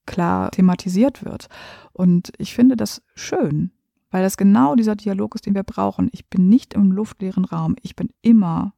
klar 0.06 0.52
thematisiert 0.52 1.24
wird. 1.24 1.48
Und 1.94 2.34
ich 2.38 2.54
finde 2.54 2.76
das 2.76 3.02
schön, 3.16 3.72
weil 4.12 4.24
das 4.24 4.38
genau 4.38 4.76
dieser 4.76 4.96
Dialog 4.96 5.36
ist, 5.36 5.46
den 5.46 5.56
wir 5.56 5.64
brauchen. 5.64 6.10
Ich 6.12 6.30
bin 6.30 6.50
nicht 6.50 6.74
im 6.74 6.92
luftleeren 6.92 7.46
Raum. 7.46 7.76
Ich 7.82 7.96
bin 7.96 8.10
immer 8.22 8.74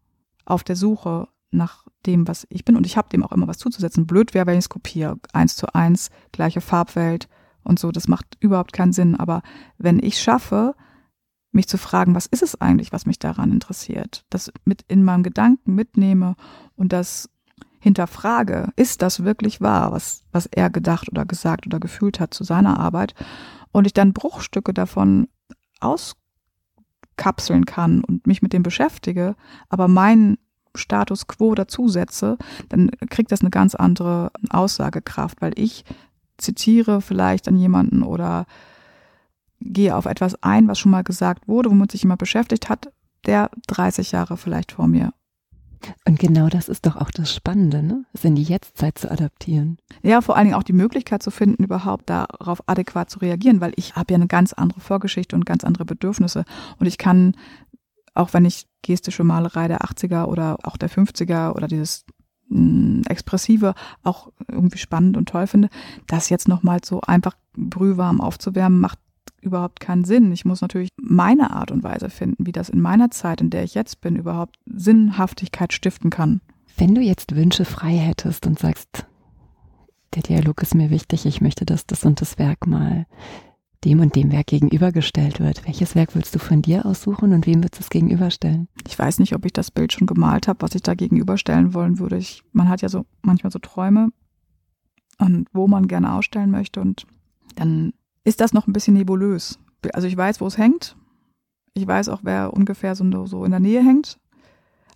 auf 0.45 0.63
der 0.63 0.75
Suche 0.75 1.27
nach 1.51 1.85
dem, 2.05 2.27
was 2.27 2.45
ich 2.49 2.65
bin. 2.65 2.75
Und 2.75 2.85
ich 2.85 2.97
habe 2.97 3.09
dem 3.09 3.23
auch 3.23 3.31
immer 3.31 3.47
was 3.47 3.57
zuzusetzen. 3.57 4.07
Blöd 4.07 4.33
wäre, 4.33 4.45
wenn 4.45 4.55
ich 4.55 4.65
es 4.65 4.69
kopiere. 4.69 5.17
Eins 5.33 5.55
zu 5.55 5.73
eins, 5.73 6.09
gleiche 6.31 6.61
Farbwelt 6.61 7.27
und 7.63 7.79
so. 7.79 7.91
Das 7.91 8.07
macht 8.07 8.37
überhaupt 8.39 8.73
keinen 8.73 8.93
Sinn. 8.93 9.15
Aber 9.15 9.41
wenn 9.77 9.99
ich 9.99 10.21
schaffe, 10.21 10.75
mich 11.51 11.67
zu 11.67 11.77
fragen, 11.77 12.13
was 12.13 12.25
ist 12.27 12.43
es 12.43 12.59
eigentlich, 12.61 12.91
was 12.91 13.05
mich 13.05 13.17
daran 13.17 13.51
interessiert, 13.51 14.25
das 14.29 14.51
mit 14.65 14.83
in 14.87 15.03
meinem 15.03 15.23
Gedanken 15.23 15.73
mitnehme 15.73 16.35
und 16.75 16.91
das 16.91 17.29
hinterfrage, 17.79 18.73
ist 18.75 19.01
das 19.01 19.23
wirklich 19.23 19.61
wahr, 19.61 19.91
was, 19.91 20.23
was 20.31 20.47
er 20.47 20.69
gedacht 20.69 21.07
oder 21.09 21.25
gesagt 21.25 21.65
oder 21.65 21.79
gefühlt 21.79 22.19
hat 22.19 22.33
zu 22.33 22.43
seiner 22.43 22.79
Arbeit 22.79 23.15
und 23.71 23.85
ich 23.85 23.93
dann 23.93 24.13
Bruchstücke 24.13 24.73
davon 24.73 25.27
auskapseln 27.15 27.65
kann 27.65 28.03
und 28.03 28.27
mich 28.27 28.41
mit 28.41 28.53
dem 28.53 28.63
beschäftige, 28.63 29.35
aber 29.69 29.87
meinen 29.87 30.37
Status 30.75 31.27
quo 31.27 31.55
dazusetze, 31.55 32.37
dann 32.69 32.91
kriegt 33.09 33.31
das 33.31 33.41
eine 33.41 33.49
ganz 33.49 33.75
andere 33.75 34.31
Aussagekraft, 34.49 35.41
weil 35.41 35.53
ich 35.55 35.85
zitiere 36.37 37.01
vielleicht 37.01 37.47
an 37.47 37.57
jemanden 37.57 38.03
oder 38.03 38.45
gehe 39.61 39.95
auf 39.95 40.05
etwas 40.05 40.41
ein, 40.43 40.67
was 40.67 40.77
schon 40.79 40.91
mal 40.91 41.03
gesagt 41.03 41.47
wurde, 41.47 41.71
womit 41.71 41.91
sich 41.91 42.03
jemand 42.03 42.19
beschäftigt 42.19 42.67
hat, 42.67 42.91
der 43.25 43.49
30 43.67 44.11
Jahre 44.11 44.35
vielleicht 44.35 44.73
vor 44.73 44.87
mir 44.87 45.13
und 46.05 46.19
genau 46.19 46.47
das 46.49 46.69
ist 46.69 46.85
doch 46.85 46.95
auch 46.95 47.11
das 47.11 47.33
Spannende, 47.33 47.83
ne? 47.83 48.05
es 48.13 48.23
in 48.23 48.35
die 48.35 48.43
Jetztzeit 48.43 48.97
zu 48.97 49.09
adaptieren. 49.09 49.77
Ja, 50.03 50.21
vor 50.21 50.35
allen 50.35 50.45
Dingen 50.45 50.57
auch 50.57 50.63
die 50.63 50.73
Möglichkeit 50.73 51.23
zu 51.23 51.31
finden, 51.31 51.63
überhaupt 51.63 52.09
darauf 52.09 52.67
adäquat 52.67 53.09
zu 53.09 53.19
reagieren, 53.19 53.61
weil 53.61 53.73
ich 53.75 53.95
habe 53.95 54.13
ja 54.13 54.15
eine 54.15 54.27
ganz 54.27 54.53
andere 54.53 54.79
Vorgeschichte 54.79 55.35
und 55.35 55.45
ganz 55.45 55.63
andere 55.63 55.85
Bedürfnisse. 55.85 56.45
Und 56.79 56.87
ich 56.87 56.97
kann, 56.97 57.35
auch 58.13 58.33
wenn 58.33 58.45
ich 58.45 58.67
gestische 58.81 59.23
Malerei 59.23 59.67
der 59.67 59.81
80er 59.81 60.25
oder 60.25 60.57
auch 60.63 60.77
der 60.77 60.89
50er 60.89 61.53
oder 61.53 61.67
dieses 61.67 62.05
hm, 62.49 63.03
Expressive 63.07 63.73
auch 64.03 64.31
irgendwie 64.47 64.77
spannend 64.77 65.17
und 65.17 65.29
toll 65.29 65.47
finde, 65.47 65.69
das 66.07 66.29
jetzt 66.29 66.47
nochmal 66.47 66.79
so 66.83 67.01
einfach 67.01 67.35
brühwarm 67.53 68.21
aufzuwärmen, 68.21 68.79
macht 68.79 68.99
überhaupt 69.45 69.79
keinen 69.79 70.03
Sinn. 70.03 70.31
Ich 70.31 70.45
muss 70.45 70.61
natürlich 70.61 70.89
meine 70.97 71.51
Art 71.51 71.71
und 71.71 71.83
Weise 71.83 72.09
finden, 72.09 72.45
wie 72.45 72.51
das 72.51 72.69
in 72.69 72.81
meiner 72.81 73.11
Zeit, 73.11 73.41
in 73.41 73.49
der 73.49 73.63
ich 73.63 73.75
jetzt 73.75 74.01
bin, 74.01 74.15
überhaupt 74.15 74.57
Sinnhaftigkeit 74.65 75.73
stiften 75.73 76.09
kann. 76.09 76.41
Wenn 76.77 76.95
du 76.95 77.01
jetzt 77.01 77.35
Wünsche 77.35 77.65
frei 77.65 77.95
hättest 77.95 78.45
und 78.47 78.59
sagst, 78.59 79.05
der 80.13 80.23
Dialog 80.23 80.61
ist 80.61 80.75
mir 80.75 80.89
wichtig, 80.89 81.25
ich 81.25 81.41
möchte, 81.41 81.65
dass 81.65 81.85
das 81.85 82.05
und 82.05 82.21
das 82.21 82.37
Werk 82.37 82.67
mal 82.67 83.05
dem 83.85 83.99
und 83.99 84.15
dem 84.15 84.31
Werk 84.31 84.47
gegenübergestellt 84.47 85.39
wird. 85.39 85.65
Welches 85.65 85.93
Werk 85.95 86.15
willst 86.15 86.33
du 86.33 86.39
von 86.39 86.61
dir 86.61 86.85
aussuchen 86.85 87.33
und 87.33 87.45
wem 87.45 87.61
willst 87.61 87.77
du 87.77 87.81
es 87.81 87.89
gegenüberstellen? 87.89 88.67
Ich 88.87 88.97
weiß 88.97 89.19
nicht, 89.19 89.35
ob 89.35 89.45
ich 89.45 89.53
das 89.53 89.69
Bild 89.69 89.93
schon 89.93 90.07
gemalt 90.07 90.47
habe, 90.47 90.61
was 90.61 90.73
ich 90.73 90.81
da 90.81 90.95
gegenüberstellen 90.95 91.73
wollen 91.73 91.99
würde. 91.99 92.17
Ich, 92.17 92.43
man 92.51 92.67
hat 92.67 92.81
ja 92.81 92.89
so 92.89 93.05
manchmal 93.21 93.51
so 93.51 93.59
Träume 93.59 94.09
und 95.19 95.47
wo 95.53 95.67
man 95.67 95.87
gerne 95.87 96.13
ausstellen 96.13 96.49
möchte 96.49 96.81
und 96.81 97.05
dann 97.55 97.93
ist 98.25 98.41
das 98.41 98.51
noch 98.51 98.67
ein 98.67 98.73
bisschen 98.73 98.95
nebulös. 98.95 99.59
Also 99.93 100.07
ich 100.07 100.17
weiß, 100.17 100.41
wo 100.41 100.47
es 100.47 100.57
hängt. 100.57 100.97
Ich 101.73 101.87
weiß 101.87 102.09
auch, 102.09 102.21
wer 102.23 102.53
ungefähr 102.53 102.95
so, 102.95 103.45
in 103.45 103.51
der 103.51 103.59
Nähe 103.59 103.83
hängt. 103.83 104.19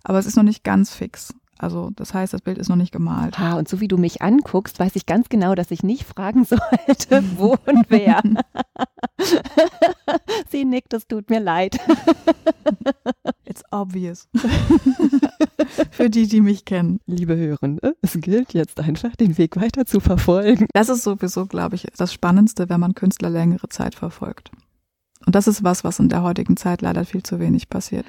Aber 0.02 0.18
es 0.18 0.26
ist 0.26 0.36
noch 0.36 0.42
nicht 0.42 0.64
ganz 0.64 0.92
fix. 0.92 1.34
Also 1.60 1.90
das 1.94 2.14
heißt, 2.14 2.32
das 2.32 2.40
Bild 2.40 2.56
ist 2.56 2.70
noch 2.70 2.76
nicht 2.76 2.90
gemalt. 2.90 3.38
Ah, 3.38 3.58
und 3.58 3.68
so 3.68 3.80
wie 3.80 3.88
du 3.88 3.98
mich 3.98 4.22
anguckst, 4.22 4.80
weiß 4.80 4.96
ich 4.96 5.04
ganz 5.04 5.28
genau, 5.28 5.54
dass 5.54 5.70
ich 5.70 5.82
nicht 5.82 6.04
fragen 6.04 6.44
sollte, 6.46 7.22
wo 7.36 7.54
und 7.66 7.84
wer. 7.90 8.22
Sie 10.48 10.64
nickt, 10.64 10.94
es 10.94 11.06
tut 11.06 11.28
mir 11.28 11.40
leid. 11.40 11.78
It's 13.44 13.62
obvious. 13.70 14.26
Für 15.90 16.08
die, 16.08 16.26
die 16.28 16.40
mich 16.40 16.64
kennen. 16.64 17.00
Liebe 17.04 17.36
Hörende, 17.36 17.94
es 18.00 18.18
gilt 18.18 18.54
jetzt 18.54 18.80
einfach, 18.80 19.14
den 19.16 19.36
Weg 19.36 19.60
weiter 19.60 19.84
zu 19.84 20.00
verfolgen. 20.00 20.66
Das 20.72 20.88
ist 20.88 21.02
sowieso, 21.02 21.44
glaube 21.44 21.74
ich, 21.74 21.86
das 21.94 22.14
Spannendste, 22.14 22.70
wenn 22.70 22.80
man 22.80 22.94
Künstler 22.94 23.28
längere 23.28 23.68
Zeit 23.68 23.94
verfolgt. 23.94 24.50
Und 25.26 25.34
das 25.34 25.46
ist 25.46 25.62
was, 25.62 25.84
was 25.84 25.98
in 25.98 26.08
der 26.08 26.22
heutigen 26.22 26.56
Zeit 26.56 26.80
leider 26.80 27.04
viel 27.04 27.22
zu 27.22 27.38
wenig 27.38 27.68
passiert. 27.68 28.06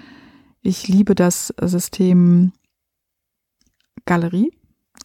Ich 0.61 0.87
liebe 0.87 1.15
das 1.15 1.53
System 1.59 2.53
Galerie 4.11 4.51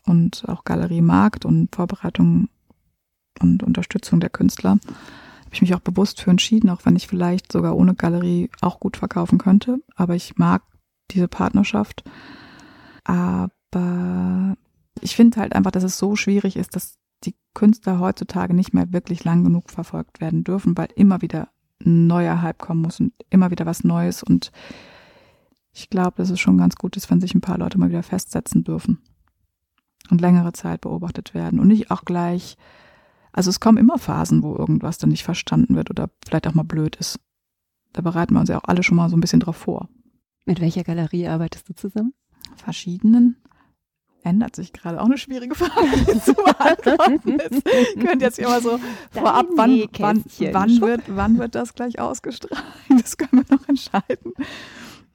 und 0.04 0.42
auch 0.48 0.64
Galeriemarkt 0.64 1.44
und 1.44 1.72
Vorbereitung 1.72 2.48
und 3.38 3.62
Unterstützung 3.62 4.18
der 4.18 4.30
Künstler. 4.30 4.70
Habe 4.70 5.52
ich 5.52 5.62
mich 5.62 5.76
auch 5.76 5.80
bewusst 5.80 6.20
für 6.20 6.30
entschieden, 6.30 6.70
auch 6.70 6.80
wenn 6.82 6.96
ich 6.96 7.07
vielleicht 7.07 7.52
sogar 7.52 7.76
ohne 7.76 7.94
Galerie 7.94 8.50
auch 8.61 8.80
gut 8.80 8.96
verkaufen 8.96 9.38
könnte. 9.38 9.78
Aber 9.94 10.16
ich 10.16 10.38
mag 10.38 10.62
diese 11.12 11.28
Partnerschaft. 11.28 12.02
Aber 13.04 14.57
ich 15.00 15.14
finde 15.14 15.38
halt 15.38 15.54
einfach, 15.54 15.70
dass 15.70 15.84
es 15.84 15.98
so 15.98 16.16
schwierig 16.16 16.57
ist, 16.57 16.74
dass 16.74 16.98
die 17.22 17.36
Künstler 17.54 18.00
heutzutage 18.00 18.54
nicht 18.54 18.74
mehr 18.74 18.92
wirklich 18.92 19.22
lang 19.22 19.44
genug 19.44 19.70
verfolgt 19.70 20.20
werden 20.20 20.42
dürfen, 20.42 20.76
weil 20.76 20.88
immer 20.96 21.22
wieder 21.22 21.50
ein 21.80 22.09
neuer 22.09 22.42
Hype 22.42 22.59
kommen 22.59 22.82
muss 22.82 22.98
und 22.98 23.12
immer 23.30 23.52
wieder 23.52 23.66
was 23.66 23.84
Neues 23.84 24.24
und 24.24 24.50
ich 25.77 25.91
glaube, 25.91 26.14
dass 26.16 26.31
es 26.31 26.41
schon 26.41 26.57
ganz 26.57 26.77
gut 26.77 26.97
ist, 26.97 27.11
wenn 27.11 27.20
sich 27.20 27.35
ein 27.35 27.43
paar 27.43 27.59
Leute 27.59 27.79
mal 27.79 27.91
wieder 27.91 28.03
festsetzen 28.03 28.64
dürfen 28.64 29.03
und 30.11 30.22
längere 30.22 30.53
Zeit 30.53 30.81
beobachtet 30.81 31.35
werden 31.35 31.61
und 31.61 31.68
nicht 31.68 31.91
auch 31.91 32.07
gleich, 32.07 32.57
also 33.33 33.51
es 33.51 33.61
kommen 33.61 33.77
immer 33.77 33.99
Phasen, 33.99 34.43
wo 34.43 34.57
irgendwas 34.57 34.97
dann 34.97 35.11
nicht 35.11 35.22
verstanden 35.22 35.77
wird 35.77 35.91
oder 35.91 36.09
vielleicht 36.24 36.47
auch 36.47 36.55
mal 36.55 36.62
blöd 36.62 36.97
ist. 36.97 37.20
Da 37.93 38.01
bereiten 38.01 38.35
wir 38.35 38.41
uns 38.41 38.49
ja 38.49 38.59
auch 38.59 38.68
alle 38.68 38.83
schon 38.83 38.97
mal 38.97 39.11
so 39.11 39.16
ein 39.16 39.20
bisschen 39.20 39.41
drauf 39.41 39.57
vor. 39.57 39.89
Mit 40.47 40.62
welcher 40.62 40.83
Galerie 40.83 41.29
arbeitest 41.29 41.68
du 41.68 41.74
zusammen? 41.74 42.14
Verschiedenen. 42.57 43.37
Ändert 44.22 44.57
sich 44.57 44.72
gerade 44.72 45.01
auch 45.01 45.07
eine 45.07 45.18
schwierige 45.18 45.55
Frage 45.55 46.20
zu 46.20 46.33
beantworten. 46.33 47.39
Ihr 47.97 48.03
könnt 48.03 48.22
jetzt 48.22 48.39
immer 48.39 48.61
so 48.61 48.79
Dein 49.12 49.22
vorab, 49.22 49.47
wann, 49.55 49.85
wann, 49.99 50.24
wann, 50.53 50.81
wird, 50.81 51.03
wann 51.09 51.39
wird 51.39 51.55
das 51.55 51.74
gleich 51.74 52.01
ausgestrahlt? 52.01 52.64
Das 52.89 53.18
können 53.18 53.45
wir 53.47 53.57
noch 53.57 53.68
entscheiden. 53.68 54.33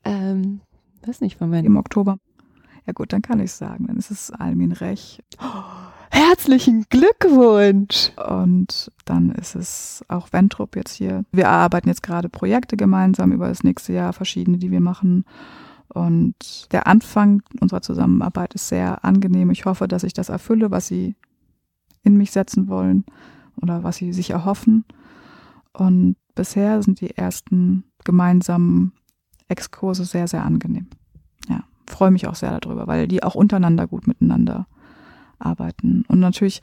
Ähm, 0.04 0.62
weiß 1.06 1.22
nicht, 1.22 1.38
von 1.38 1.52
wann. 1.52 1.66
Im 1.66 1.78
Oktober. 1.78 2.18
Ja 2.86 2.94
gut, 2.94 3.14
dann 3.14 3.22
kann 3.22 3.40
ich 3.40 3.52
sagen. 3.52 3.88
Dann 3.88 3.98
ist 3.98 4.12
es 4.12 4.32
Almin 4.32 4.72
Rech. 4.72 5.22
herzlichen 6.10 6.86
Glückwunsch! 6.90 8.12
Und 8.18 8.92
dann 9.06 9.32
ist 9.32 9.56
es 9.56 10.04
auch 10.08 10.32
Ventrup 10.32 10.76
jetzt 10.76 10.94
hier. 10.94 11.24
Wir 11.32 11.50
arbeiten 11.50 11.88
jetzt 11.88 12.04
gerade 12.04 12.30
Projekte 12.30 12.78
gemeinsam 12.78 13.32
über 13.32 13.48
das 13.48 13.64
nächste 13.64 13.94
Jahr, 13.94 14.14
verschiedene, 14.14 14.58
die 14.58 14.72
wir 14.72 14.82
machen. 14.82 15.26
Und 15.90 16.72
der 16.72 16.88
Anfang 16.88 17.44
unserer 17.60 17.82
Zusammenarbeit 17.82 18.56
ist 18.56 18.70
sehr 18.70 19.04
angenehm. 19.04 19.52
Ich 19.52 19.66
hoffe, 19.66 19.88
dass 19.88 20.04
ich 20.04 20.14
das 20.14 20.30
erfülle, 20.30 20.72
was 20.72 20.88
sie 20.88 21.16
in 22.04 22.18
mich 22.18 22.32
setzen 22.32 22.68
wollen 22.68 23.06
oder 23.62 23.84
was 23.84 23.98
sie 23.98 24.14
sich 24.14 24.30
erhoffen. 24.30 24.86
Und 25.74 26.16
bisher 26.34 26.82
sind 26.82 27.02
die 27.02 27.16
ersten 27.16 27.84
gemeinsamen 28.04 28.94
Exkurse 29.52 30.06
sehr, 30.06 30.28
sehr 30.28 30.44
angenehm. 30.44 30.88
Ja, 31.48 31.64
freue 31.86 32.12
mich 32.12 32.28
auch 32.28 32.36
sehr 32.36 32.60
darüber, 32.60 32.88
weil 32.88 33.08
die 33.08 33.24
auch 33.24 33.36
untereinander 33.36 33.88
gut 33.88 34.08
miteinander 34.08 34.68
arbeiten. 35.40 36.06
Und 36.08 36.20
natürlich 36.20 36.62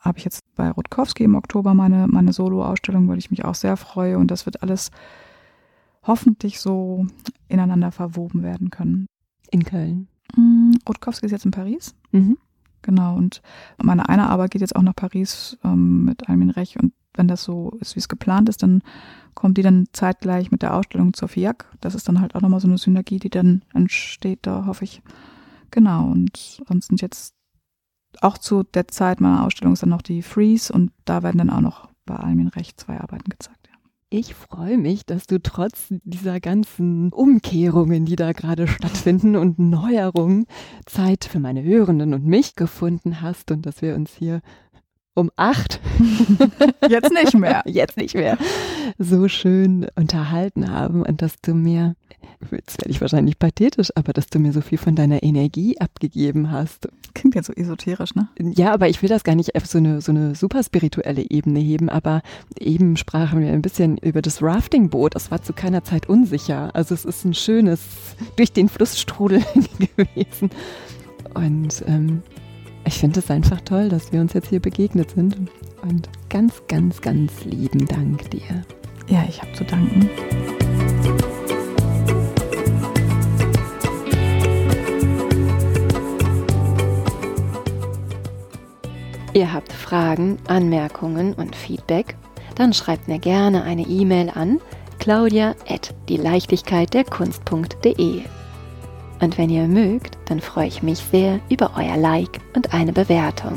habe 0.00 0.18
ich 0.18 0.24
jetzt 0.24 0.42
bei 0.54 0.70
Rutkowski 0.70 1.24
im 1.24 1.34
Oktober 1.34 1.72
meine, 1.72 2.06
meine 2.08 2.32
Solo-Ausstellung, 2.32 3.08
weil 3.08 3.18
ich 3.18 3.30
mich 3.30 3.44
auch 3.44 3.54
sehr 3.54 3.76
freue. 3.76 4.18
Und 4.18 4.30
das 4.30 4.44
wird 4.44 4.62
alles 4.62 4.90
hoffentlich 6.02 6.60
so 6.60 7.06
ineinander 7.48 7.90
verwoben 7.90 8.42
werden 8.42 8.70
können. 8.70 9.06
In 9.50 9.64
Köln. 9.64 10.08
Mm, 10.36 10.72
Rutkowski 10.86 11.26
ist 11.26 11.32
jetzt 11.32 11.46
in 11.46 11.52
Paris. 11.52 11.94
Mhm. 12.12 12.36
Genau. 12.82 13.16
Und 13.16 13.40
meine 13.82 14.08
eine 14.08 14.28
Arbeit 14.28 14.50
geht 14.50 14.60
jetzt 14.60 14.76
auch 14.76 14.82
nach 14.82 14.94
Paris 14.94 15.56
ähm, 15.64 16.04
mit 16.04 16.28
Almin 16.28 16.50
Rech. 16.50 16.78
Und 16.78 16.92
wenn 17.14 17.28
das 17.28 17.44
so 17.44 17.70
ist, 17.80 17.96
wie 17.96 18.00
es 18.00 18.08
geplant 18.08 18.48
ist, 18.48 18.62
dann 18.62 18.82
kommt 19.34 19.58
die 19.58 19.62
dann 19.62 19.86
zeitgleich 19.92 20.50
mit 20.50 20.62
der 20.62 20.74
Ausstellung 20.74 21.14
zur 21.14 21.28
FIAC. 21.28 21.66
Das 21.80 21.94
ist 21.94 22.08
dann 22.08 22.20
halt 22.20 22.34
auch 22.34 22.40
nochmal 22.40 22.60
so 22.60 22.68
eine 22.68 22.78
Synergie, 22.78 23.18
die 23.18 23.30
dann 23.30 23.62
entsteht, 23.72 24.40
da 24.42 24.66
hoffe 24.66 24.84
ich. 24.84 25.02
Genau, 25.70 26.06
und 26.06 26.62
sonst 26.68 26.88
sind 26.88 27.02
jetzt 27.02 27.34
auch 28.20 28.38
zu 28.38 28.62
der 28.62 28.86
Zeit 28.88 29.20
meiner 29.20 29.44
Ausstellung 29.44 29.72
ist 29.72 29.82
dann 29.82 29.90
noch 29.90 30.02
die 30.02 30.22
Freeze 30.22 30.72
und 30.72 30.92
da 31.04 31.24
werden 31.24 31.38
dann 31.38 31.50
auch 31.50 31.60
noch 31.60 31.88
bei 32.06 32.14
Almin 32.14 32.48
Recht 32.48 32.78
zwei 32.78 33.00
Arbeiten 33.00 33.28
gezeigt. 33.28 33.64
Ich 34.16 34.32
freue 34.32 34.78
mich, 34.78 35.04
dass 35.06 35.26
du 35.26 35.42
trotz 35.42 35.92
dieser 36.04 36.38
ganzen 36.38 37.12
Umkehrungen, 37.12 38.04
die 38.04 38.14
da 38.14 38.30
gerade 38.30 38.68
stattfinden 38.68 39.34
und 39.34 39.58
Neuerungen, 39.58 40.46
Zeit 40.86 41.24
für 41.24 41.40
meine 41.40 41.64
Hörenden 41.64 42.14
und 42.14 42.24
mich 42.24 42.54
gefunden 42.54 43.22
hast 43.22 43.50
und 43.50 43.66
dass 43.66 43.82
wir 43.82 43.96
uns 43.96 44.14
hier 44.14 44.40
um 45.14 45.30
acht. 45.36 45.80
Jetzt 46.88 47.12
nicht 47.12 47.34
mehr. 47.34 47.62
Jetzt 47.66 47.96
nicht 47.96 48.14
mehr. 48.14 48.36
So 48.98 49.28
schön 49.28 49.86
unterhalten 49.96 50.70
haben 50.70 51.02
und 51.02 51.22
dass 51.22 51.40
du 51.40 51.54
mir, 51.54 51.96
jetzt 52.52 52.78
werde 52.80 52.90
ich 52.90 53.00
wahrscheinlich 53.00 53.38
pathetisch, 53.38 53.90
aber 53.94 54.12
dass 54.12 54.28
du 54.28 54.38
mir 54.38 54.52
so 54.52 54.60
viel 54.60 54.78
von 54.78 54.94
deiner 54.94 55.22
Energie 55.22 55.80
abgegeben 55.80 56.50
hast. 56.50 56.88
Klingt 57.14 57.34
jetzt 57.34 57.46
so 57.46 57.52
esoterisch, 57.52 58.14
ne? 58.14 58.28
Ja, 58.38 58.72
aber 58.72 58.88
ich 58.88 59.02
will 59.02 59.08
das 59.08 59.24
gar 59.24 59.34
nicht 59.34 59.56
auf 59.56 59.66
so 59.66 59.78
eine, 59.78 60.00
so 60.00 60.12
eine 60.12 60.34
super 60.34 60.62
spirituelle 60.62 61.28
Ebene 61.28 61.60
heben, 61.60 61.88
aber 61.88 62.22
eben 62.58 62.96
sprachen 62.96 63.40
wir 63.40 63.52
ein 63.52 63.62
bisschen 63.62 63.98
über 63.98 64.22
das 64.22 64.42
Raftingboot. 64.42 65.14
Das 65.14 65.30
war 65.30 65.42
zu 65.42 65.52
keiner 65.52 65.82
Zeit 65.82 66.08
unsicher. 66.08 66.70
Also 66.74 66.94
es 66.94 67.04
ist 67.04 67.24
ein 67.24 67.34
schönes, 67.34 67.80
durch 68.36 68.52
den 68.52 68.68
Flussstrudel 68.68 69.42
gewesen. 69.96 70.50
Und 71.34 71.82
ähm, 71.86 72.22
ich 72.84 72.94
finde 72.94 73.20
es 73.20 73.30
einfach 73.30 73.60
toll, 73.62 73.88
dass 73.88 74.12
wir 74.12 74.20
uns 74.20 74.32
jetzt 74.32 74.48
hier 74.48 74.60
begegnet 74.60 75.10
sind. 75.10 75.36
Und 75.82 76.08
ganz, 76.28 76.62
ganz, 76.68 77.00
ganz 77.00 77.44
lieben 77.44 77.86
Dank 77.86 78.30
dir. 78.30 78.64
Ja, 79.08 79.24
ich 79.28 79.40
habe 79.42 79.52
zu 79.52 79.64
danken. 79.64 80.08
Ihr 89.34 89.52
habt 89.52 89.72
Fragen, 89.72 90.38
Anmerkungen 90.46 91.34
und 91.34 91.56
Feedback? 91.56 92.16
Dann 92.54 92.72
schreibt 92.72 93.08
mir 93.08 93.18
gerne 93.18 93.64
eine 93.64 93.82
E-Mail 93.82 94.30
an 94.30 94.60
claudia 95.00 95.54
at 95.68 95.92
die 96.08 96.16
Leichtigkeit 96.16 96.94
der 96.94 97.04
Kunst.de. 97.04 98.22
Und 99.24 99.38
wenn 99.38 99.48
ihr 99.48 99.66
mögt, 99.66 100.18
dann 100.26 100.38
freue 100.38 100.66
ich 100.66 100.82
mich 100.82 100.98
sehr 100.98 101.40
über 101.48 101.70
euer 101.78 101.96
Like 101.96 102.40
und 102.54 102.74
eine 102.74 102.92
Bewertung. 102.92 103.56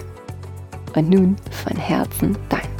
Und 0.94 1.10
nun 1.10 1.34
von 1.50 1.76
Herzen 1.76 2.38
Dank. 2.48 2.77